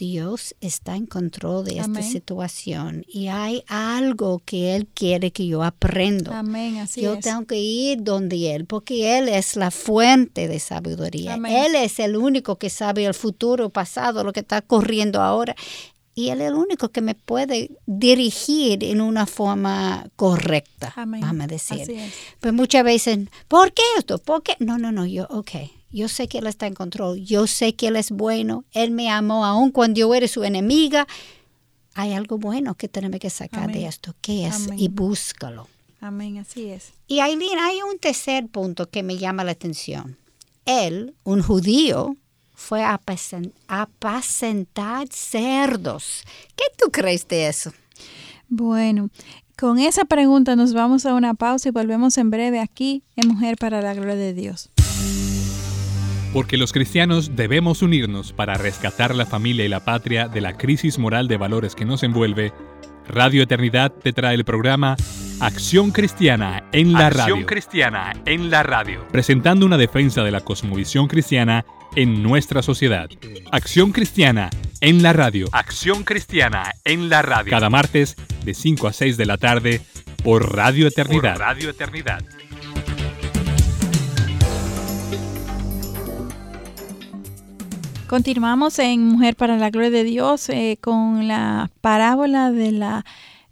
Dios 0.00 0.54
está 0.62 0.96
en 0.96 1.04
control 1.04 1.66
de 1.66 1.78
esta 1.78 2.00
situación 2.02 3.04
y 3.06 3.26
hay 3.28 3.62
algo 3.68 4.40
que 4.46 4.74
Él 4.74 4.86
quiere 4.86 5.30
que 5.30 5.46
yo 5.46 5.62
aprenda. 5.62 6.38
Amén, 6.38 6.78
así 6.78 7.02
Yo 7.02 7.12
es. 7.14 7.20
tengo 7.20 7.44
que 7.44 7.58
ir 7.58 8.02
donde 8.02 8.54
Él, 8.54 8.64
porque 8.64 9.18
Él 9.18 9.28
es 9.28 9.56
la 9.56 9.70
fuente 9.70 10.48
de 10.48 10.58
sabiduría. 10.58 11.34
Amén. 11.34 11.52
Él 11.54 11.74
es 11.74 11.98
el 11.98 12.16
único 12.16 12.56
que 12.56 12.70
sabe 12.70 13.04
el 13.04 13.12
futuro, 13.12 13.68
pasado, 13.68 14.24
lo 14.24 14.32
que 14.32 14.40
está 14.40 14.60
ocurriendo 14.60 15.20
ahora. 15.20 15.54
Y 16.14 16.30
Él 16.30 16.40
es 16.40 16.48
el 16.48 16.54
único 16.54 16.88
que 16.88 17.02
me 17.02 17.14
puede 17.14 17.70
dirigir 17.84 18.82
en 18.82 19.02
una 19.02 19.26
forma 19.26 20.08
correcta, 20.16 20.94
Amén. 20.96 21.20
vamos 21.20 21.44
a 21.44 21.46
decir. 21.46 21.82
Así 21.82 21.92
es. 21.92 22.14
Pero 22.40 22.54
muchas 22.54 22.84
veces, 22.84 23.18
¿por 23.48 23.74
qué 23.74 23.82
esto? 23.98 24.16
¿Por 24.18 24.42
qué? 24.42 24.56
No, 24.60 24.78
no, 24.78 24.92
no, 24.92 25.04
yo, 25.04 25.26
ok. 25.28 25.50
Yo 25.90 26.08
sé 26.08 26.28
que 26.28 26.38
Él 26.38 26.46
está 26.46 26.66
en 26.66 26.74
control. 26.74 27.20
Yo 27.20 27.46
sé 27.46 27.74
que 27.74 27.88
Él 27.88 27.96
es 27.96 28.10
bueno. 28.10 28.64
Él 28.72 28.90
me 28.90 29.10
amó 29.10 29.44
aun 29.44 29.70
cuando 29.70 29.98
yo 29.98 30.14
era 30.14 30.28
su 30.28 30.44
enemiga. 30.44 31.06
Hay 31.94 32.12
algo 32.12 32.38
bueno 32.38 32.74
que 32.74 32.88
tenemos 32.88 33.18
que 33.20 33.30
sacar 33.30 33.64
Amén. 33.64 33.76
de 33.76 33.86
esto. 33.86 34.14
¿Qué 34.20 34.46
es? 34.46 34.54
Amén. 34.54 34.78
Y 34.78 34.88
búscalo. 34.88 35.68
Amén, 36.00 36.38
así 36.38 36.66
es. 36.66 36.92
Y 37.06 37.20
Aileen, 37.20 37.58
hay 37.58 37.82
un 37.82 37.98
tercer 37.98 38.48
punto 38.48 38.88
que 38.88 39.02
me 39.02 39.18
llama 39.18 39.44
la 39.44 39.52
atención. 39.52 40.16
Él, 40.64 41.14
un 41.24 41.42
judío, 41.42 42.16
fue 42.54 42.82
a 42.82 43.00
apacentar 43.68 45.08
cerdos. 45.08 46.22
¿Qué 46.56 46.64
tú 46.78 46.90
crees 46.90 47.26
de 47.26 47.48
eso? 47.48 47.72
Bueno, 48.48 49.10
con 49.58 49.78
esa 49.78 50.04
pregunta 50.04 50.56
nos 50.56 50.72
vamos 50.72 51.06
a 51.06 51.14
una 51.14 51.34
pausa 51.34 51.68
y 51.68 51.72
volvemos 51.72 52.16
en 52.18 52.30
breve 52.30 52.60
aquí 52.60 53.02
en 53.16 53.28
Mujer 53.28 53.56
para 53.56 53.82
la 53.82 53.94
Gloria 53.94 54.14
de 54.14 54.34
Dios. 54.34 54.70
Porque 56.32 56.56
los 56.56 56.72
cristianos 56.72 57.34
debemos 57.34 57.82
unirnos 57.82 58.32
para 58.32 58.54
rescatar 58.54 59.16
la 59.16 59.26
familia 59.26 59.64
y 59.64 59.68
la 59.68 59.84
patria 59.84 60.28
de 60.28 60.40
la 60.40 60.56
crisis 60.56 60.98
moral 60.98 61.26
de 61.26 61.36
valores 61.36 61.74
que 61.74 61.84
nos 61.84 62.04
envuelve, 62.04 62.52
Radio 63.08 63.42
Eternidad 63.42 63.90
te 63.90 64.12
trae 64.12 64.36
el 64.36 64.44
programa 64.44 64.96
Acción 65.40 65.90
Cristiana 65.90 66.62
en 66.70 66.92
la 66.92 67.10
Radio. 67.10 67.34
Acción 67.34 67.44
Cristiana 67.44 68.12
en 68.26 68.48
la 68.48 68.62
Radio. 68.62 69.08
Presentando 69.10 69.66
una 69.66 69.76
defensa 69.76 70.22
de 70.22 70.30
la 70.30 70.40
cosmovisión 70.42 71.08
cristiana 71.08 71.64
en 71.96 72.22
nuestra 72.22 72.62
sociedad. 72.62 73.10
Acción 73.50 73.90
Cristiana 73.90 74.50
en 74.80 75.02
la 75.02 75.12
Radio. 75.12 75.48
Acción 75.50 76.04
Cristiana 76.04 76.72
en 76.84 77.08
la 77.08 77.22
Radio. 77.22 77.50
Cada 77.50 77.70
martes 77.70 78.14
de 78.44 78.54
5 78.54 78.86
a 78.86 78.92
6 78.92 79.16
de 79.16 79.26
la 79.26 79.36
tarde 79.36 79.80
por 80.22 80.54
Radio 80.54 80.86
Eternidad. 80.86 81.32
Por 81.32 81.40
Radio 81.40 81.70
Eternidad. 81.70 82.22
Continuamos 88.10 88.80
en 88.80 89.06
Mujer 89.06 89.36
para 89.36 89.56
la 89.56 89.70
Gloria 89.70 89.90
de 89.90 90.02
Dios 90.02 90.48
eh, 90.48 90.78
con 90.80 91.28
la 91.28 91.70
parábola 91.80 92.50
de 92.50 92.72
la 92.72 93.04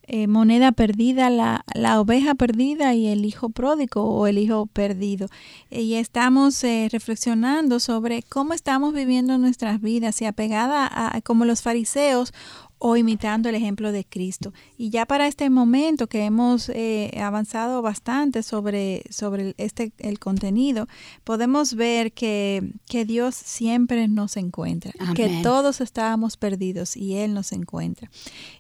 eh, 0.03 0.27
moneda 0.27 0.73
perdida, 0.73 1.31
la, 1.31 1.65
la, 1.75 2.01
oveja 2.01 2.35
perdida 2.35 2.93
y 2.93 3.07
el 3.07 3.25
hijo 3.25 3.51
pródigo 3.51 4.03
o 4.03 4.27
el 4.27 4.37
hijo 4.37 4.67
perdido. 4.67 5.29
Y 5.71 5.95
estamos 5.95 6.65
eh, 6.65 6.89
reflexionando 6.91 7.79
sobre 7.79 8.25
cómo 8.25 8.53
estamos 8.53 8.93
viviendo 8.93 9.39
nuestras 9.39 9.81
vidas 9.81 10.21
y 10.23 10.25
apegada 10.25 10.91
a 10.93 11.21
como 11.21 11.45
los 11.45 11.63
fariseos 11.63 12.33
o 12.79 12.97
imitando 12.97 13.49
el 13.49 13.55
ejemplo 13.55 13.93
de 13.93 14.05
Cristo. 14.05 14.53
Y 14.77 14.91
ya 14.91 15.07
para 15.07 15.27
este 15.27 15.51
momento 15.51 16.07
que 16.07 16.25
hemos 16.25 16.69
eh, 16.69 17.13
avanzado 17.21 17.83
bastante 17.83 18.43
sobre, 18.43 19.03
sobre 19.11 19.55
este, 19.59 19.93
el 19.99 20.19
contenido, 20.19 20.87
podemos 21.25 21.75
ver 21.75 22.13
que, 22.13 22.73
que 22.87 23.05
Dios 23.05 23.35
siempre 23.35 24.09
nos 24.09 24.37
encuentra, 24.37 24.93
que 25.15 25.41
todos 25.43 25.81
estábamos 25.81 26.37
perdidos 26.37 26.97
y 26.97 27.17
Él 27.17 27.35
nos 27.35 27.53
encuentra. 27.53 28.11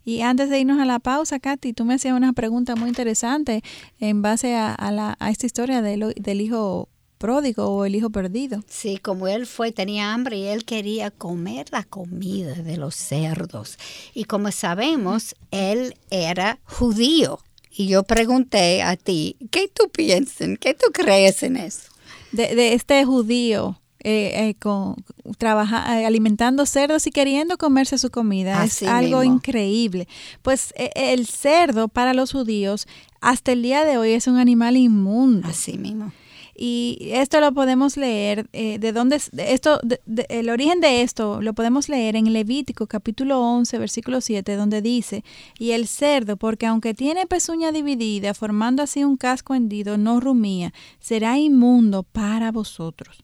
Y 0.04 0.22
antes 0.22 0.50
de 0.50 0.60
irnos 0.60 0.80
a 0.80 0.84
la 0.84 0.98
pausa, 0.98 1.38
Katy, 1.38 1.72
tú 1.72 1.84
me 1.84 1.94
hacías 1.94 2.14
una 2.14 2.32
pregunta 2.32 2.74
muy 2.76 2.88
interesante 2.88 3.62
en 4.00 4.22
base 4.22 4.56
a, 4.56 4.90
la, 4.90 5.16
a 5.18 5.30
esta 5.30 5.46
historia 5.46 5.82
del, 5.82 6.14
del 6.16 6.40
hijo 6.40 6.88
pródigo 7.18 7.66
o 7.66 7.84
el 7.84 7.94
hijo 7.94 8.10
perdido. 8.10 8.62
Sí, 8.68 8.98
como 8.98 9.28
él 9.28 9.46
fue, 9.46 9.72
tenía 9.72 10.14
hambre 10.14 10.38
y 10.38 10.44
él 10.46 10.64
quería 10.64 11.10
comer 11.10 11.66
la 11.70 11.82
comida 11.82 12.54
de 12.54 12.76
los 12.76 12.94
cerdos. 12.94 13.78
Y 14.14 14.24
como 14.24 14.50
sabemos, 14.52 15.34
él 15.50 15.94
era 16.10 16.58
judío. 16.64 17.40
Y 17.70 17.88
yo 17.88 18.02
pregunté 18.02 18.82
a 18.82 18.96
ti, 18.96 19.36
¿qué 19.50 19.68
tú 19.68 19.88
piensas? 19.90 20.48
¿Qué 20.58 20.74
tú 20.74 20.86
crees 20.92 21.42
en 21.42 21.56
eso? 21.56 21.90
De, 22.32 22.74
este 22.74 23.04
judío 23.04 23.80
eh, 24.00 24.48
eh, 24.48 24.54
con, 24.58 24.96
trabaja, 25.38 26.00
eh, 26.00 26.06
alimentando 26.06 26.66
cerdos 26.66 27.06
y 27.06 27.10
queriendo 27.10 27.56
comerse 27.56 27.98
su 27.98 28.10
comida. 28.10 28.64
es 28.64 28.82
algo 28.82 29.22
increíble. 29.22 30.08
Pues 30.42 30.72
el 30.76 31.26
cerdo 31.26 31.88
para 31.88 32.14
los 32.14 32.32
judíos 32.32 32.86
hasta 33.20 33.52
el 33.52 33.62
día 33.62 33.84
de 33.84 33.98
hoy 33.98 34.12
es 34.12 34.26
un 34.26 34.38
animal 34.38 34.76
inmundo. 34.76 35.48
Así 35.48 35.78
mismo. 35.78 36.12
Y 36.60 37.10
esto 37.12 37.40
lo 37.40 37.52
podemos 37.52 37.96
leer, 37.96 38.48
eh, 38.52 38.80
de 38.80 38.92
dónde, 38.92 39.20
esto, 39.36 39.80
el 40.28 40.50
origen 40.50 40.80
de 40.80 41.02
esto 41.02 41.40
lo 41.40 41.54
podemos 41.54 41.88
leer 41.88 42.16
en 42.16 42.32
Levítico 42.32 42.88
capítulo 42.88 43.40
11, 43.40 43.78
versículo 43.78 44.20
7, 44.20 44.56
donde 44.56 44.82
dice, 44.82 45.22
y 45.56 45.70
el 45.70 45.86
cerdo, 45.86 46.36
porque 46.36 46.66
aunque 46.66 46.94
tiene 46.94 47.26
pezuña 47.26 47.70
dividida, 47.70 48.34
formando 48.34 48.82
así 48.82 49.04
un 49.04 49.16
casco 49.16 49.54
hendido, 49.54 49.98
no 49.98 50.18
rumía, 50.18 50.74
será 50.98 51.38
inmundo 51.38 52.02
para 52.02 52.50
vosotros. 52.50 53.22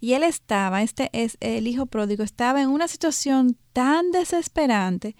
Y 0.00 0.14
él 0.14 0.24
estaba, 0.24 0.82
este 0.82 1.10
es 1.12 1.36
el 1.38 1.68
hijo 1.68 1.86
pródigo, 1.86 2.24
estaba 2.24 2.60
en 2.60 2.70
una 2.70 2.88
situación 2.88 3.56
tan 3.72 4.10
desesperante 4.10 5.14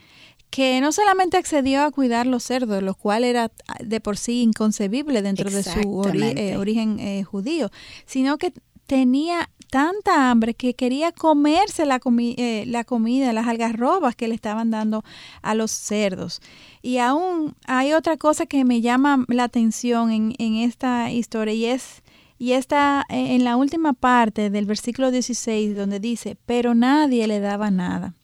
que 0.55 0.80
no 0.80 0.92
solamente 0.92 1.36
accedió 1.36 1.82
a 1.82 1.90
cuidar 1.90 2.28
los 2.28 2.44
cerdos, 2.44 2.80
lo 2.80 2.94
cual 2.94 3.24
era 3.24 3.50
de 3.82 3.98
por 3.98 4.16
sí 4.16 4.40
inconcebible 4.40 5.20
dentro 5.20 5.50
de 5.50 5.64
su 5.64 6.09
eh, 6.14 6.57
origen 6.57 7.00
eh, 7.00 7.24
judío, 7.24 7.72
sino 8.07 8.38
que 8.38 8.52
tenía 8.86 9.50
tanta 9.68 10.30
hambre 10.30 10.55
que 10.55 10.74
quería 10.74 11.11
comerse 11.11 11.86
la, 11.86 12.00
eh, 12.18 12.62
la 12.68 12.84
comida, 12.84 13.32
las 13.32 13.48
algarrobas 13.48 14.14
que 14.14 14.28
le 14.28 14.36
estaban 14.36 14.70
dando 14.70 15.02
a 15.42 15.57
los 15.57 15.72
cerdos. 15.72 16.40
Y 16.82 16.98
aún 16.98 17.57
hay 17.66 17.92
otra 17.92 18.16
cosa 18.16 18.46
que 18.46 18.64
me 18.64 18.80
llama 18.80 19.24
la 19.26 19.42
atención 19.42 20.12
en, 20.12 20.36
en 20.38 20.55
esta 20.55 21.11
historia 21.11 21.52
y 21.55 21.64
es 21.64 22.05
y 22.38 22.52
está 22.52 23.05
en 23.09 23.42
la 23.42 23.57
última 23.57 23.92
parte 23.92 24.50
del 24.50 24.66
versículo 24.66 25.11
16 25.11 25.74
donde 25.74 25.98
dice, 25.98 26.36
pero 26.46 26.74
nadie 26.74 27.26
le 27.26 27.40
daba 27.40 27.72
nada. 27.72 28.14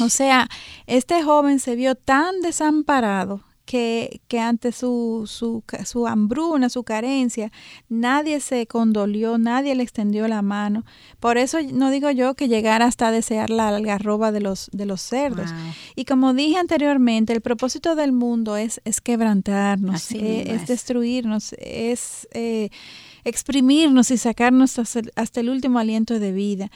O 0.00 0.08
sea, 0.08 0.48
este 0.86 1.22
joven 1.22 1.60
se 1.60 1.76
vio 1.76 1.94
tan 1.94 2.40
desamparado 2.40 3.42
que, 3.64 4.20
que, 4.28 4.40
ante 4.40 4.72
su, 4.72 5.24
su, 5.26 5.62
su, 5.84 6.06
hambruna, 6.06 6.68
su 6.68 6.82
carencia, 6.84 7.52
nadie 7.88 8.40
se 8.40 8.66
condolió, 8.66 9.38
nadie 9.38 9.74
le 9.74 9.82
extendió 9.82 10.26
la 10.28 10.42
mano. 10.42 10.84
Por 11.20 11.38
eso 11.38 11.58
no 11.72 11.90
digo 11.90 12.10
yo 12.10 12.34
que 12.34 12.48
llegara 12.48 12.86
hasta 12.86 13.10
desear 13.10 13.50
la 13.50 13.68
algarroba 13.68 14.32
de 14.32 14.40
los, 14.40 14.68
de 14.72 14.86
los 14.86 15.00
cerdos. 15.00 15.50
Y 15.94 16.04
como 16.04 16.34
dije 16.34 16.58
anteriormente, 16.58 17.32
el 17.32 17.40
propósito 17.40 17.94
del 17.94 18.12
mundo 18.12 18.56
es, 18.56 18.80
es 18.84 19.00
quebrantarnos, 19.00 20.10
eh, 20.12 20.52
es, 20.54 20.66
destruirnos, 20.66 21.54
es... 21.58 22.28
Eh, 22.32 22.70
exprimirnos 23.24 24.10
y 24.10 24.18
sacarnos 24.18 24.78
hasta, 24.78 25.40
el 25.40 25.50
último 25.50 25.78
aliento 25.78 26.18
de 26.18 26.32
vida. 26.32 26.70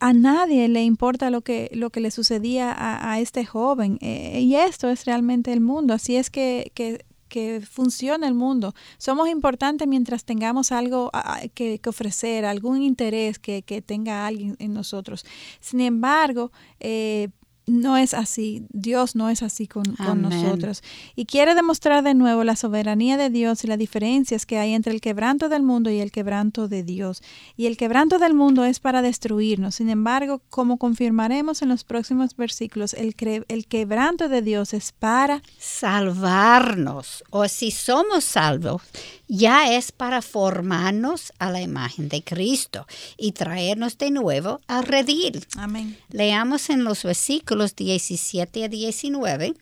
A 0.00 0.12
nadie 0.12 0.68
le 0.68 0.84
importa 0.84 1.30
lo 1.30 1.42
que, 1.42 1.70
lo 1.74 1.90
que 1.90 2.00
le 2.00 2.10
sucedía 2.10 2.74
a, 2.76 3.18
este 3.20 3.44
joven 3.44 3.98
eh, 4.00 4.40
y 4.40 4.54
esto 4.54 4.88
es 4.88 5.04
realmente 5.04 5.52
el 5.52 5.60
mundo. 5.60 5.94
Así 5.94 6.16
es 6.16 6.30
que, 6.30 6.70
que 6.74 7.04
que 7.28 7.60
funciona 7.60 8.26
el 8.26 8.34
mundo. 8.34 8.74
Somos 8.96 9.28
importantes 9.28 9.86
mientras 9.86 10.24
tengamos 10.24 10.72
algo 10.72 11.10
que, 11.54 11.78
que, 11.78 11.88
ofrecer, 11.88 12.44
algún 12.44 12.82
interés 12.82 13.38
que, 13.38 13.62
que, 13.62 13.82
tenga 13.82 14.26
alguien 14.26 14.56
en 14.58 14.72
nosotros. 14.72 15.24
Sin 15.60 15.80
embargo, 15.80 16.50
eh, 16.80 17.28
no 17.68 17.96
es 17.96 18.14
así, 18.14 18.66
Dios 18.70 19.14
no 19.14 19.28
es 19.28 19.42
así 19.42 19.66
con, 19.66 19.84
nosotros. 20.20 20.82
Y 21.14 21.26
quiere 21.26 21.54
demostrar 21.54 22.02
de 22.02 22.14
nuevo 22.14 22.44
la 22.44 22.56
soberanía 22.56 23.16
de 23.16 23.30
Dios 23.30 23.64
y 23.64 23.66
las 23.66 23.78
diferencias 23.78 24.46
que 24.46 24.58
hay 24.58 24.72
entre 24.72 24.92
el 24.92 25.00
quebranto 25.00 25.48
del 25.48 25.62
mundo 25.62 25.90
y 25.90 26.00
el 26.00 26.10
quebranto 26.10 26.68
de 26.68 26.82
Dios. 26.82 27.22
Y 27.56 27.66
el 27.66 27.76
quebranto 27.76 28.18
del 28.18 28.34
mundo 28.34 28.64
es 28.64 28.80
para 28.80 29.02
destruirnos. 29.02 29.76
Sin 29.76 29.90
embargo, 29.90 30.40
como 30.50 30.78
confirmaremos 30.78 31.62
en 31.62 31.68
los 31.68 31.84
próximos 31.84 32.36
versículos, 32.36 32.94
el, 32.94 33.14
el 33.48 33.66
quebranto 33.66 34.28
de 34.28 34.42
Dios 34.42 34.72
es 34.72 34.92
para 34.92 35.42
salvarnos. 35.58 37.22
O 37.30 37.46
si 37.48 37.70
somos 37.70 38.24
salvos, 38.24 38.82
ya 39.28 39.74
es 39.74 39.92
para 39.92 40.22
formarnos 40.22 41.32
a 41.38 41.50
la 41.50 41.60
imagen 41.60 42.08
de 42.08 42.22
Cristo 42.22 42.86
y 43.16 43.32
traernos 43.32 43.98
de 43.98 44.10
nuevo 44.10 44.60
al 44.66 44.84
redil. 44.84 45.46
Amén. 45.56 45.98
Leamos 46.10 46.70
en 46.70 46.84
los 46.84 47.02
versículos 47.02 47.57
17 47.76 48.64
a 48.64 48.68
19. 48.68 49.54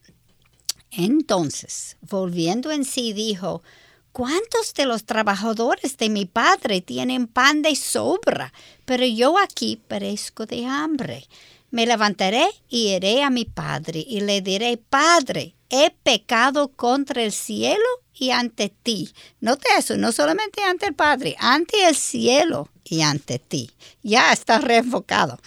Entonces, 0.90 1.97
volviendo 2.01 2.70
en 2.70 2.84
sí, 2.84 3.12
dijo, 3.12 3.62
¿Cuántos 4.16 4.72
de 4.72 4.86
los 4.86 5.05
trabajadores 5.05 5.99
de 5.99 6.09
mi 6.09 6.24
padre 6.24 6.80
tienen 6.80 7.26
pan 7.26 7.61
de 7.61 7.76
sobra? 7.76 8.51
Pero 8.86 9.05
yo 9.05 9.38
aquí 9.38 9.78
perezco 9.88 10.47
de 10.47 10.64
hambre. 10.64 11.26
Me 11.70 11.84
levantaré 11.84 12.47
y 12.70 12.94
iré 12.94 13.22
a 13.22 13.28
mi 13.28 13.44
padre 13.44 14.03
y 14.09 14.22
le 14.22 14.40
diré, 14.40 14.78
Padre, 14.78 15.55
he 15.68 15.90
pecado 16.03 16.68
contra 16.68 17.22
el 17.22 17.32
cielo 17.32 17.84
y 18.14 18.30
ante 18.30 18.70
ti. 18.70 19.12
Note 19.40 19.68
eso, 19.76 19.99
no 19.99 20.12
solamente 20.12 20.62
ante 20.62 20.86
el 20.86 20.94
Padre, 20.94 21.36
ante 21.38 21.86
el 21.86 21.94
cielo 21.94 22.70
y 22.89 23.03
ante 23.03 23.39
ti. 23.39 23.70
Ya 24.03 24.32
está 24.32 24.59
reenfocado. 24.59 25.39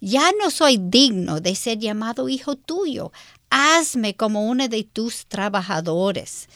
Ya 0.00 0.30
no 0.40 0.50
soy 0.50 0.78
digno 0.80 1.40
de 1.40 1.54
ser 1.54 1.78
llamado 1.78 2.28
hijo 2.28 2.56
tuyo. 2.56 3.12
Hazme 3.50 4.14
como 4.14 4.46
uno 4.46 4.68
de 4.68 4.84
tus 4.84 5.26
trabajadores. 5.26 6.48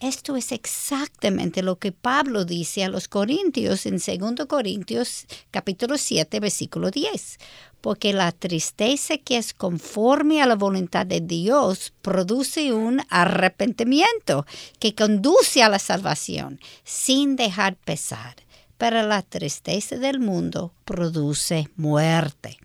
Esto 0.00 0.36
es 0.36 0.52
exactamente 0.52 1.60
lo 1.60 1.76
que 1.80 1.90
Pablo 1.90 2.44
dice 2.44 2.84
a 2.84 2.88
los 2.88 3.08
Corintios 3.08 3.84
en 3.84 3.98
2 3.98 4.46
Corintios 4.46 5.26
capítulo 5.50 5.98
7 5.98 6.38
versículo 6.38 6.92
10 6.92 7.38
porque 7.80 8.12
la 8.12 8.32
tristeza 8.32 9.18
que 9.18 9.36
es 9.36 9.54
conforme 9.54 10.42
a 10.42 10.46
la 10.46 10.56
voluntad 10.56 11.06
de 11.06 11.20
Dios 11.20 11.92
produce 12.02 12.72
un 12.72 13.00
arrepentimiento 13.08 14.46
que 14.78 14.94
conduce 14.94 15.62
a 15.62 15.68
la 15.68 15.78
salvación 15.78 16.60
sin 16.84 17.36
dejar 17.36 17.76
pesar. 17.76 18.36
Pero 18.78 19.06
la 19.06 19.22
tristeza 19.22 19.96
del 19.96 20.20
mundo 20.20 20.72
produce 20.84 21.68
muerte. 21.76 22.56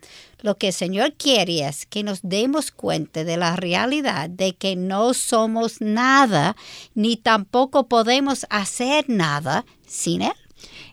Lo 0.42 0.58
que 0.58 0.68
el 0.68 0.74
Señor 0.74 1.14
quiere 1.14 1.68
es 1.68 1.86
que 1.86 2.04
nos 2.04 2.20
demos 2.22 2.72
cuenta 2.72 3.24
de 3.24 3.38
la 3.38 3.56
realidad 3.56 4.30
de 4.30 4.56
que 4.56 4.76
no 4.76 5.14
somos 5.14 5.82
nada, 5.82 6.56
ni 6.96 7.18
tampoco 7.18 7.88
podemos 7.88 8.46
hacer 8.50 9.06
nada 9.10 9.66
sin 9.88 10.22
Él. 10.22 10.34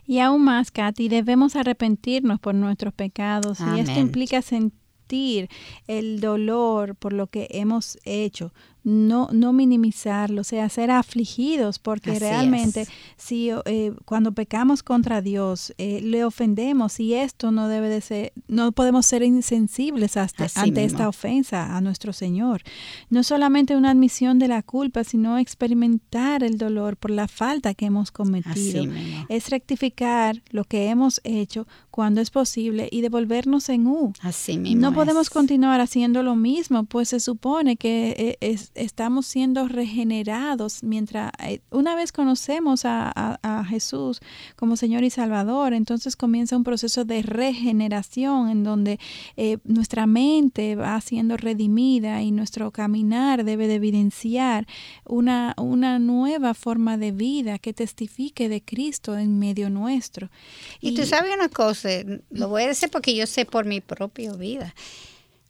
Y 0.05 0.19
aún 0.19 0.43
más, 0.43 0.71
Katy, 0.71 1.07
debemos 1.09 1.55
arrepentirnos 1.55 2.39
por 2.39 2.55
nuestros 2.55 2.93
pecados. 2.93 3.59
Y 3.75 3.79
esto 3.79 3.99
implica 3.99 4.41
sentir 4.41 5.49
el 5.87 6.21
dolor 6.21 6.95
por 6.95 7.13
lo 7.13 7.27
que 7.27 7.47
hemos 7.51 7.97
hecho, 8.05 8.53
no, 8.83 9.29
no 9.31 9.53
minimizarlo, 9.53 10.41
o 10.41 10.43
sea, 10.43 10.67
ser 10.69 10.89
afligidos, 10.91 11.77
porque 11.79 12.11
Así 12.11 12.19
realmente 12.19 12.81
es. 12.81 12.89
si 13.17 13.49
eh, 13.65 13.93
cuando 14.05 14.31
pecamos 14.31 14.81
contra 14.81 15.21
Dios 15.21 15.73
eh, 15.77 16.01
le 16.01 16.25
ofendemos 16.25 16.99
y 16.99 17.13
esto 17.13 17.51
no 17.51 17.67
debe 17.67 17.89
de 17.89 18.01
ser, 18.01 18.33
no 18.47 18.71
podemos 18.71 19.05
ser 19.05 19.21
insensibles 19.23 20.17
hasta- 20.17 20.45
Así 20.45 20.59
ante 20.59 20.81
mismo. 20.81 20.97
esta 20.97 21.09
ofensa 21.09 21.77
a 21.77 21.81
nuestro 21.81 22.11
Señor. 22.13 22.61
No 23.09 23.23
solamente 23.23 23.75
una 23.75 23.91
admisión 23.91 24.39
de 24.39 24.47
la 24.47 24.63
culpa, 24.63 25.03
sino 25.03 25.37
experimentar 25.37 26.43
el 26.43 26.57
dolor 26.57 26.97
por 26.97 27.11
la 27.11 27.27
falta 27.27 27.73
que 27.73 27.85
hemos 27.85 28.11
cometido 28.11 28.85
es 29.29 29.49
rectificar 29.49 30.41
lo 30.49 30.63
que 30.63 30.87
hemos 30.89 31.21
hecho 31.23 31.67
cuando 31.91 32.21
es 32.21 32.29
posible 32.31 32.89
y 32.91 33.01
devolvernos 33.01 33.69
en 33.69 33.87
U. 33.87 34.13
Así 34.21 34.57
mismo. 34.57 34.81
No 34.81 34.93
podemos 34.93 35.27
es. 35.27 35.29
continuar 35.29 35.81
haciendo 35.81 36.23
lo 36.23 36.35
mismo, 36.35 36.85
pues 36.85 37.09
se 37.09 37.19
supone 37.19 37.77
que 37.77 38.15
eh, 38.17 38.37
es- 38.41 38.70
estamos 38.75 39.25
siendo 39.25 39.67
regenerados 39.67 40.83
mientras 40.83 41.31
eh, 41.45 41.61
una 41.71 41.95
vez 41.95 42.11
conocemos 42.11 42.85
a, 42.85 43.11
a- 43.15 43.39
a 43.59 43.65
Jesús 43.65 44.19
como 44.55 44.75
Señor 44.75 45.03
y 45.03 45.09
Salvador, 45.09 45.73
entonces 45.73 46.15
comienza 46.15 46.55
un 46.57 46.63
proceso 46.63 47.05
de 47.05 47.21
regeneración 47.21 48.49
en 48.49 48.63
donde 48.63 48.99
eh, 49.37 49.57
nuestra 49.63 50.05
mente 50.07 50.75
va 50.75 50.99
siendo 51.01 51.37
redimida 51.37 52.21
y 52.21 52.31
nuestro 52.31 52.71
caminar 52.71 53.43
debe 53.43 53.67
de 53.67 53.75
evidenciar 53.75 54.67
una, 55.05 55.53
una 55.57 55.99
nueva 55.99 56.53
forma 56.53 56.97
de 56.97 57.11
vida 57.11 57.59
que 57.59 57.73
testifique 57.73 58.49
de 58.49 58.61
Cristo 58.61 59.17
en 59.17 59.39
medio 59.39 59.69
nuestro. 59.69 60.29
Y 60.79 60.93
tú 60.95 61.05
sabes 61.05 61.31
una 61.35 61.49
cosa, 61.49 61.89
lo 62.29 62.49
voy 62.49 62.63
a 62.63 62.67
decir 62.67 62.89
porque 62.89 63.15
yo 63.15 63.25
sé 63.27 63.45
por 63.45 63.65
mi 63.65 63.81
propia 63.81 64.33
vida. 64.33 64.73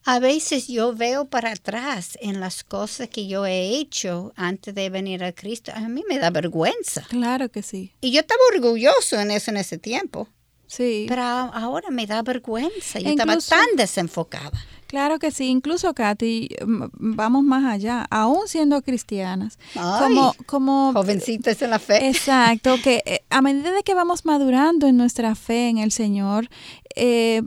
A 0.03 0.19
veces 0.19 0.67
yo 0.67 0.93
veo 0.95 1.25
para 1.25 1.51
atrás 1.51 2.17
en 2.21 2.39
las 2.39 2.63
cosas 2.63 3.07
que 3.09 3.27
yo 3.27 3.45
he 3.45 3.77
hecho 3.77 4.33
antes 4.35 4.73
de 4.73 4.89
venir 4.89 5.23
a 5.23 5.31
Cristo. 5.31 5.71
A 5.75 5.81
mí 5.81 6.03
me 6.09 6.17
da 6.17 6.31
vergüenza. 6.31 7.03
Claro 7.09 7.49
que 7.49 7.61
sí. 7.61 7.91
Y 8.01 8.11
yo 8.11 8.21
estaba 8.21 8.41
orgulloso 8.53 9.19
en 9.19 9.31
eso 9.31 9.51
en 9.51 9.57
ese 9.57 9.77
tiempo. 9.77 10.27
Sí. 10.65 11.05
Pero 11.07 11.21
ahora 11.21 11.89
me 11.91 12.07
da 12.07 12.23
vergüenza. 12.23 12.99
Yo 12.99 13.09
estaba 13.09 13.37
tan 13.37 13.75
desenfocada. 13.75 14.57
Claro 14.87 15.19
que 15.19 15.31
sí, 15.31 15.45
incluso 15.45 15.93
Katy, 15.93 16.49
vamos 16.65 17.45
más 17.45 17.63
allá, 17.63 18.05
aún 18.09 18.49
siendo 18.49 18.81
cristianas, 18.81 19.57
Ay, 19.73 20.03
como, 20.03 20.35
como 20.45 20.91
Jovencitas 20.91 21.61
en 21.61 21.69
la 21.69 21.79
fe. 21.79 22.09
Exacto, 22.09 22.75
que 22.83 23.01
eh, 23.05 23.23
a 23.29 23.41
medida 23.41 23.71
de 23.71 23.83
que 23.83 23.93
vamos 23.93 24.25
madurando 24.25 24.87
en 24.87 24.97
nuestra 24.97 25.33
fe 25.35 25.69
en 25.69 25.77
el 25.77 25.93
Señor, 25.93 26.49
eh, 26.97 27.41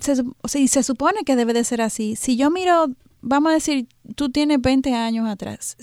se, 0.00 0.68
se 0.68 0.82
supone 0.82 1.24
que 1.24 1.36
debe 1.36 1.52
de 1.52 1.64
ser 1.64 1.80
así. 1.82 2.16
Si 2.16 2.36
yo 2.36 2.50
miro, 2.50 2.90
vamos 3.20 3.50
a 3.50 3.54
decir, 3.54 3.88
tú 4.14 4.30
tienes 4.30 4.60
20 4.60 4.94
años 4.94 5.28
atrás, 5.28 5.76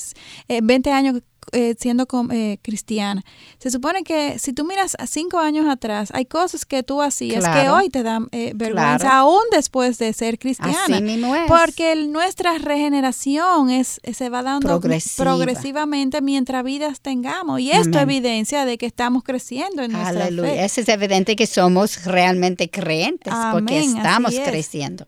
eh, 0.47 0.61
20 0.63 0.91
años 0.91 1.21
eh, 1.51 1.75
siendo 1.79 2.07
eh, 2.31 2.57
cristiana, 2.61 3.23
se 3.59 3.69
supone 3.71 4.03
que 4.03 4.39
si 4.39 4.53
tú 4.53 4.63
miras 4.65 4.95
a 4.99 5.07
5 5.07 5.37
años 5.39 5.67
atrás, 5.67 6.09
hay 6.13 6.25
cosas 6.25 6.65
que 6.65 6.83
tú 6.83 7.01
hacías 7.01 7.43
que 7.47 7.69
hoy 7.69 7.89
te 7.89 8.03
dan 8.03 8.27
eh, 8.31 8.53
vergüenza, 8.55 8.97
Claro. 8.99 9.15
aún 9.15 9.41
después 9.51 9.97
de 9.97 10.13
ser 10.13 10.39
cristiana. 10.39 10.83
Así 10.83 11.01
mismo 11.01 11.35
es. 11.35 11.43
Porque 11.47 11.95
nuestra 12.07 12.57
regeneración 12.57 13.69
es, 13.69 13.99
se 14.13 14.29
va 14.29 14.41
dando 14.43 14.67
Progresiva. 14.67 15.23
progresivamente 15.25 16.21
mientras 16.21 16.63
vidas 16.63 17.01
tengamos. 17.01 17.59
Y 17.59 17.71
esto 17.71 17.97
Amén. 17.99 18.09
evidencia 18.17 18.65
de 18.65 18.77
que 18.77 18.85
estamos 18.85 19.23
creciendo 19.23 19.81
en 19.83 19.91
nuestra 19.91 20.25
Aleluya. 20.25 20.49
fe. 20.49 20.65
Eso 20.65 20.81
es 20.81 20.89
evidente 20.89 21.35
que 21.35 21.47
somos 21.47 22.05
realmente 22.05 22.69
creyentes 22.69 23.33
porque 23.51 23.79
Amén, 23.79 23.97
estamos 23.97 24.33
es. 24.33 24.39
creciendo. 24.47 25.05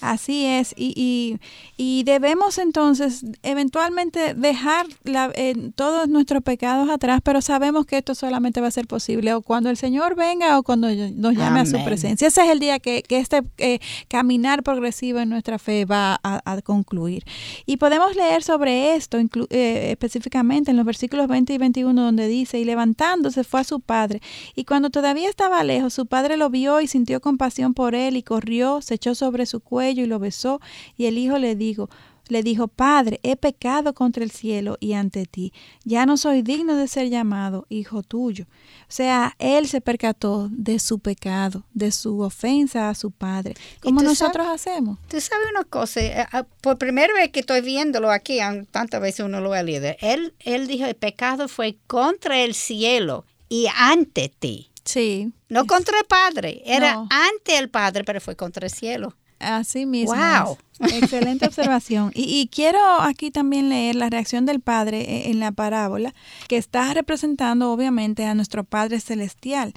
Así 0.00 0.44
es, 0.46 0.74
y, 0.76 0.92
y, 0.96 1.38
y 1.76 2.04
debemos 2.04 2.58
entonces 2.58 3.24
eventualmente 3.42 4.34
dejar 4.34 4.86
la- 5.04 5.32
eh, 5.34 5.54
todos 5.74 6.08
nuestros 6.08 6.42
pecados 6.42 6.88
atrás, 6.90 7.20
pero 7.22 7.40
sabemos 7.42 7.86
que 7.86 7.98
esto 7.98 8.14
solamente 8.14 8.60
va 8.60 8.68
a 8.68 8.70
ser 8.70 8.86
posible 8.86 9.34
o 9.34 9.42
cuando 9.42 9.70
el 9.70 9.76
Señor 9.76 10.14
venga 10.14 10.58
o 10.58 10.62
cuando 10.62 10.88
nos 10.88 11.34
llame 11.34 11.60
a 11.60 11.66
su 11.66 11.84
presencia. 11.84 12.28
Ese 12.28 12.42
es 12.44 12.50
el 12.50 12.58
día 12.60 12.78
que, 12.78 13.02
que 13.02 13.18
este 13.18 13.42
eh, 13.58 13.80
caminar 14.08 14.62
progresivo 14.62 15.18
en 15.18 15.28
nuestra 15.28 15.58
fe 15.58 15.84
va 15.84 16.20
a, 16.22 16.40
a 16.44 16.62
concluir. 16.62 17.24
Y 17.66 17.76
podemos 17.78 18.14
leer 18.16 18.42
sobre 18.42 18.94
esto 18.96 19.18
eh, 19.50 19.88
específicamente 19.90 20.70
en 20.70 20.76
los 20.76 20.86
versículos 20.86 21.28
20 21.28 21.52
y 21.54 21.58
21 21.58 22.02
donde 22.02 22.28
dice, 22.28 22.58
y 22.58 22.64
levantándose 22.64 23.44
fue 23.44 23.60
a 23.60 23.64
su 23.64 23.80
padre, 23.80 24.20
y 24.54 24.64
cuando 24.64 24.90
todavía 24.90 25.28
estaba 25.28 25.62
lejos, 25.64 25.94
su 25.94 26.06
padre 26.06 26.36
lo 26.36 26.50
vio 26.50 26.80
y 26.80 26.86
sintió 26.86 27.20
compasión 27.20 27.74
por 27.74 27.94
él 27.94 28.16
y 28.16 28.22
corrió, 28.22 28.80
se 28.82 28.94
echó 28.94 29.14
sobre 29.14 29.46
su 29.46 29.60
cuello 29.60 29.87
y 29.96 30.06
lo 30.06 30.18
besó, 30.18 30.60
y 30.96 31.06
el 31.06 31.18
hijo 31.18 31.38
le 31.38 31.54
dijo, 31.56 31.88
le 32.28 32.42
dijo, 32.42 32.68
Padre, 32.68 33.20
he 33.22 33.36
pecado 33.36 33.94
contra 33.94 34.22
el 34.22 34.30
cielo 34.30 34.76
y 34.80 34.92
ante 34.92 35.24
ti. 35.24 35.54
Ya 35.84 36.04
no 36.04 36.18
soy 36.18 36.42
digno 36.42 36.76
de 36.76 36.86
ser 36.86 37.08
llamado 37.08 37.64
hijo 37.70 38.02
tuyo. 38.02 38.44
O 38.82 38.90
sea, 38.92 39.34
él 39.38 39.66
se 39.66 39.80
percató 39.80 40.48
de 40.52 40.78
su 40.78 40.98
pecado, 40.98 41.64
de 41.72 41.90
su 41.90 42.20
ofensa 42.20 42.90
a 42.90 42.94
su 42.94 43.12
padre. 43.12 43.54
Como 43.80 44.02
nosotros 44.02 44.46
hacemos. 44.46 44.98
Tú 45.08 45.18
sabes 45.22 45.46
una 45.50 45.64
cosa, 45.64 46.00
eh, 46.02 46.26
ah, 46.32 46.44
por 46.60 46.76
primera 46.76 47.14
vez 47.14 47.30
que 47.30 47.40
estoy 47.40 47.62
viéndolo 47.62 48.10
aquí, 48.10 48.40
aun 48.40 48.66
tantas 48.66 49.00
veces 49.00 49.24
uno 49.24 49.40
lo 49.40 49.54
ha 49.54 49.62
leído, 49.62 49.88
él, 50.00 50.34
él 50.40 50.66
dijo, 50.66 50.84
el 50.84 50.96
pecado 50.96 51.48
fue 51.48 51.78
contra 51.86 52.40
el 52.42 52.52
cielo 52.54 53.24
y 53.48 53.68
ante 53.74 54.28
ti. 54.38 54.70
Sí. 54.84 55.32
No 55.48 55.66
contra 55.66 55.98
el 55.98 56.04
Padre, 56.04 56.62
era 56.66 56.94
No. 56.94 57.08
ante 57.10 57.56
el 57.56 57.70
Padre, 57.70 58.04
pero 58.04 58.20
fue 58.20 58.36
contra 58.36 58.66
el 58.66 58.72
cielo. 58.72 59.14
Así 59.38 59.86
mismo. 59.86 60.14
Wow. 60.14 60.58
Excelente 60.80 61.46
observación. 61.46 62.10
Y, 62.14 62.40
y 62.40 62.48
quiero 62.48 62.78
aquí 63.00 63.30
también 63.30 63.68
leer 63.68 63.96
la 63.96 64.10
reacción 64.10 64.46
del 64.46 64.60
Padre 64.60 65.00
eh, 65.00 65.30
en 65.30 65.40
la 65.40 65.52
parábola, 65.52 66.14
que 66.48 66.56
está 66.56 66.92
representando 66.94 67.72
obviamente 67.72 68.24
a 68.24 68.34
nuestro 68.34 68.64
Padre 68.64 69.00
Celestial. 69.00 69.74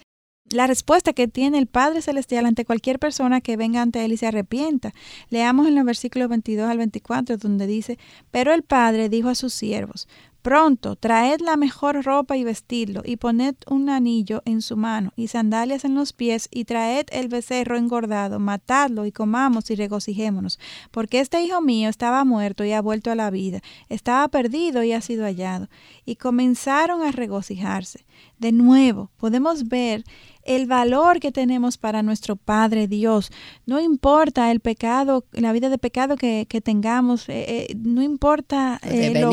La 0.52 0.68
respuesta 0.68 1.14
que 1.14 1.30
tiene 1.30 1.60
el 1.60 1.68
Padre 1.68 2.02
Celestial 2.02 2.46
ante 2.46 2.66
cualquier 2.66 3.00
persona 3.00 3.40
que 3.40 3.56
venga 3.56 3.82
ante 3.82 4.04
Él 4.04 4.12
y 4.12 4.18
se 4.18 4.28
arrepienta. 4.28 4.94
Leamos 5.30 5.66
en 5.66 5.76
los 5.76 5.86
versículos 5.86 6.28
22 6.28 6.70
al 6.70 6.78
24, 6.78 7.38
donde 7.38 7.68
dice, 7.68 7.98
Pero 8.32 8.54
el 8.54 8.64
Padre 8.64 9.08
dijo 9.08 9.30
a 9.30 9.36
sus 9.36 9.54
siervos, 9.54 10.10
Pronto, 10.42 10.96
traed 10.96 11.40
la 11.42 11.56
mejor 11.56 12.04
ropa 12.04 12.36
y 12.36 12.44
vestidlo, 12.44 13.04
y 13.06 13.18
poned 13.18 13.56
un 13.70 13.90
anillo 13.90 14.42
en 14.46 14.64
su 14.64 14.76
mano, 14.76 15.14
y 15.16 15.28
sandalias 15.28 15.86
en 15.86 15.94
los 15.94 16.14
pies, 16.14 16.50
y 16.52 16.66
traed 16.66 17.06
el 17.12 17.28
becerro 17.28 17.78
engordado, 17.78 18.40
matadlo, 18.40 19.06
y 19.06 19.12
comamos 19.12 19.70
y 19.70 19.76
regocijémonos, 19.76 20.60
porque 20.90 21.20
este 21.20 21.44
hijo 21.44 21.62
mío 21.62 21.90
estaba 21.90 22.26
muerto 22.26 22.66
y 22.66 22.72
ha 22.72 22.82
vuelto 22.82 23.12
a 23.12 23.16
la 23.16 23.30
vida, 23.30 23.62
estaba 23.88 24.28
perdido 24.30 24.84
y 24.84 24.94
ha 24.94 25.02
sido 25.02 25.26
hallado. 25.26 25.70
Y 26.06 26.16
comenzaron 26.16 27.04
a 27.04 27.12
regocijarse. 27.12 28.06
De 28.40 28.52
nuevo, 28.52 29.12
podemos 29.18 29.68
ver 29.68 30.04
el 30.44 30.66
valor 30.68 31.20
que 31.20 31.32
tenemos 31.32 31.78
para 31.78 32.04
nuestro 32.04 32.36
Padre 32.36 32.88
Dios. 32.88 33.32
No 33.66 33.80
importa 33.80 34.52
el 34.52 34.60
pecado, 34.60 35.26
la 35.32 35.52
vida 35.54 35.70
de 35.70 35.78
pecado 35.78 36.16
que, 36.18 36.46
que 36.50 36.62
tengamos, 36.62 37.28
eh, 37.30 37.68
eh, 37.70 37.76
no 37.78 38.02
importa... 38.02 38.80
Eh, 38.84 39.12
lo- 39.22 39.30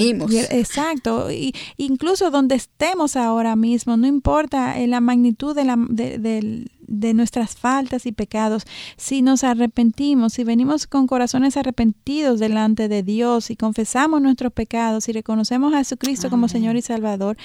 exacto, 0.51 1.31
y, 1.31 1.55
incluso 1.77 2.31
donde 2.31 2.55
estemos 2.57 3.17
ahora 3.17 3.57
mismo, 3.57 3.97
no 3.97 4.07
importa 4.07 4.79
eh, 4.79 4.87
la 4.87 5.01
magnitud 5.01 5.55
de, 5.55 5.65
la, 5.65 5.77
de, 5.89 6.19
del- 6.19 6.71
de 6.89 7.15
nuestras 7.15 7.55
faltas 7.57 8.07
y 8.07 8.13
pecados, 8.13 8.65
si 8.97 9.23
nos 9.23 9.45
arrepentimos, 9.45 10.33
si 10.33 10.45
venimos 10.45 10.87
con 10.87 11.07
corazones 11.07 11.57
arrepentidos 11.57 12.41
delante 12.41 12.89
de 12.89 13.03
Dios 13.03 13.51
y 13.51 13.57
confesamos 13.57 14.21
nuestros 14.21 14.53
pecados 14.53 15.09
y 15.09 15.13
reconocemos 15.13 15.73
a 15.75 15.79
Jesucristo 15.79 16.31
como 16.31 16.49
Señor 16.49 16.77
y 16.77 16.83
Salvador, 16.83 17.37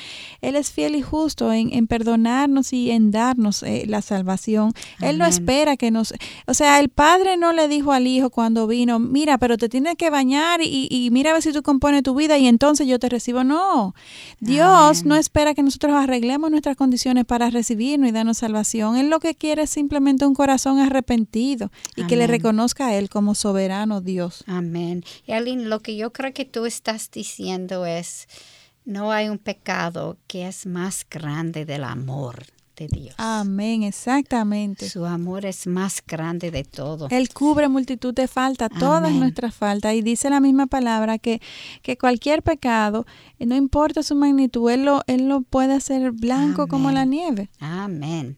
Él 0.42 0.56
es 0.56 0.72
fiel 0.72 0.96
y 0.96 1.02
justo 1.02 1.52
en, 1.52 1.74
en 1.74 1.88
perdonarnos 1.88 2.74
y 2.74 2.92
en 2.92 3.12
darnos 3.12 3.64
eh, 3.64 3.84
la 3.88 4.02
salvación. 4.02 4.74
Él 5.02 5.18
no 5.18 5.26
Amén. 5.26 5.34
espera 5.34 5.78
que 5.78 5.92
nos... 5.92 6.14
O 6.48 6.54
sea, 6.54 6.80
el 6.80 6.90
Padre 6.90 7.38
no 7.38 7.52
le 7.54 7.68
dijo 7.68 7.92
al 7.92 8.08
Hijo 8.08 8.30
cuando 8.30 8.66
vino, 8.66 9.00
mira, 9.00 9.38
pero 9.38 9.58
te 9.58 9.70
tienes 9.70 9.96
que 9.96 10.10
bañar 10.10 10.62
y, 10.62 10.88
y 10.90 11.10
mira 11.12 11.32
a 11.32 11.34
ver 11.34 11.42
si 11.42 11.52
tú 11.52 11.62
compones 11.64 12.04
tu 12.04 12.16
vida 12.16 12.38
y 12.38 12.48
entonces 12.48 12.88
yo 12.88 12.98
te 13.00 13.10
recibo. 13.10 13.44
No, 13.44 13.94
Dios 14.40 15.02
Amén. 15.02 15.10
no 15.10 15.16
espera 15.16 15.54
que 15.54 15.64
nosotros 15.64 15.94
arreglemos 15.94 16.50
nuestras 16.50 16.78
condiciones 16.78 17.26
para 17.26 17.50
recibirnos 17.50 18.10
y 18.10 18.12
darnos 18.12 18.38
salvación. 18.38 18.96
Él 18.96 19.10
lo 19.10 19.20
que 19.20 19.33
quiere 19.36 19.64
es 19.64 19.70
simplemente 19.70 20.26
un 20.26 20.34
corazón 20.34 20.80
arrepentido 20.80 21.72
y 21.96 22.06
que 22.08 22.16
le 22.16 22.28
reconozca 22.28 22.88
a 22.88 22.96
Él 22.96 23.10
como 23.10 23.36
soberano 23.36 24.02
Dios. 24.02 24.44
Amén. 24.48 25.04
Y 25.26 25.34
Aline, 25.34 25.66
lo 25.66 25.80
que 25.82 25.96
yo 25.96 26.14
creo 26.14 26.34
que 26.34 26.46
tú 26.46 26.66
estás 26.66 27.12
diciendo 27.12 27.86
es, 27.86 28.28
no 28.86 29.12
hay 29.12 29.30
un 29.30 29.38
pecado 29.38 30.18
que 30.28 30.48
es 30.48 30.66
más 30.66 31.06
grande 31.10 31.66
del 31.66 31.84
amor 31.84 32.46
de 32.76 32.88
Dios. 32.88 33.16
Amén, 33.18 33.84
exactamente. 33.84 34.90
Su 34.90 35.06
amor 35.06 35.46
es 35.46 35.68
más 35.68 36.04
grande 36.06 36.52
de 36.52 36.64
todo. 36.64 37.08
Él 37.10 37.30
cubre 37.30 37.68
multitud 37.70 38.14
de 38.14 38.28
faltas, 38.28 38.70
todas 38.80 39.12
nuestras 39.12 39.54
faltas. 39.56 39.94
Y 39.94 40.02
dice 40.02 40.30
la 40.30 40.40
misma 40.40 40.68
palabra 40.68 41.20
que, 41.20 41.42
que 41.82 41.98
cualquier 41.98 42.42
pecado, 42.42 43.06
eh, 43.40 43.46
no 43.46 43.56
importa 43.56 44.04
su 44.04 44.16
magnitud, 44.16 44.70
Él 44.72 44.86
lo, 44.86 45.02
él 45.08 45.30
lo 45.30 45.42
puede 45.42 45.74
hacer 45.74 46.12
blanco 46.12 46.68
como 46.68 46.92
la 46.92 47.06
nieve. 47.06 47.50
Amén. 47.60 48.38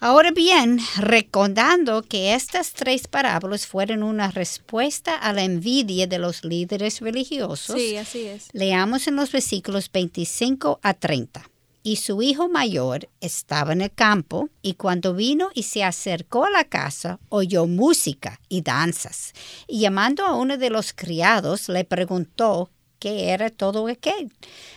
Ahora 0.00 0.32
bien, 0.32 0.80
recordando 0.98 2.02
que 2.02 2.34
estas 2.34 2.72
tres 2.72 3.08
parábolas 3.08 3.66
fueron 3.66 4.02
una 4.02 4.30
respuesta 4.30 5.14
a 5.16 5.32
la 5.32 5.44
envidia 5.44 6.06
de 6.06 6.18
los 6.18 6.44
líderes 6.44 7.00
religiosos, 7.00 7.74
así 7.96 8.26
es. 8.26 8.48
leamos 8.52 9.06
en 9.06 9.16
los 9.16 9.32
versículos 9.32 9.90
25 9.90 10.78
a 10.82 10.94
30. 10.94 11.48
Y 11.86 11.96
su 11.96 12.22
hijo 12.22 12.48
mayor 12.48 13.08
estaba 13.20 13.72
en 13.74 13.82
el 13.82 13.92
campo, 13.92 14.48
y 14.62 14.74
cuando 14.74 15.14
vino 15.14 15.50
y 15.54 15.64
se 15.64 15.84
acercó 15.84 16.44
a 16.46 16.50
la 16.50 16.64
casa, 16.64 17.18
oyó 17.28 17.66
música 17.66 18.40
y 18.48 18.62
danzas. 18.62 19.32
Y 19.68 19.80
llamando 19.80 20.24
a 20.24 20.34
uno 20.34 20.56
de 20.56 20.70
los 20.70 20.92
criados, 20.94 21.68
le 21.68 21.84
preguntó 21.84 22.70
qué 22.98 23.30
era 23.30 23.50
todo 23.50 23.86
aquel- 23.88 24.32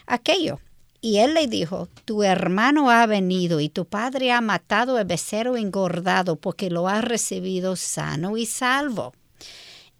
aquello. 0.05 0.59
Y 0.99 1.17
él 1.17 1.33
le 1.35 1.47
dijo, 1.47 1.87
tu 2.05 2.23
hermano 2.23 2.89
ha 2.89 3.05
venido 3.05 3.59
y 3.59 3.69
tu 3.69 3.85
padre 3.85 4.31
ha 4.31 4.41
matado 4.41 4.97
el 4.99 5.05
becerro 5.05 5.55
engordado 5.55 6.37
porque 6.37 6.69
lo 6.69 6.87
ha 6.87 7.01
recibido 7.01 7.75
sano 7.75 8.37
y 8.37 8.45
salvo. 8.45 9.13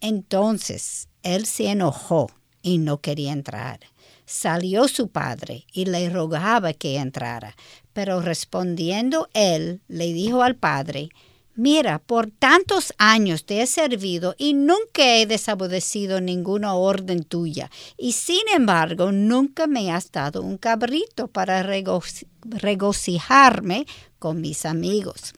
Entonces 0.02 1.08
él 1.24 1.46
se 1.46 1.70
enojó 1.70 2.32
y 2.62 2.80
no 2.80 3.00
quería 3.02 3.32
entrar. 3.32 3.80
Salió 4.26 4.88
su 4.88 5.10
padre 5.10 5.66
y 5.72 5.86
le 5.86 6.10
rogaba 6.10 6.74
que 6.74 6.98
entrara, 6.98 7.56
pero 7.94 8.22
respondiendo 8.22 9.30
él 9.34 9.82
le 9.88 10.12
dijo 10.12 10.44
al 10.44 10.56
padre, 10.56 11.10
Mira, 11.58 11.98
por 11.98 12.30
tantos 12.30 12.94
años 13.00 13.44
te 13.44 13.64
he 13.64 13.66
servido 13.66 14.36
y 14.38 14.54
nunca 14.54 15.18
he 15.18 15.26
desobedecido 15.26 16.22
ninguna 16.22 16.76
orden 16.76 17.24
tuya, 17.24 17.72
y 17.98 18.12
sin 18.12 18.44
embargo 18.56 19.12
nunca 19.12 19.66
me 19.66 19.92
has 19.92 20.12
dado 20.12 20.44
un 20.44 20.60
cabrito 20.60 21.28
para 21.28 21.64
regoci- 21.64 22.28
regocijarme 22.44 23.88
con 24.20 24.40
mis 24.40 24.68
amigos. 24.68 25.34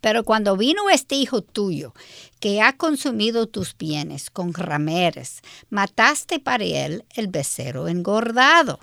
Pero 0.00 0.24
cuando 0.24 0.56
vino 0.56 0.90
este 0.90 1.14
hijo 1.14 1.40
tuyo, 1.42 1.94
que 2.40 2.60
ha 2.60 2.76
consumido 2.76 3.46
tus 3.46 3.76
bienes 3.78 4.30
con 4.30 4.54
rameres, 4.54 5.42
mataste 5.70 6.40
para 6.40 6.64
él 6.64 7.04
el 7.14 7.28
becerro 7.28 7.86
engordado. 7.86 8.80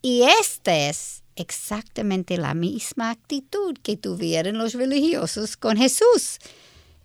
Y 0.00 0.22
esta 0.22 0.76
es 0.76 1.24
exactamente 1.38 2.36
la 2.36 2.54
misma 2.54 3.10
actitud 3.10 3.76
que 3.82 3.96
tuvieron 3.96 4.58
los 4.58 4.74
religiosos 4.74 5.56
con 5.56 5.76
Jesús. 5.76 6.38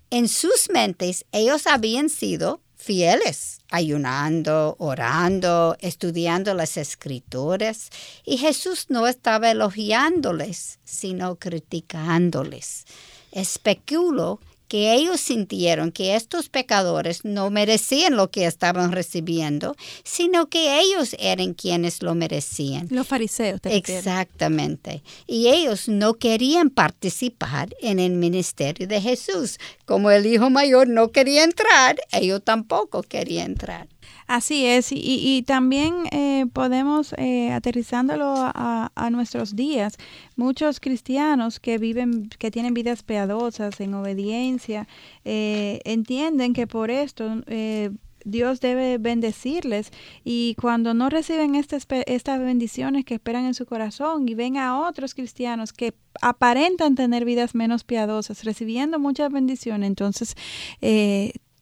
En 0.09 0.27
sus 0.27 0.69
mentes 0.71 1.25
ellos 1.31 1.67
habían 1.67 2.09
sido 2.09 2.61
fieles, 2.75 3.59
ayunando, 3.71 4.75
orando, 4.77 5.77
estudiando 5.79 6.53
las 6.53 6.75
escrituras, 6.75 7.89
y 8.25 8.37
Jesús 8.37 8.87
no 8.89 9.07
estaba 9.07 9.51
elogiándoles, 9.51 10.79
sino 10.83 11.37
criticándoles. 11.37 12.85
Especulo 13.31 14.41
que 14.73 14.91
ellos 14.91 15.21
sintieron 15.21 15.91
que 15.91 16.15
estos 16.15 16.49
pecadores 16.49 17.25
no 17.25 17.51
merecían 17.51 18.15
lo 18.15 18.31
que 18.31 18.47
estaban 18.47 18.91
recibiendo, 18.91 19.75
sino 20.03 20.47
que 20.47 20.79
ellos 20.79 21.15
eran 21.19 21.53
quienes 21.53 22.01
lo 22.01 22.15
merecían. 22.15 22.87
Los 22.89 23.05
fariseos, 23.05 23.61
te. 23.61 23.75
Exactamente. 23.75 25.03
Y 25.27 25.49
ellos 25.49 25.87
no 25.87 26.15
querían 26.15 26.71
participar 26.71 27.69
en 27.81 27.99
el 27.99 28.13
ministerio 28.13 28.87
de 28.87 28.99
Jesús. 28.99 29.59
Como 29.85 30.09
el 30.09 30.25
hijo 30.25 30.49
mayor 30.49 30.87
no 30.87 31.09
quería 31.09 31.43
entrar, 31.43 31.97
ellos 32.11 32.41
tampoco 32.43 33.03
querían 33.03 33.51
entrar. 33.51 33.92
Así 34.27 34.65
es, 34.65 34.91
y, 34.91 34.97
y- 34.97 35.43
también 35.43 35.93
eh, 36.11 36.45
podemos, 36.53 37.13
eh, 37.17 37.51
aterrizándolo 37.51 38.25
a, 38.37 38.91
a 38.95 39.09
nuestros 39.09 39.55
días, 39.55 39.97
muchos 40.35 40.79
cristianos 40.79 41.59
que 41.59 41.77
viven, 41.77 42.29
que 42.39 42.49
tienen 42.51 42.73
vidas 42.73 43.03
piadosas, 43.03 43.79
en 43.79 43.93
obediencia, 43.93 44.87
eh, 45.25 45.79
entienden 45.83 46.53
que 46.53 46.67
por 46.67 46.89
esto 46.89 47.43
eh, 47.47 47.91
Dios 48.25 48.61
debe 48.61 48.97
bendecirles 48.97 49.91
y 50.23 50.55
cuando 50.61 50.93
no 50.93 51.09
reciben 51.09 51.55
estas, 51.55 51.85
estas 52.05 52.39
bendiciones 52.39 53.03
que 53.03 53.15
esperan 53.15 53.43
en 53.45 53.53
su 53.53 53.65
corazón 53.65 54.27
y 54.29 54.33
ven 54.35 54.55
a 54.55 54.79
otros 54.87 55.13
cristianos 55.13 55.73
que 55.73 55.93
aparentan 56.21 56.95
tener 56.95 57.25
vidas 57.25 57.53
menos 57.53 57.83
piadosas, 57.83 58.45
recibiendo 58.45 58.97
muchas 58.99 59.29
bendiciones, 59.31 59.87
entonces 59.87 60.35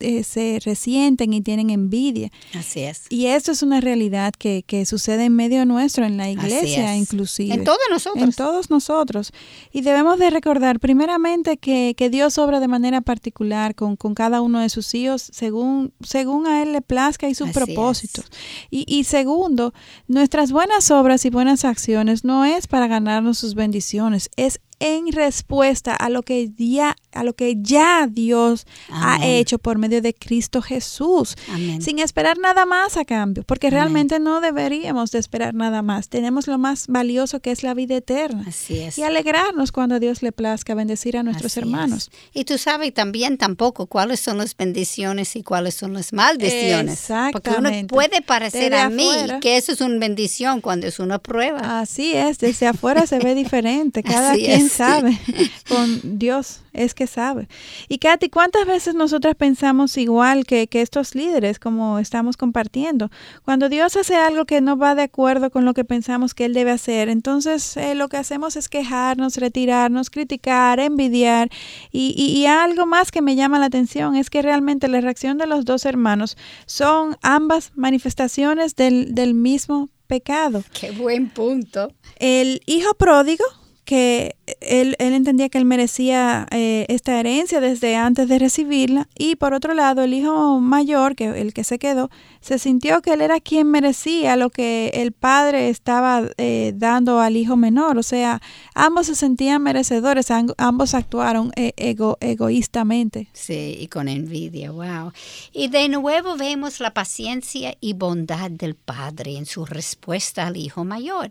eh, 0.01 0.23
se 0.23 0.59
resienten 0.63 1.33
y 1.33 1.41
tienen 1.41 1.69
envidia. 1.69 2.31
Así 2.57 2.81
es. 2.81 3.03
Y 3.09 3.27
esto 3.27 3.51
es 3.51 3.63
una 3.63 3.81
realidad 3.81 4.33
que, 4.37 4.63
que 4.65 4.85
sucede 4.85 5.25
en 5.25 5.35
medio 5.35 5.65
nuestro, 5.65 6.05
en 6.05 6.17
la 6.17 6.29
iglesia 6.29 6.95
es. 6.95 7.01
inclusive. 7.01 7.53
En 7.53 7.63
todos 7.63 7.79
nosotros. 7.89 8.23
En 8.23 8.33
todos 8.33 8.69
nosotros. 8.69 9.31
Y 9.71 9.81
debemos 9.81 10.19
de 10.19 10.29
recordar 10.29 10.79
primeramente 10.79 11.57
que, 11.57 11.93
que 11.97 12.09
Dios 12.09 12.37
obra 12.37 12.59
de 12.59 12.67
manera 12.67 13.01
particular 13.01 13.75
con, 13.75 13.95
con 13.95 14.15
cada 14.15 14.41
uno 14.41 14.59
de 14.59 14.69
sus 14.69 14.93
hijos 14.93 15.29
según, 15.31 15.93
según 16.01 16.47
a 16.47 16.61
Él 16.61 16.73
le 16.73 16.81
plazca 16.81 17.29
y 17.29 17.35
sus 17.35 17.49
Así 17.49 17.59
propósitos. 17.59 18.25
Y, 18.69 18.85
y 18.87 19.03
segundo, 19.03 19.73
nuestras 20.07 20.51
buenas 20.51 20.91
obras 20.91 21.25
y 21.25 21.29
buenas 21.29 21.65
acciones 21.65 22.23
no 22.23 22.45
es 22.45 22.67
para 22.67 22.87
ganarnos 22.87 23.39
sus 23.39 23.55
bendiciones, 23.55 24.29
es 24.35 24.59
en 24.81 25.11
respuesta 25.11 25.95
a 25.95 26.09
lo 26.09 26.23
que 26.23 26.49
ya, 26.57 26.95
a 27.13 27.23
lo 27.23 27.33
que 27.33 27.55
ya 27.61 28.07
Dios 28.07 28.65
ha 28.89 29.15
Amén. 29.15 29.29
hecho 29.29 29.59
por 29.59 29.77
medio 29.77 30.01
de 30.01 30.13
Cristo 30.13 30.61
Jesús 30.61 31.35
Amén. 31.49 31.81
sin 31.81 31.99
esperar 31.99 32.37
nada 32.39 32.65
más 32.65 32.97
a 32.97 33.05
cambio, 33.05 33.43
porque 33.43 33.67
Amén. 33.67 33.79
realmente 33.79 34.19
no 34.19 34.41
deberíamos 34.41 35.11
de 35.11 35.19
esperar 35.19 35.53
nada 35.53 35.81
más. 35.81 36.09
Tenemos 36.09 36.47
lo 36.47 36.57
más 36.57 36.87
valioso 36.87 37.39
que 37.41 37.51
es 37.51 37.63
la 37.63 37.73
vida 37.73 37.95
eterna. 37.95 38.43
Así 38.47 38.79
es. 38.79 38.97
Y 38.97 39.03
alegrarnos 39.03 39.71
cuando 39.71 39.95
a 39.95 39.99
Dios 39.99 40.23
le 40.23 40.31
plazca 40.31 40.73
bendecir 40.73 41.15
a 41.15 41.23
nuestros 41.23 41.53
Así 41.53 41.59
hermanos. 41.61 42.09
es. 42.11 42.41
Y 42.41 42.45
tú 42.45 42.57
sabes 42.57 42.93
también 42.93 43.37
tampoco 43.37 43.85
cuáles 43.85 44.19
son 44.19 44.39
las 44.39 44.57
bendiciones 44.57 45.35
y 45.35 45.43
cuáles 45.43 45.75
son 45.75 45.93
las 45.93 46.11
maldiciones. 46.13 47.05
Porque 47.31 47.49
uno 47.51 47.59
Exactamente. 47.69 47.93
puede 47.93 48.21
parecer 48.21 48.71
Desde 48.71 48.77
a 48.83 48.89
mí 48.89 49.09
afuera. 49.09 49.39
que 49.39 49.57
eso 49.57 49.71
es 49.71 49.81
una 49.81 49.99
bendición 49.99 50.61
cuando 50.61 50.87
es 50.87 50.99
una 50.99 51.19
prueba. 51.19 51.79
Así 51.81 52.13
es, 52.13 52.39
desde 52.39 52.67
afuera 52.67 53.05
se 53.05 53.19
ve 53.19 53.35
diferente. 53.35 54.01
Cada 54.11 54.31
Así 54.31 54.45
quien 54.45 54.65
es. 54.65 54.70
sabe. 54.77 55.19
Con 55.67 56.17
Dios 56.19 56.61
es 56.73 56.93
que 56.93 57.05
sabe. 57.07 57.47
Y 57.89 57.97
Katy, 57.97 58.29
¿cuántas 58.29 58.65
veces 58.65 58.95
nosotras 58.95 59.35
pensamos 59.35 59.97
igual 59.97 60.45
que, 60.45 60.67
que 60.67 60.81
estos 60.81 61.15
líderes, 61.15 61.59
como 61.59 61.99
estamos 61.99 62.37
compartiendo? 62.37 63.09
Cuando 63.43 63.69
Dios 63.69 63.95
hace 63.97 64.15
algo 64.15 64.45
que 64.45 64.61
no 64.61 64.77
va 64.77 64.95
de 64.95 65.03
acuerdo 65.03 65.49
con 65.51 65.65
lo 65.65 65.73
que 65.73 65.83
pensamos 65.83 66.33
que 66.33 66.45
Él 66.45 66.53
debe 66.53 66.71
hacer, 66.71 67.09
entonces 67.09 67.75
eh, 67.77 67.95
lo 67.95 68.07
que 68.09 68.17
hacemos 68.17 68.55
es 68.55 68.69
quejarnos, 68.69 69.37
retirarnos, 69.37 70.09
criticar, 70.09 70.79
envidiar. 70.79 71.49
Y, 71.91 72.13
y- 72.17 72.31
y 72.41 72.45
algo 72.45 72.85
más 72.85 73.11
que 73.11 73.21
me 73.21 73.35
llama 73.35 73.59
la 73.59 73.65
atención 73.65 74.15
es 74.15 74.29
que 74.29 74.41
realmente 74.41 74.87
la 74.87 75.01
reacción 75.01 75.37
de 75.37 75.47
los 75.47 75.65
dos 75.65 75.85
hermanos 75.85 76.37
son 76.65 77.17
ambas 77.21 77.71
manifestaciones 77.75 78.75
del, 78.75 79.13
del 79.13 79.33
mismo 79.33 79.89
pecado. 80.07 80.63
Qué 80.73 80.91
buen 80.91 81.29
punto. 81.29 81.91
El 82.17 82.61
hijo 82.65 82.93
pródigo, 82.95 83.43
que 83.85 84.35
él, 84.59 84.95
entendía 84.99 85.49
que 85.49 85.57
él 85.57 85.65
merecía 85.65 86.47
eh, 86.51 86.85
esta 86.89 87.19
herencia 87.19 87.59
desde 87.61 87.95
antes 87.95 88.27
de 88.27 88.39
recibirla, 88.39 89.07
y 89.17 89.35
por 89.35 89.53
otro 89.53 89.73
lado, 89.73 90.03
el 90.03 90.13
hijo 90.13 90.59
mayor, 90.59 91.15
que 91.15 91.25
el 91.41 91.53
que 91.53 91.63
se 91.63 91.79
quedó, 91.79 92.09
se 92.41 92.57
sintió 92.59 93.01
que 93.01 93.13
él 93.13 93.21
era 93.21 93.39
quien 93.39 93.67
merecía 93.67 94.35
lo 94.35 94.49
que 94.49 94.89
el 94.95 95.11
padre 95.11 95.69
estaba 95.69 96.23
eh, 96.37 96.73
dando 96.75 97.19
al 97.19 97.37
hijo 97.37 97.55
menor, 97.55 97.97
o 97.97 98.03
sea, 98.03 98.41
ambos 98.73 99.05
se 99.07 99.15
sentían 99.15 99.61
merecedores, 99.61 100.31
am- 100.31 100.53
ambos 100.57 100.93
actuaron 100.93 101.51
eh, 101.55 101.73
ego- 101.77 102.17
egoístamente. 102.19 103.27
Sí, 103.33 103.77
y 103.79 103.87
con 103.87 104.07
envidia, 104.07 104.71
wow. 104.71 105.11
Y 105.53 105.67
de 105.69 105.87
nuevo 105.89 106.35
vemos 106.35 106.79
la 106.79 106.93
paciencia 106.93 107.75
y 107.79 107.93
bondad 107.93 108.49
del 108.51 108.75
Padre 108.75 109.37
en 109.37 109.45
su 109.45 109.65
respuesta 109.65 110.47
al 110.47 110.57
Hijo 110.57 110.83
mayor. 110.83 111.29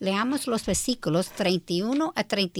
Leamos 0.00 0.46
los 0.46 0.66
versículos 0.66 1.30
31 1.30 2.12
a 2.16 2.24
32. 2.24 2.57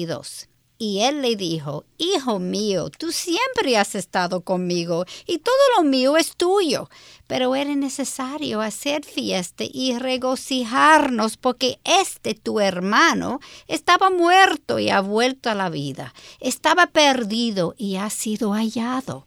Y 0.80 1.00
él 1.00 1.22
le 1.22 1.34
dijo, 1.34 1.84
Hijo 1.98 2.38
mío, 2.38 2.88
tú 2.88 3.10
siempre 3.10 3.76
has 3.76 3.96
estado 3.96 4.42
conmigo 4.42 5.06
y 5.26 5.38
todo 5.38 5.56
lo 5.76 5.82
mío 5.82 6.16
es 6.16 6.36
tuyo, 6.36 6.88
pero 7.26 7.56
era 7.56 7.74
necesario 7.74 8.60
hacer 8.60 9.04
fiesta 9.04 9.64
y 9.64 9.98
regocijarnos 9.98 11.36
porque 11.36 11.80
este 11.82 12.34
tu 12.34 12.60
hermano 12.60 13.40
estaba 13.66 14.10
muerto 14.10 14.78
y 14.78 14.90
ha 14.90 15.00
vuelto 15.00 15.50
a 15.50 15.56
la 15.56 15.68
vida, 15.68 16.14
estaba 16.38 16.86
perdido 16.86 17.74
y 17.76 17.96
ha 17.96 18.08
sido 18.08 18.52
hallado. 18.52 19.24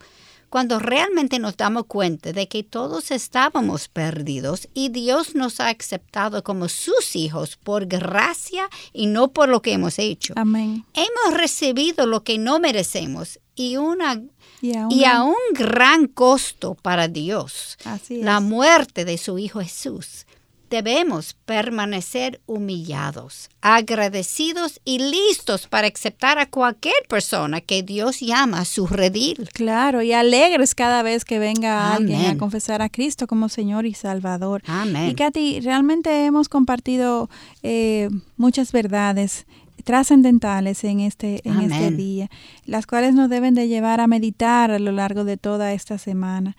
Cuando 0.51 0.77
realmente 0.77 1.39
nos 1.39 1.55
damos 1.57 1.85
cuenta 1.87 2.33
de 2.33 2.47
que 2.47 2.61
todos 2.61 3.09
estábamos 3.09 3.87
perdidos 3.87 4.67
y 4.75 4.89
Dios 4.89 5.33
nos 5.33 5.59
ha 5.61 5.69
aceptado 5.69 6.43
como 6.43 6.67
sus 6.69 7.15
hijos 7.15 7.55
por 7.57 7.85
gracia 7.87 8.69
y 8.93 9.07
no 9.07 9.29
por 9.29 9.47
lo 9.49 9.61
que 9.63 9.71
hemos 9.73 9.97
hecho. 9.97 10.33
Amén. 10.35 10.85
Hemos 10.93 11.39
recibido 11.39 12.05
lo 12.05 12.23
que 12.23 12.37
no 12.37 12.59
merecemos 12.59 13.39
y 13.55 13.77
una 13.77 14.21
Y 14.61 14.75
a, 14.75 14.87
y 14.91 14.99
una- 14.99 15.17
a 15.17 15.23
un 15.23 15.35
gran 15.53 16.05
costo 16.07 16.75
para 16.75 17.07
Dios, 17.07 17.77
Así 17.85 18.21
la 18.21 18.39
muerte 18.41 19.05
de 19.05 19.17
su 19.17 19.39
Hijo 19.39 19.61
Jesús. 19.61 20.25
Debemos 20.71 21.35
permanecer 21.43 22.39
humillados, 22.45 23.49
agradecidos 23.59 24.79
y 24.85 24.99
listos 24.99 25.67
para 25.67 25.87
aceptar 25.87 26.39
a 26.39 26.45
cualquier 26.45 26.95
persona 27.09 27.59
que 27.59 27.83
Dios 27.83 28.21
llama 28.21 28.61
a 28.61 28.65
su 28.65 28.87
redil. 28.87 29.49
Claro, 29.51 30.01
y 30.01 30.13
alegres 30.13 30.73
cada 30.73 31.03
vez 31.03 31.25
que 31.25 31.39
venga 31.39 31.93
alguien 31.93 32.25
a 32.25 32.37
confesar 32.37 32.81
a 32.81 32.87
Cristo 32.87 33.27
como 33.27 33.49
Señor 33.49 33.85
y 33.85 33.93
Salvador. 33.93 34.61
Y 34.65 34.71
Amén. 34.71 35.13
Katy, 35.13 35.59
realmente 35.59 36.23
hemos 36.23 36.47
compartido 36.47 37.29
eh, 37.63 38.09
muchas 38.37 38.71
verdades 38.71 39.45
trascendentales 39.83 40.85
en 40.85 41.01
este 41.01 41.41
en 41.43 41.59
este 41.69 41.91
día, 41.91 42.29
las 42.65 42.85
cuales 42.85 43.13
nos 43.13 43.29
deben 43.29 43.55
de 43.55 43.67
llevar 43.67 43.99
a 43.99 44.07
meditar 44.07 44.71
a 44.71 44.79
lo 44.79 44.93
largo 44.93 45.25
de 45.25 45.35
toda 45.35 45.73
esta 45.73 45.97
semana. 45.97 46.55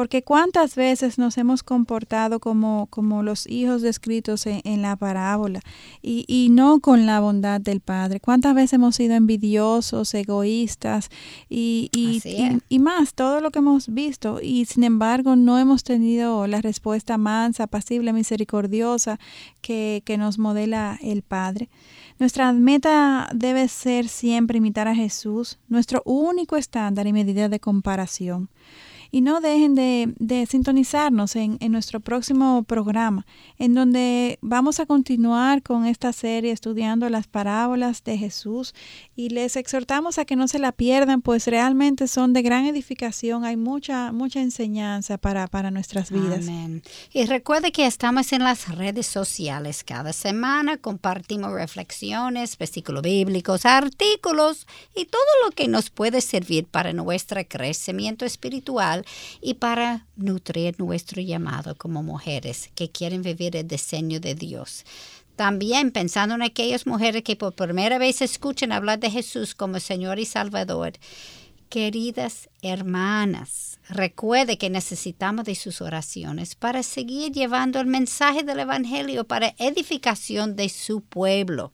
Porque 0.00 0.22
cuántas 0.22 0.76
veces 0.76 1.18
nos 1.18 1.36
hemos 1.36 1.62
comportado 1.62 2.40
como, 2.40 2.86
como 2.88 3.22
los 3.22 3.46
hijos 3.46 3.82
descritos 3.82 4.46
en, 4.46 4.62
en 4.64 4.80
la 4.80 4.96
parábola 4.96 5.60
y, 6.00 6.24
y 6.26 6.48
no 6.48 6.80
con 6.80 7.04
la 7.04 7.20
bondad 7.20 7.60
del 7.60 7.80
Padre. 7.80 8.18
Cuántas 8.18 8.54
veces 8.54 8.72
hemos 8.72 8.96
sido 8.96 9.14
envidiosos, 9.14 10.14
egoístas 10.14 11.10
y, 11.50 11.90
y 12.70 12.78
más, 12.78 13.12
todo 13.12 13.42
lo 13.42 13.50
que 13.50 13.58
hemos 13.58 13.92
visto. 13.92 14.40
Y 14.42 14.64
sin 14.64 14.84
embargo 14.84 15.36
no 15.36 15.58
hemos 15.58 15.84
tenido 15.84 16.46
la 16.46 16.62
respuesta 16.62 17.18
mansa, 17.18 17.66
pasible, 17.66 18.14
misericordiosa 18.14 19.20
que, 19.60 20.02
que 20.06 20.16
nos 20.16 20.38
modela 20.38 20.98
el 21.02 21.20
Padre. 21.20 21.68
Nuestra 22.18 22.50
meta 22.54 23.28
debe 23.34 23.68
ser 23.68 24.08
siempre 24.08 24.56
imitar 24.56 24.88
a 24.88 24.94
Jesús, 24.94 25.58
nuestro 25.68 26.00
único 26.06 26.56
estándar 26.56 27.06
y 27.06 27.12
medida 27.12 27.50
de 27.50 27.60
comparación. 27.60 28.48
Y 29.10 29.20
no 29.20 29.40
dejen 29.40 29.74
de, 29.74 30.12
de 30.18 30.46
sintonizarnos 30.46 31.36
en, 31.36 31.56
en 31.60 31.72
nuestro 31.72 32.00
próximo 32.00 32.62
programa, 32.64 33.26
en 33.58 33.74
donde 33.74 34.38
vamos 34.40 34.80
a 34.80 34.86
continuar 34.86 35.62
con 35.62 35.86
esta 35.86 36.12
serie 36.12 36.52
estudiando 36.52 37.08
las 37.08 37.26
parábolas 37.26 38.04
de 38.04 38.18
Jesús 38.18 38.74
y 39.16 39.30
les 39.30 39.56
exhortamos 39.56 40.18
a 40.18 40.24
que 40.24 40.36
no 40.36 40.48
se 40.48 40.58
la 40.58 40.72
pierdan, 40.72 41.22
pues 41.22 41.46
realmente 41.46 42.08
son 42.08 42.32
de 42.32 42.42
gran 42.42 42.66
edificación, 42.66 43.44
hay 43.44 43.56
mucha, 43.56 44.12
mucha 44.12 44.40
enseñanza 44.40 45.18
para, 45.18 45.46
para 45.46 45.70
nuestras 45.70 46.10
vidas. 46.10 46.48
Amén. 46.48 46.82
Y 47.12 47.26
recuerde 47.26 47.72
que 47.72 47.86
estamos 47.86 48.32
en 48.32 48.44
las 48.44 48.68
redes 48.76 49.06
sociales. 49.06 49.84
Cada 49.84 50.12
semana 50.12 50.76
compartimos 50.76 51.52
reflexiones, 51.52 52.56
versículos 52.56 53.02
bíblicos, 53.02 53.66
artículos 53.66 54.66
y 54.94 55.04
todo 55.04 55.22
lo 55.44 55.50
que 55.50 55.68
nos 55.68 55.90
puede 55.90 56.20
servir 56.20 56.66
para 56.66 56.92
nuestro 56.92 57.40
crecimiento 57.46 58.24
espiritual 58.24 58.99
y 59.40 59.54
para 59.54 60.06
nutrir 60.16 60.78
nuestro 60.78 61.20
llamado 61.20 61.74
como 61.76 62.02
mujeres 62.02 62.70
que 62.74 62.90
quieren 62.90 63.22
vivir 63.22 63.56
el 63.56 63.68
diseño 63.68 64.20
de 64.20 64.34
Dios. 64.34 64.84
También 65.36 65.90
pensando 65.90 66.34
en 66.34 66.42
aquellas 66.42 66.86
mujeres 66.86 67.22
que 67.22 67.36
por 67.36 67.54
primera 67.54 67.98
vez 67.98 68.20
escuchan 68.20 68.72
hablar 68.72 68.98
de 68.98 69.10
Jesús 69.10 69.54
como 69.54 69.80
Señor 69.80 70.18
y 70.18 70.26
Salvador. 70.26 70.92
Queridas 71.70 72.50
hermanas, 72.62 73.78
recuerde 73.88 74.58
que 74.58 74.70
necesitamos 74.70 75.44
de 75.44 75.54
sus 75.54 75.80
oraciones 75.80 76.56
para 76.56 76.82
seguir 76.82 77.32
llevando 77.32 77.80
el 77.80 77.86
mensaje 77.86 78.42
del 78.42 78.58
Evangelio 78.58 79.24
para 79.24 79.54
edificación 79.56 80.56
de 80.56 80.68
su 80.68 81.00
pueblo. 81.00 81.72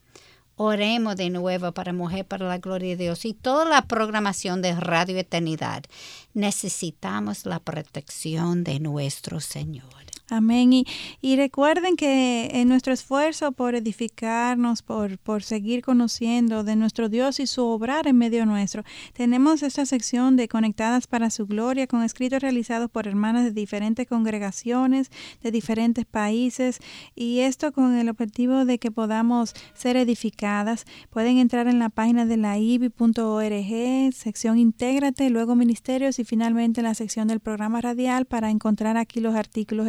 Oremos 0.59 1.17
de 1.17 1.29
nuevo 1.29 1.73
para 1.73 1.93
Mujer 1.93 2.25
para 2.25 2.49
la 2.49 2.57
Gloria 2.57 2.97
de 2.97 3.05
Dios 3.05 3.27
y 3.27 3.35
toda 3.35 3.67
la 3.67 3.83
programación 3.83 4.63
de 4.63 4.75
Radio 4.75 5.19
Eternidad. 5.19 5.85
Necesitamos 6.33 7.45
la 7.45 7.61
protección 7.61 8.65
de 8.65 8.81
nuestro 8.81 9.41
Señor. 9.41 9.85
Amén. 10.29 10.73
Y, 10.73 10.87
y 11.21 11.37
recuerden 11.37 11.95
que 11.95 12.51
en 12.53 12.69
nuestro 12.69 12.93
esfuerzo 12.93 13.53
por 13.53 13.77
edificarnos, 13.77 14.83
por, 14.83 15.19
por 15.19 15.45
seguir 15.45 15.83
conociendo 15.83 16.65
de 16.65 16.75
nuestro 16.75 17.09
Dios 17.09 17.39
y 17.39 17.47
su 17.47 17.65
obrar 17.65 18.09
en 18.09 18.19
medio 18.19 18.45
nuestro, 18.45 18.83
tenemos 19.13 19.63
esta 19.63 19.87
sección 19.87 20.35
de 20.35 20.49
Conectadas 20.49 21.07
para 21.07 21.31
su 21.31 21.47
Gloria 21.47 21.87
con 21.87 22.03
escritos 22.03 22.43
realizados 22.43 22.91
por 22.91 23.07
hermanas 23.07 23.45
de 23.45 23.53
diferentes 23.53 24.07
congregaciones, 24.09 25.11
de 25.43 25.53
diferentes 25.53 26.05
países, 26.05 26.81
y 27.15 27.41
esto 27.41 27.71
con 27.71 27.97
el 27.97 28.09
objetivo 28.09 28.65
de 28.65 28.79
que 28.79 28.91
podamos 28.91 29.55
ser 29.75 29.97
edificadas. 29.97 30.87
Pueden 31.11 31.39
entrar 31.39 31.69
en 31.69 31.79
la 31.79 31.89
página 31.89 32.27
de 32.27 32.37
la 32.37 32.59
ibi.org, 32.59 34.13
sección 34.13 34.59
Intégrate, 34.59 35.31
luego 35.31 35.55
Ministerios 35.55 36.19
y 36.19 36.25
finalmente 36.25 36.83
la 36.83 36.95
sección 36.95 37.29
del 37.29 37.39
programa 37.39 37.81
radial 37.81 38.27
para 38.27 38.51
encontrar 38.51 38.97
aquí 38.97 39.21
los 39.21 39.37
artículos 39.37 39.87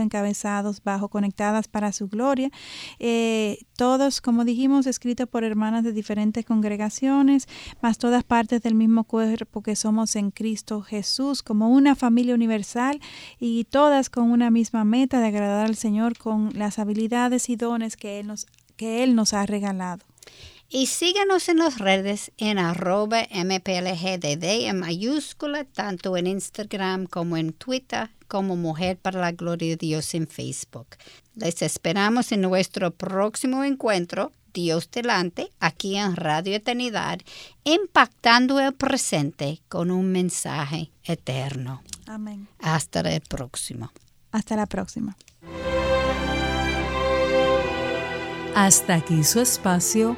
bajo 0.83 1.09
Conectadas 1.09 1.67
para 1.67 1.91
su 1.91 2.07
Gloria. 2.07 2.49
Eh, 2.99 3.59
todos, 3.75 4.21
como 4.21 4.45
dijimos, 4.45 4.87
escritos 4.87 5.27
por 5.27 5.43
hermanas 5.43 5.83
de 5.83 5.93
diferentes 5.93 6.45
congregaciones, 6.45 7.47
más 7.81 7.97
todas 7.97 8.23
partes 8.23 8.61
del 8.61 8.75
mismo 8.75 9.03
cuerpo 9.03 9.61
que 9.61 9.75
somos 9.75 10.15
en 10.15 10.31
Cristo 10.31 10.81
Jesús, 10.81 11.43
como 11.43 11.69
una 11.69 11.95
familia 11.95 12.35
universal 12.35 12.99
y 13.39 13.65
todas 13.65 14.09
con 14.09 14.31
una 14.31 14.51
misma 14.51 14.83
meta 14.83 15.19
de 15.19 15.27
agradar 15.27 15.65
al 15.65 15.75
Señor 15.75 16.17
con 16.17 16.49
las 16.53 16.79
habilidades 16.79 17.49
y 17.49 17.55
dones 17.55 17.97
que 17.97 18.19
Él 18.19 18.27
nos, 18.27 18.47
que 18.77 19.03
él 19.03 19.15
nos 19.15 19.33
ha 19.33 19.45
regalado. 19.45 20.06
Y 20.69 20.87
síganos 20.87 21.47
en 21.47 21.59
las 21.59 21.79
redes 21.79 22.31
en 22.37 22.59
arroba 22.59 23.23
mplgdd 23.31 24.43
en 24.43 24.79
mayúscula, 24.79 25.63
tanto 25.63 26.17
en 26.17 26.27
Instagram 26.27 27.05
como 27.05 27.37
en 27.37 27.53
Twitter, 27.53 28.09
como 28.27 28.57
Mujer 28.57 28.97
para 28.97 29.21
la 29.21 29.31
Gloria 29.31 29.69
de 29.69 29.77
Dios 29.77 30.13
en 30.13 30.27
Facebook. 30.27 30.87
Les 31.35 31.61
esperamos 31.61 32.31
en 32.31 32.41
nuestro 32.41 32.91
próximo 32.91 33.63
encuentro, 33.63 34.31
Dios 34.53 34.89
delante, 34.91 35.51
aquí 35.59 35.95
en 35.95 36.15
Radio 36.15 36.55
Eternidad, 36.55 37.19
impactando 37.63 38.59
el 38.59 38.73
presente 38.73 39.61
con 39.69 39.91
un 39.91 40.11
mensaje 40.11 40.91
eterno. 41.03 41.81
Amén. 42.07 42.47
Hasta 42.59 43.01
el 43.01 43.21
próximo. 43.21 43.91
Hasta 44.31 44.55
la 44.55 44.65
próxima. 44.65 45.15
Hasta 48.55 48.95
aquí 48.95 49.23
su 49.23 49.39
espacio, 49.39 50.17